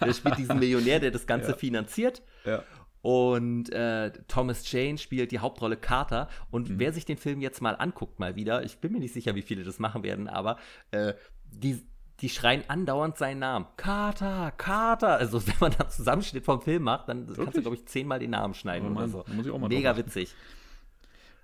[0.00, 1.56] der spielt diesen Millionär, der das Ganze Ja.
[1.56, 2.22] finanziert.
[2.44, 2.64] Ja.
[3.02, 6.28] Und äh, Thomas Jane spielt die Hauptrolle Carter.
[6.50, 6.78] Und Mhm.
[6.80, 9.42] wer sich den Film jetzt mal anguckt, mal wieder, ich bin mir nicht sicher, wie
[9.42, 10.58] viele das machen werden, aber
[10.90, 11.86] äh, die,
[12.22, 13.66] die schreien andauernd seinen Namen.
[13.76, 15.16] Carter, Carter.
[15.16, 17.62] Also wenn man da einen Zusammenschnitt vom Film macht, dann kannst du, Wirklich?
[17.62, 19.22] glaube ich, zehnmal den Namen schneiden Oh oder Mann, so.
[19.26, 20.34] da muss ich auch mal Mega witzig.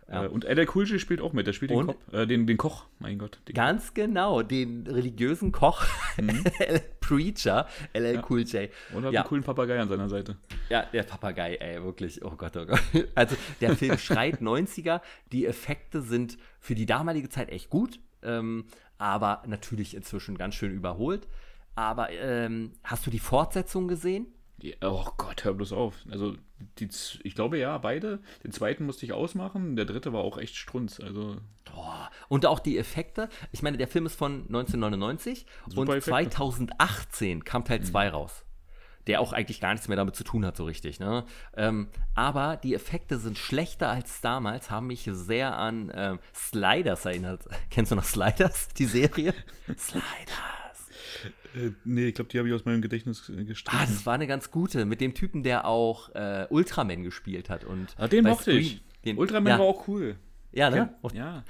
[0.08, 0.24] Ja.
[0.24, 1.46] Äh, und LL Cool J spielt auch mit.
[1.48, 1.86] Der spielt den, Und?
[1.88, 3.40] Kopf, äh, den, den Koch, mein Gott.
[3.52, 5.84] Ganz genau, den religiösen Koch,
[7.00, 8.70] Preacher, LL Cool J.
[8.94, 9.20] Und hat Ja.
[9.22, 10.36] einen coolen Papagei an seiner Seite.
[10.68, 12.24] Ja, der Papagei, ey, wirklich.
[12.24, 12.80] Oh Gott, oh Gott.
[13.14, 15.00] Also, der Film schreit 90er.
[15.32, 18.66] Die Effekte sind für die damalige Zeit echt gut, ähm,
[18.98, 21.28] aber natürlich inzwischen ganz schön überholt.
[21.74, 24.26] Aber ähm, hast du die Fortsetzung gesehen?
[24.62, 25.94] Die, oh Gott, hör bloß auf.
[26.10, 26.34] Also,
[26.78, 26.88] die,
[27.22, 28.20] ich glaube ja, beide.
[28.42, 29.76] Den zweiten musste ich ausmachen.
[29.76, 30.98] Der dritte war auch echt strunz.
[30.98, 31.36] Also,
[31.66, 32.10] Boah.
[32.28, 33.28] Und auch die Effekte.
[33.52, 36.08] Ich meine, der Film ist von 1999 Super und Effekte.
[36.08, 38.45] 2018 kam Teil 2 raus.
[39.06, 40.98] Der auch eigentlich gar nichts mehr damit zu tun hat, so richtig.
[40.98, 41.24] Ne?
[41.56, 47.44] Ähm, aber die Effekte sind schlechter als damals, haben mich sehr an ähm, Sliders erinnert.
[47.70, 49.32] Kennst du noch Sliders, die Serie?
[49.78, 50.90] Sliders.
[51.54, 53.80] äh, nee, ich glaube, die habe ich aus meinem Gedächtnis gestrichen.
[53.80, 54.84] Ah, das war eine ganz gute.
[54.84, 57.64] Mit dem Typen, der auch äh, Ultraman gespielt hat.
[57.64, 58.82] Und Ah, den mochte ich.
[59.04, 60.16] Den, Ultraman ja, war auch cool.
[60.52, 60.94] Ja, ne?
[61.12, 61.44] Ja.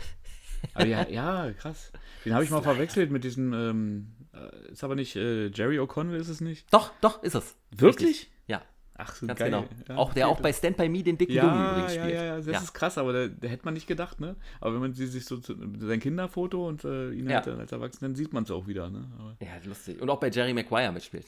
[0.74, 1.92] Aber ja, ja, krass.
[2.24, 6.16] Den habe ich mal verwechselt mit diesem, ähm, äh, ist aber nicht äh, Jerry O'Connell,
[6.16, 6.72] ist es nicht?
[6.72, 7.56] Doch, doch, ist es.
[7.70, 8.08] Wirklich?
[8.08, 8.30] Richtig.
[8.46, 8.62] Ja.
[8.98, 9.50] Ach, so Ganz geil.
[9.50, 9.66] genau.
[9.88, 12.14] Ja, auch der auch bei Stand By Me den dicken ja, übrigens ja, spielt.
[12.14, 14.36] ja, ja, das ist krass, aber da, da hätte man nicht gedacht, ne?
[14.60, 17.36] Aber wenn man sie sich so zu- sein Kinderfoto und äh, ihn Ja.
[17.44, 19.10] halt als Erwachsenen, dann sieht man es auch wieder, ne?
[19.18, 20.00] Aber, Ja, lustig.
[20.00, 21.26] Und auch bei Jerry Maguire mitspielt.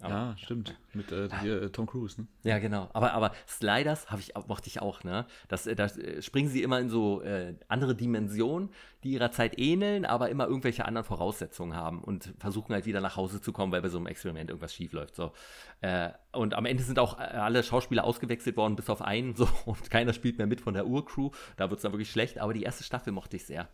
[0.00, 0.74] Aber- ja, stimmt.
[0.92, 2.26] Mit äh, hier, äh, Tom Cruise, ne?
[2.42, 2.88] Ja, genau.
[2.92, 5.26] Aber, aber Sliders ich, mochte ich auch, ne?
[5.48, 8.70] Das, äh, da äh, springen sie immer in so äh, andere Dimensionen,
[9.02, 13.16] die ihrer Zeit ähneln, aber immer irgendwelche anderen Voraussetzungen haben und versuchen halt wieder nach
[13.16, 15.14] Hause zu kommen, weil bei so einem Experiment irgendwas schief läuft.
[15.14, 15.32] So.
[15.80, 19.90] Äh, und am Ende sind auch alle Schauspieler ausgewechselt worden, bis auf einen, so, und
[19.90, 21.30] keiner spielt mehr mit von der Urcrew.
[21.56, 23.68] Da wird es dann wirklich schlecht, aber die erste Staffel mochte ich sehr.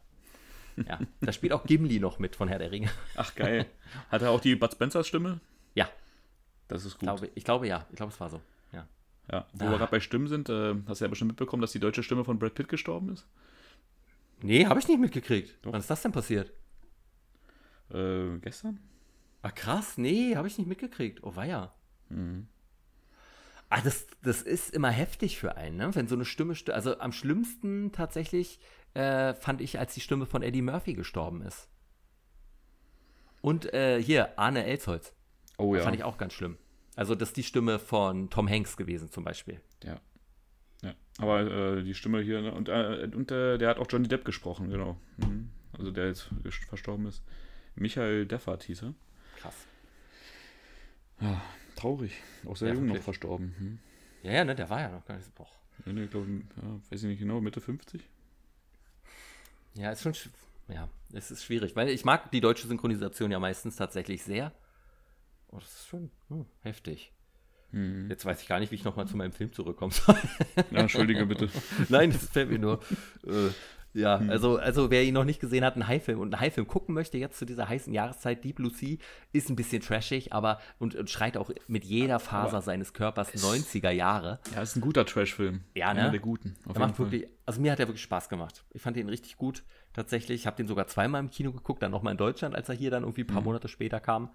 [0.89, 2.89] Ja, da spielt auch Gimli noch mit von Herr der Ringe.
[3.17, 3.67] Ach, geil.
[4.11, 5.31] Hat er auch die Bud Spencers Stimme?
[5.31, 5.41] Ja,
[6.71, 7.01] Das ist gut.
[7.03, 7.87] glaube, ich glaube ja.
[7.91, 8.41] Ich glaube, es war so.
[8.73, 8.87] Ja.
[9.31, 9.71] Ja, wo Ah.
[9.71, 12.25] wir gerade bei Stimmen sind, äh, hast du ja bestimmt mitbekommen, dass die deutsche Stimme
[12.25, 13.27] von Brad Pitt gestorben ist?
[14.43, 15.59] Nee, habe ich nicht mitgekriegt.
[15.63, 15.73] Doch.
[15.73, 16.53] Wann ist das denn passiert?
[17.93, 18.81] Äh, gestern?
[19.43, 21.23] Ah, krass, nee, habe ich nicht mitgekriegt.
[21.23, 21.73] Oh, weia.
[23.69, 25.95] Ah, das, das ist immer heftig für einen, ne?
[25.95, 28.59] Wenn so eine Stimme, st- also am schlimmsten tatsächlich
[28.95, 31.69] äh, fand ich, als die Stimme von Eddie Murphy gestorben ist.
[33.43, 35.13] Und äh, hier, Arne Elsholz.
[35.61, 35.83] Oh ja.
[35.83, 36.57] Fand ich auch ganz schlimm.
[36.97, 39.61] Also, das ist die Stimme von Tom Hanks gewesen, zum Beispiel.
[39.85, 40.01] Ja.
[40.83, 40.95] ja.
[41.19, 41.41] Aber
[41.79, 42.53] äh, die Stimme hier, ne?
[42.53, 44.97] und, äh, und äh, der hat auch Johnny Depp gesprochen, genau.
[45.19, 45.51] Mhm.
[45.79, 46.29] Also der jetzt
[46.69, 47.23] verstorben ist.
[47.77, 48.95] Michael Deffert hieß er.
[49.39, 49.55] Krass.
[51.21, 51.41] Ja,
[51.77, 52.13] traurig.
[52.47, 53.05] Auch sehr Ja, jung noch wirklich.
[53.05, 53.55] verstorben.
[53.59, 53.79] Hm.
[54.23, 55.31] Ja, ja, ne, der war ja noch gar nicht so.
[55.35, 55.47] Boah.
[55.87, 58.03] Ja, nee, ich glaube, ja, weiß ich nicht genau, Mitte 50?
[59.75, 60.29] Ja, ist schon, sch-
[60.69, 64.53] ja, es ist schwierig, weil ich mag die deutsche Synchronisation ja meistens tatsächlich sehr.
[65.51, 67.13] Oh, das ist schon hm, heftig.
[67.73, 70.17] Jetzt weiß ich gar nicht, wie ich nochmal zu meinem Film zurückkommen soll.
[70.73, 71.49] Ja, entschuldige bitte.
[71.89, 72.81] Nein, das fällt mir nur.
[73.25, 73.51] Äh,
[73.93, 74.31] Ja, hm.
[74.31, 77.19] also, also wer ihn noch nicht gesehen hat, einen Haifilm und einen Haifilm gucken möchte,
[77.19, 78.99] jetzt zu dieser heißen Jahreszeit, Deep Blue Sea,
[79.33, 83.35] ist ein bisschen trashig, aber und, und schreit auch mit jeder Faser aber seines Körpers
[83.35, 84.39] 90er Jahre.
[84.55, 85.63] Ja, ist ein guter Trash-Film.
[85.75, 86.03] Ja, ne?
[86.03, 86.55] Einer der guten.
[86.67, 88.65] Auf macht wirklich, also mir hat er wirklich Spaß gemacht.
[88.71, 90.43] Ich fand ihn richtig gut, tatsächlich.
[90.43, 92.93] Ich habe den sogar zweimal im Kino geguckt, dann nochmal in Deutschland, als er hier
[92.93, 93.47] dann irgendwie ein paar mhm.
[93.47, 94.31] Monate später kam.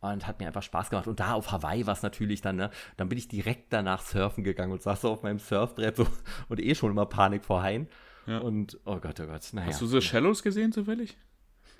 [0.00, 1.06] Und hat mir einfach Spaß gemacht.
[1.08, 2.70] Und da auf Hawaii war es natürlich dann, ne?
[2.96, 6.06] Dann bin ich direkt danach surfen gegangen und saß so auf meinem Surfbrett so
[6.48, 7.86] und eh schon immer Panik vor Haien.
[8.26, 8.38] Ja.
[8.38, 9.46] Und oh Gott, oh Gott.
[9.52, 9.68] Naja.
[9.68, 11.18] Hast du The Shallows gesehen zufällig?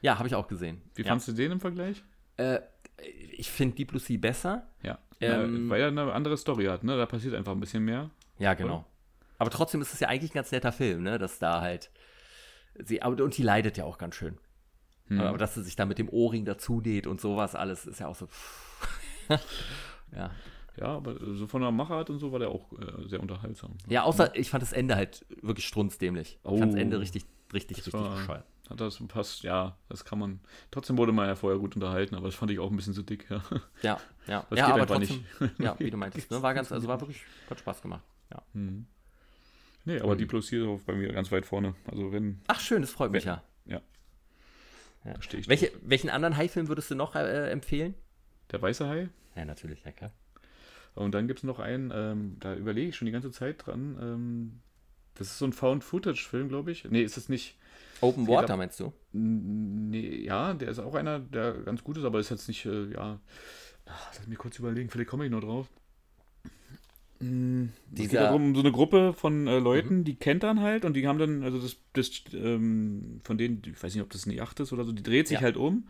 [0.03, 0.83] Ja, habe ich auch gesehen.
[0.95, 1.09] Wie ja.
[1.09, 2.03] fandest du den im Vergleich?
[2.37, 2.61] Äh,
[3.37, 4.67] ich finde Deep Blue Sea besser.
[4.83, 4.99] Ja.
[5.21, 6.97] Ähm, weil er eine andere Story hat, ne?
[6.97, 8.11] Da passiert einfach ein bisschen mehr.
[8.39, 8.77] Ja, genau.
[8.77, 8.87] Oder?
[9.39, 11.19] Aber trotzdem ist es ja eigentlich ein ganz netter Film, ne?
[11.19, 11.91] Dass da halt.
[12.79, 14.39] Sie, und die leidet ja auch ganz schön.
[15.11, 15.21] Hm.
[15.21, 18.07] Aber dass sie sich da mit dem Ohrring dazu näht und sowas alles, ist ja
[18.07, 18.29] auch so.
[20.17, 20.31] ja.
[20.77, 23.73] Ja, aber so von der Machart und so war der auch äh, sehr unterhaltsam.
[23.89, 26.39] Ja, außer ich fand das Ende halt wirklich strunzdämlich.
[26.45, 26.55] Oh.
[26.55, 28.45] Ich fand das Ende richtig, richtig, richtig war, bescheuert.
[28.71, 30.41] Hat das passt, ja, das kann man.
[30.71, 33.03] Trotzdem wurde man ja vorher gut unterhalten, aber das fand ich auch ein bisschen zu
[33.03, 33.43] dick, ja.
[33.83, 34.47] Ja, ja.
[34.49, 35.59] Das ja, aber trotzdem, nicht.
[35.59, 36.41] Ja, wie du meintest, ne?
[36.41, 38.05] War ganz, also war wirklich, hat Spaß gemacht.
[38.31, 38.41] Ja.
[38.55, 38.87] Hm.
[39.85, 41.75] Nee, aber die Plus hier bei mir ganz weit vorne.
[41.91, 42.41] Also wenn.
[42.47, 43.43] Ach schön, das freut mich ja.
[43.67, 43.81] Ja.
[45.05, 45.15] Ja.
[45.47, 47.95] Welche, welchen anderen Hai-Film würdest du noch äh, empfehlen?
[48.51, 49.09] Der weiße Hai?
[49.37, 50.13] Ja, natürlich, ja klar.
[50.95, 53.97] Und dann gibt es noch einen, ähm, da überlege ich schon die ganze Zeit dran.
[54.01, 54.61] Ähm,
[55.15, 56.85] das ist so ein Found-Footage-Film, glaube ich.
[56.85, 57.57] Nee, ist es nicht.
[58.01, 58.93] Open Water, meinst du?
[59.13, 62.93] Nee, ja, der ist auch einer, der ganz gut ist, aber ist jetzt nicht, äh,
[62.93, 63.21] ja.
[63.87, 65.69] Ach, lass mich kurz überlegen, vielleicht komme ich noch drauf.
[67.23, 70.05] Mm, es geht darum, so eine Gruppe von äh, Leuten, mhm.
[70.05, 73.83] die kennt dann halt und die haben dann, also das, das ähm, von denen, ich
[73.83, 75.43] weiß nicht, ob das eine Yacht ist oder so, die dreht sich ja.
[75.43, 75.85] halt um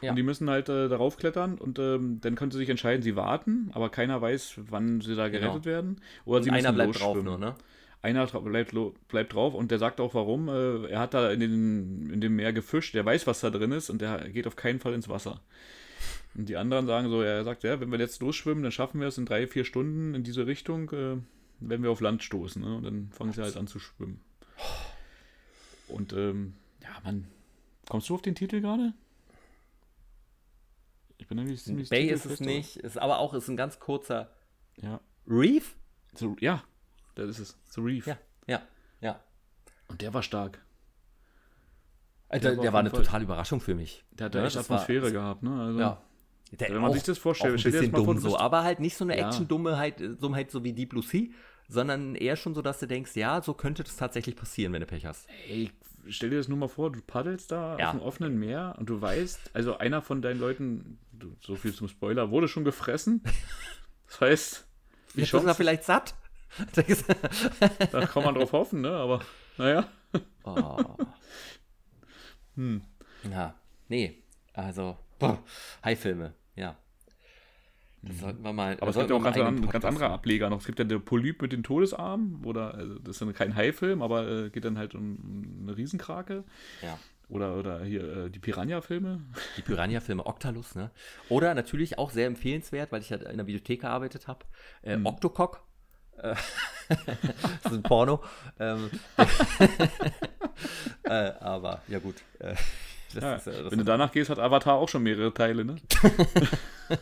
[0.00, 0.10] ja.
[0.10, 3.14] und die müssen halt äh, darauf klettern und ähm, dann können sie sich entscheiden, sie
[3.14, 5.64] warten, aber keiner weiß, wann sie da gerettet genau.
[5.64, 6.00] werden.
[6.24, 7.54] Oder und sie einer bleibt drauf nur, ne?
[8.02, 8.74] Einer bleibt,
[9.06, 10.48] bleibt drauf und der sagt auch warum.
[10.48, 13.70] Äh, er hat da in, den, in dem Meer gefischt, der weiß, was da drin
[13.70, 15.40] ist und der geht auf keinen Fall ins Wasser.
[16.34, 19.08] Und die anderen sagen so, er sagt, ja, wenn wir jetzt losschwimmen, dann schaffen wir
[19.08, 21.16] es in drei, vier Stunden in diese Richtung, äh,
[21.60, 22.62] werden wir auf Land stoßen.
[22.62, 22.76] Ne?
[22.76, 24.20] Und dann fangen sie halt an zu schwimmen.
[25.88, 27.26] Und ähm, ja, Mann,
[27.88, 28.94] kommst du auf den Titel gerade?
[31.18, 34.30] Ich bin irgendwie ziemlich Bay ist es nicht, ist aber auch ist ein ganz kurzer.
[34.80, 35.00] Ja.
[35.28, 35.76] Reef?
[36.14, 36.64] So, ja,
[37.14, 37.58] das ist es.
[37.70, 38.06] The Reef.
[38.06, 38.62] Ja, ja,
[39.00, 39.20] ja.
[39.88, 40.64] Und der war stark.
[42.28, 44.04] Alter, der, der war, war eine totale Überraschung für mich.
[44.12, 45.60] Der hat ja, echt Atmosphäre war, gehabt, ne?
[45.60, 46.02] Also, ja.
[46.52, 48.96] Der Wenn man sich das vorstellt, auch ein bisschen dumm vor, so, aber halt nicht
[48.96, 49.26] so eine ja.
[49.26, 51.28] Action-Dummheit Dummheit so wie Deep Blue Sea,
[51.68, 54.86] sondern eher schon so, dass du denkst, ja, so könnte das tatsächlich passieren, wenn du
[54.86, 55.26] Pech hast.
[55.48, 55.70] Ey,
[56.08, 57.86] stell dir das nur mal vor, du paddelst da ja.
[57.86, 60.98] auf dem offenen Meer und du weißt, also einer von deinen Leuten,
[61.40, 63.22] so viel zum Spoiler, wurde schon gefressen.
[64.08, 64.66] Das heißt,
[65.14, 66.14] wie Jetzt ist er vielleicht satt.
[66.74, 68.90] da kann man drauf hoffen, ne?
[68.90, 69.22] Aber
[69.56, 69.88] naja.
[70.44, 70.76] Oh.
[72.56, 72.82] Hm.
[73.30, 73.54] Ja,
[73.88, 74.22] nee,
[74.52, 74.98] also,
[75.82, 76.34] Hai-Filme.
[76.56, 76.76] Ja.
[78.02, 78.76] Das sollten wir mal.
[78.80, 80.58] Aber es gibt ja auch ganz, an, ganz andere Ableger noch.
[80.58, 84.02] Es gibt ja der Polyp mit den Todesarmen, oder also das ist dann kein Hai-Film,
[84.02, 86.42] aber äh, geht dann halt um eine Riesenkrake.
[86.82, 86.98] Ja.
[87.28, 89.22] Oder, oder hier äh, die Piranha-Filme.
[89.56, 90.90] Die Piranha-Filme, Octalus, ne?
[91.28, 94.44] Oder natürlich auch sehr empfehlenswert, weil ich halt in der Videothek gearbeitet habe.
[94.82, 95.06] Äh, hm.
[95.06, 95.62] Octocock.
[96.18, 96.34] Äh,
[96.88, 98.22] das ist ein Porno.
[98.58, 98.90] ähm,
[101.04, 102.16] äh, aber ja gut.
[103.14, 105.76] Ja, ist, wenn du danach gehst, hat Avatar auch schon mehrere Teile, ne?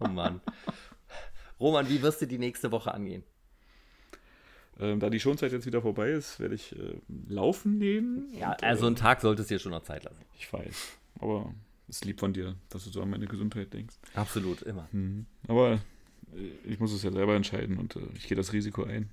[0.00, 0.40] oh Mann.
[1.58, 3.22] Roman, wie wirst du die nächste Woche angehen?
[4.80, 6.94] Ähm, da die Schonzeit jetzt wieder vorbei ist, werde ich äh,
[7.28, 8.32] laufen nehmen.
[8.34, 10.24] Ja, und, also einen äh, Tag solltest du dir schon noch Zeit lassen.
[10.38, 10.98] Ich weiß.
[11.20, 11.52] Aber
[11.86, 13.96] es ist lieb von dir, dass du so an meine Gesundheit denkst.
[14.14, 14.88] Absolut, immer.
[14.92, 15.26] Mhm.
[15.48, 15.78] Aber äh,
[16.64, 19.10] ich muss es ja selber entscheiden und äh, ich gehe das Risiko ein.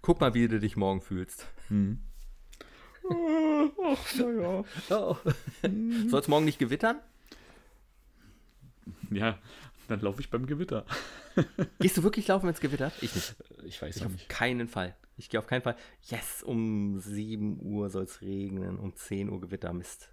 [0.00, 1.46] Guck mal, wie du dich morgen fühlst.
[1.68, 1.98] Mhm.
[3.08, 4.64] Ach, naja.
[4.90, 5.16] Oh.
[6.08, 7.00] Soll es morgen nicht gewittern?
[9.10, 9.38] Ja,
[9.88, 10.84] dann laufe ich beim Gewitter.
[11.80, 12.92] Gehst du wirklich laufen, wenn es gewittert?
[13.02, 13.34] Ich nicht.
[13.64, 14.28] Ich weiß ich auf nicht.
[14.28, 14.96] keinen Fall.
[15.16, 15.76] Ich gehe auf keinen Fall.
[16.02, 20.10] Yes, um 7 Uhr soll es regnen, um 10 Uhr Gewitter, Mist.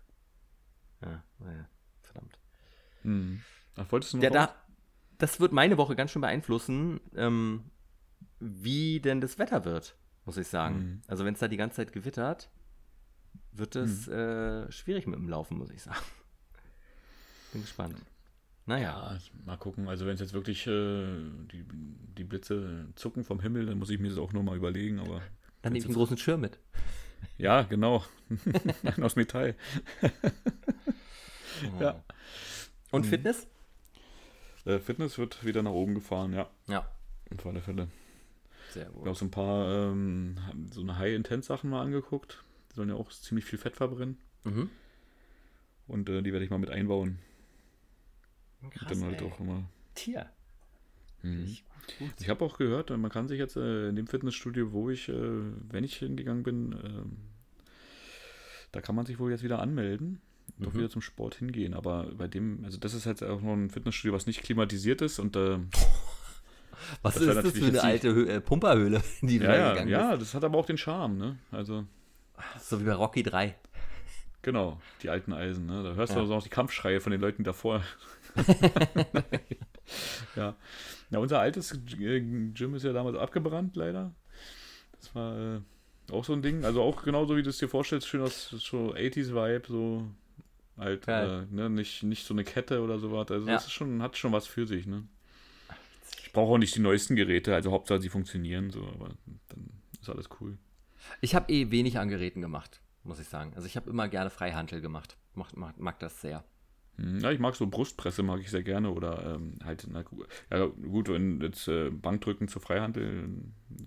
[1.01, 1.69] Ja, naja,
[2.01, 2.39] verdammt.
[3.03, 3.41] Hm.
[3.75, 4.55] Ach, wolltest du noch ja, da,
[5.17, 7.71] Das wird meine Woche ganz schön beeinflussen, ähm,
[8.39, 9.95] wie denn das Wetter wird,
[10.25, 10.75] muss ich sagen.
[10.75, 11.01] Hm.
[11.07, 12.49] Also wenn es da die ganze Zeit gewittert,
[13.51, 14.13] wird es hm.
[14.13, 15.97] äh, schwierig mit dem Laufen, muss ich sagen.
[17.53, 17.95] Bin gespannt.
[18.65, 19.13] Naja.
[19.13, 19.87] Ja, mal gucken.
[19.87, 21.05] Also wenn es jetzt wirklich äh,
[21.51, 21.65] die,
[22.17, 24.99] die Blitze zucken vom Himmel, dann muss ich mir das auch nochmal überlegen.
[24.99, 25.21] Aber
[25.61, 26.59] dann nehme ich einen großen Schirm mit.
[27.39, 28.03] Ja, genau.
[29.01, 29.55] Aus Metall.
[30.03, 31.81] oh.
[31.81, 32.03] Ja.
[32.91, 33.09] Und mhm.
[33.09, 33.47] Fitness?
[34.65, 36.47] Äh, Fitness wird wieder nach oben gefahren, ja.
[36.67, 36.87] Ja.
[37.35, 37.87] Auf alle Fälle.
[38.71, 39.17] Sehr Ich habe gut.
[39.17, 40.37] so ein paar ähm,
[40.71, 42.43] so eine High-Intense-Sachen mal angeguckt.
[42.77, 44.19] Sollen ja auch ziemlich viel Fett verbrennen.
[44.43, 44.69] Mhm.
[45.87, 47.17] Und äh, die werde ich mal mit einbauen.
[48.61, 49.27] Und Krass, dann halt ey.
[49.27, 49.63] auch immer.
[49.95, 50.29] Tier.
[51.23, 51.57] Mhm.
[51.97, 52.11] Gut.
[52.19, 55.15] Ich habe auch gehört, man kann sich jetzt äh, in dem Fitnessstudio, wo ich, äh,
[55.71, 57.17] wenn ich hingegangen bin, ähm,
[58.71, 60.21] da kann man sich wohl jetzt wieder anmelden
[60.57, 60.77] und doch Mhm.
[60.77, 61.73] wieder zum Sport hingehen.
[61.73, 65.17] Aber bei dem, also das ist halt auch noch ein Fitnessstudio, was nicht klimatisiert ist
[65.17, 65.57] und äh,
[67.01, 69.89] Was ist das für eine alte Hö äh, Pumperhöhle, die du ja, da ja, gegangen
[69.89, 71.39] ja, das hat aber auch den Charme, ne?
[71.49, 71.91] Also bist?
[72.59, 73.55] So wie bei Rocky 3.
[74.41, 75.83] genau, die alten Eisen, ne?
[75.83, 76.19] Da hörst Ja.
[76.19, 77.83] du auch noch die Kampfschreie von den Leuten davor.
[80.35, 80.55] ja.
[81.09, 84.13] ja, unser altes äh, Gym ist ja damals abgebrannt, leider.
[84.99, 85.59] Das war äh,
[86.11, 86.65] auch so ein Ding.
[86.65, 90.07] Also auch genauso wie du es dir vorstellst, schön aus so 80s-Vibe, so
[90.77, 91.69] halt, äh, ne?
[91.69, 93.29] nicht, nicht so eine Kette oder sowas.
[93.31, 93.53] Also Ja.
[93.53, 95.03] das ist schon, hat schon was für sich, ne?
[96.21, 99.09] Ich brauche auch nicht die neuesten Geräte, also Hauptsache sie funktionieren, so, aber
[99.49, 99.69] dann
[99.99, 100.57] ist alles cool.
[101.21, 103.53] Ich habe eh wenig an Geräten gemacht, muss ich sagen.
[103.55, 105.17] Also ich habe immer gerne Freihandel gemacht.
[105.33, 106.43] Mag, mag, mag das sehr.
[106.97, 108.91] Hm, Ja, ich mag so Brustpresse, mag ich sehr gerne.
[108.91, 110.03] Oder ähm, halt, na
[110.51, 113.29] ja, gut, wenn jetzt äh, Bankdrücken zu Freihandel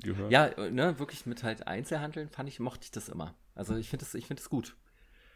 [0.03, 0.31] gehört.
[0.31, 3.35] Ja, äh, ne, wirklich mit halt Einzelhandeln fand ich, mochte ich das immer.
[3.55, 4.77] Also ich finde das, ich finde das gut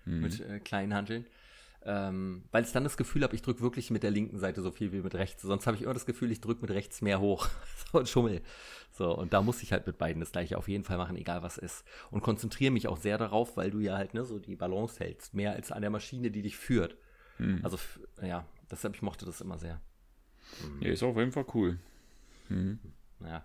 [0.06, 0.20] Mhm.
[0.20, 1.26] mit äh, kleinen Handeln.
[1.86, 4.70] Ähm, weil ich dann das Gefühl habe, ich drücke wirklich mit der linken Seite so
[4.70, 5.42] viel wie mit rechts.
[5.42, 7.46] Sonst habe ich immer das Gefühl, ich drücke mit rechts mehr hoch.
[7.92, 8.42] so und schummel.
[8.90, 11.42] So, und da muss ich halt mit beiden das gleiche auf jeden Fall machen, egal
[11.42, 11.84] was ist.
[12.10, 15.34] Und konzentriere mich auch sehr darauf, weil du ja halt ne, so die Balance hältst.
[15.34, 16.96] Mehr als an der Maschine, die dich führt.
[17.36, 17.60] Hm.
[17.62, 17.78] Also,
[18.22, 19.80] ja, deshalb, ich mochte das immer sehr.
[20.80, 21.78] ja, ist auf jeden Fall cool.
[22.48, 22.78] Mhm.
[23.20, 23.44] Ja.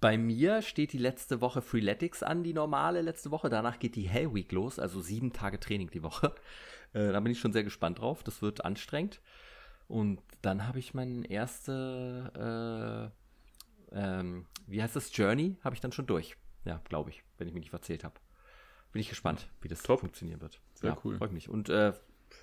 [0.00, 3.48] Bei mir steht die letzte Woche Freeletics an, die normale letzte Woche.
[3.48, 6.34] Danach geht die Hell Week los, also sieben Tage Training die Woche.
[6.92, 8.22] Äh, da bin ich schon sehr gespannt drauf.
[8.22, 9.20] Das wird anstrengend.
[9.88, 13.12] Und dann habe ich mein erste,
[13.92, 16.36] äh, ähm, wie heißt das, Journey, habe ich dann schon durch.
[16.64, 18.14] Ja, glaube ich, wenn ich mich nicht verzählt habe.
[18.92, 20.00] Bin ich gespannt, wie das Top.
[20.00, 20.60] funktionieren wird.
[20.74, 21.16] Sehr ja, cool.
[21.16, 21.48] Freue ich mich.
[21.48, 21.92] Und äh,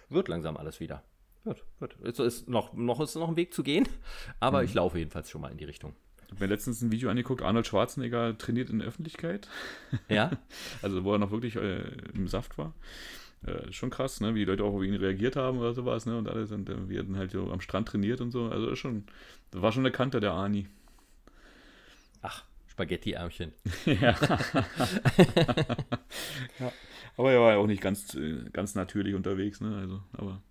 [0.10, 1.04] wird langsam alles wieder.
[1.44, 1.98] Wird, wird.
[2.02, 3.88] Es ist noch, noch ist noch ein Weg zu gehen,
[4.40, 4.66] aber Mhm.
[4.66, 5.96] ich laufe jedenfalls schon mal in die Richtung.
[6.26, 9.48] Ich habe mir letztens ein Video angeguckt, Arnold Schwarzenegger trainiert in der Öffentlichkeit.
[10.10, 10.32] Ja?
[10.82, 11.84] Also wo er noch wirklich äh,
[12.14, 12.74] im Saft war.
[13.46, 14.34] Äh, schon krass, ne?
[14.34, 16.18] wie die Leute auch auf ihn reagiert haben oder sowas, ne?
[16.18, 18.46] Und alles und äh, er dann halt so am Strand trainiert und so.
[18.50, 19.06] Also schon,
[19.52, 20.68] das war schon eine Kante, der Arni.
[22.22, 23.54] Ach, Spaghetti-Ärmchen.
[23.86, 24.16] ja.
[26.60, 26.72] ja.
[27.16, 29.76] Aber er war ja auch nicht ganz, äh, ganz natürlich unterwegs, ne?
[29.78, 30.42] Also, aber.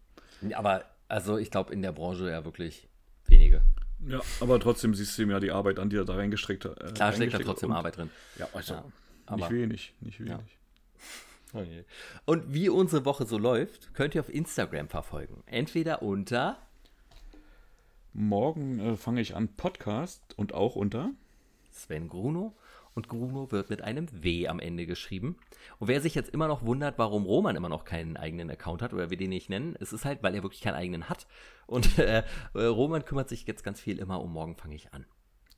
[0.54, 2.88] Aber, also ich glaube, in der Branche ja wirklich
[3.26, 3.62] wenige.
[4.06, 6.80] Ja, aber trotzdem siehst du ihm ja die Arbeit an, die er da reingesteckt hat.
[6.80, 8.10] Äh, Klar steckt da trotzdem und- Arbeit drin.
[8.38, 10.32] Ja, also Ja, nicht wenig, nicht wenig.
[10.32, 10.40] Ja.
[12.24, 15.43] Und wie unsere Woche so läuft, könnt ihr auf Instagram verfolgen.
[15.47, 16.59] Entweder unter
[18.19, 21.11] Morgen äh, fange ich an Podcast und auch unter.
[21.70, 22.57] Sven Gruno
[22.95, 25.37] und Gruno wird mit einem W am Ende geschrieben.
[25.78, 28.95] Und wer sich jetzt immer noch wundert, warum Roman immer noch keinen eigenen Account hat
[28.95, 31.27] oder wir den nicht nennen, es ist halt, weil er wirklich keinen eigenen hat.
[31.66, 32.23] Und äh,
[32.55, 35.05] äh, Roman kümmert sich jetzt ganz viel immer um morgen fange ich an.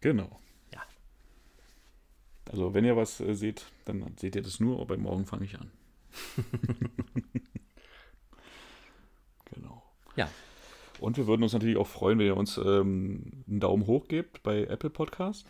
[0.01, 0.41] Genau.
[0.75, 0.83] Ja.
[2.51, 5.61] Also wenn ihr was äh, seht, dann seht ihr das nur, aber morgen fange ich
[5.61, 5.71] an.
[9.55, 9.83] genau.
[10.17, 10.29] Ja,
[11.01, 14.43] Und wir würden uns natürlich auch freuen, wenn ihr uns ähm, einen Daumen hoch gebt
[14.43, 15.47] bei Apple Podcast.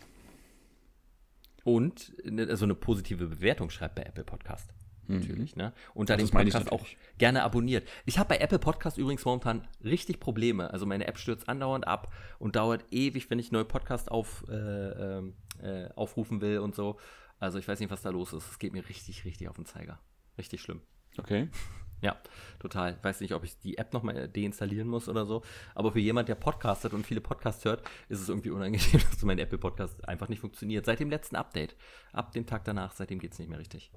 [1.63, 4.73] Und ne, also eine positive Bewertung schreibt bei Apple Podcast.
[5.09, 5.73] Natürlich, ne?
[5.95, 6.85] Das meine ich Podcast auch
[7.17, 7.87] gerne abonniert.
[8.05, 10.71] Ich habe bei Apple Podcast übrigens momentan richtig Probleme.
[10.71, 14.53] Also meine App stürzt andauernd ab und dauert ewig, wenn ich neue Podcast auf, äh,
[14.53, 15.33] ähm,
[15.63, 16.99] äh, aufrufen will und so.
[17.39, 18.51] Also ich weiß nicht, was da los ist.
[18.51, 19.99] Es geht mir richtig, richtig auf den Zeiger.
[20.39, 20.81] Richtig schlimm.
[21.17, 21.49] Okay.
[22.01, 22.17] Ja,
[22.59, 22.95] total.
[22.97, 25.41] Ich weiß nicht, ob ich die App nochmal deinstallieren muss oder so.
[25.75, 29.21] Aber für jemand, der Podcast hat und viele Podcasts hört, ist es irgendwie unangenehm, dass
[29.23, 30.85] mein Apple Podcast einfach nicht funktioniert.
[30.85, 31.75] Seit dem letzten Update.
[32.13, 33.91] Ab dem Tag danach, seitdem geht es nicht mehr richtig.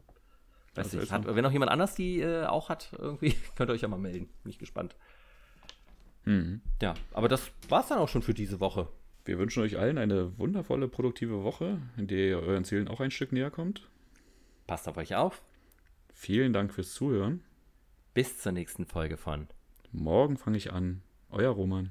[0.75, 1.13] Weiß Also nicht.
[1.13, 3.99] Hat, wenn noch jemand anders die äh, auch hat, irgendwie, könnt ihr euch ja mal
[3.99, 4.29] melden.
[4.43, 4.97] Bin ich gespannt.
[6.25, 6.61] Mhm.
[6.81, 8.89] Ja, aber das war's dann auch schon für diese Woche.
[9.25, 13.13] Wir wünschen euch allen eine wundervolle, produktive Woche, in der ihr euren Zielen auch ein
[13.13, 13.89] Stück näher kommt.
[14.67, 15.41] Passt auf euch auf.
[16.25, 17.43] Vielen Dank fürs Zuhören.
[18.15, 19.49] Bis zur nächsten Folge von
[19.91, 21.03] Morgen fange ich an.
[21.31, 21.91] Euer Roman.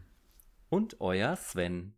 [0.70, 1.96] und euer Sven.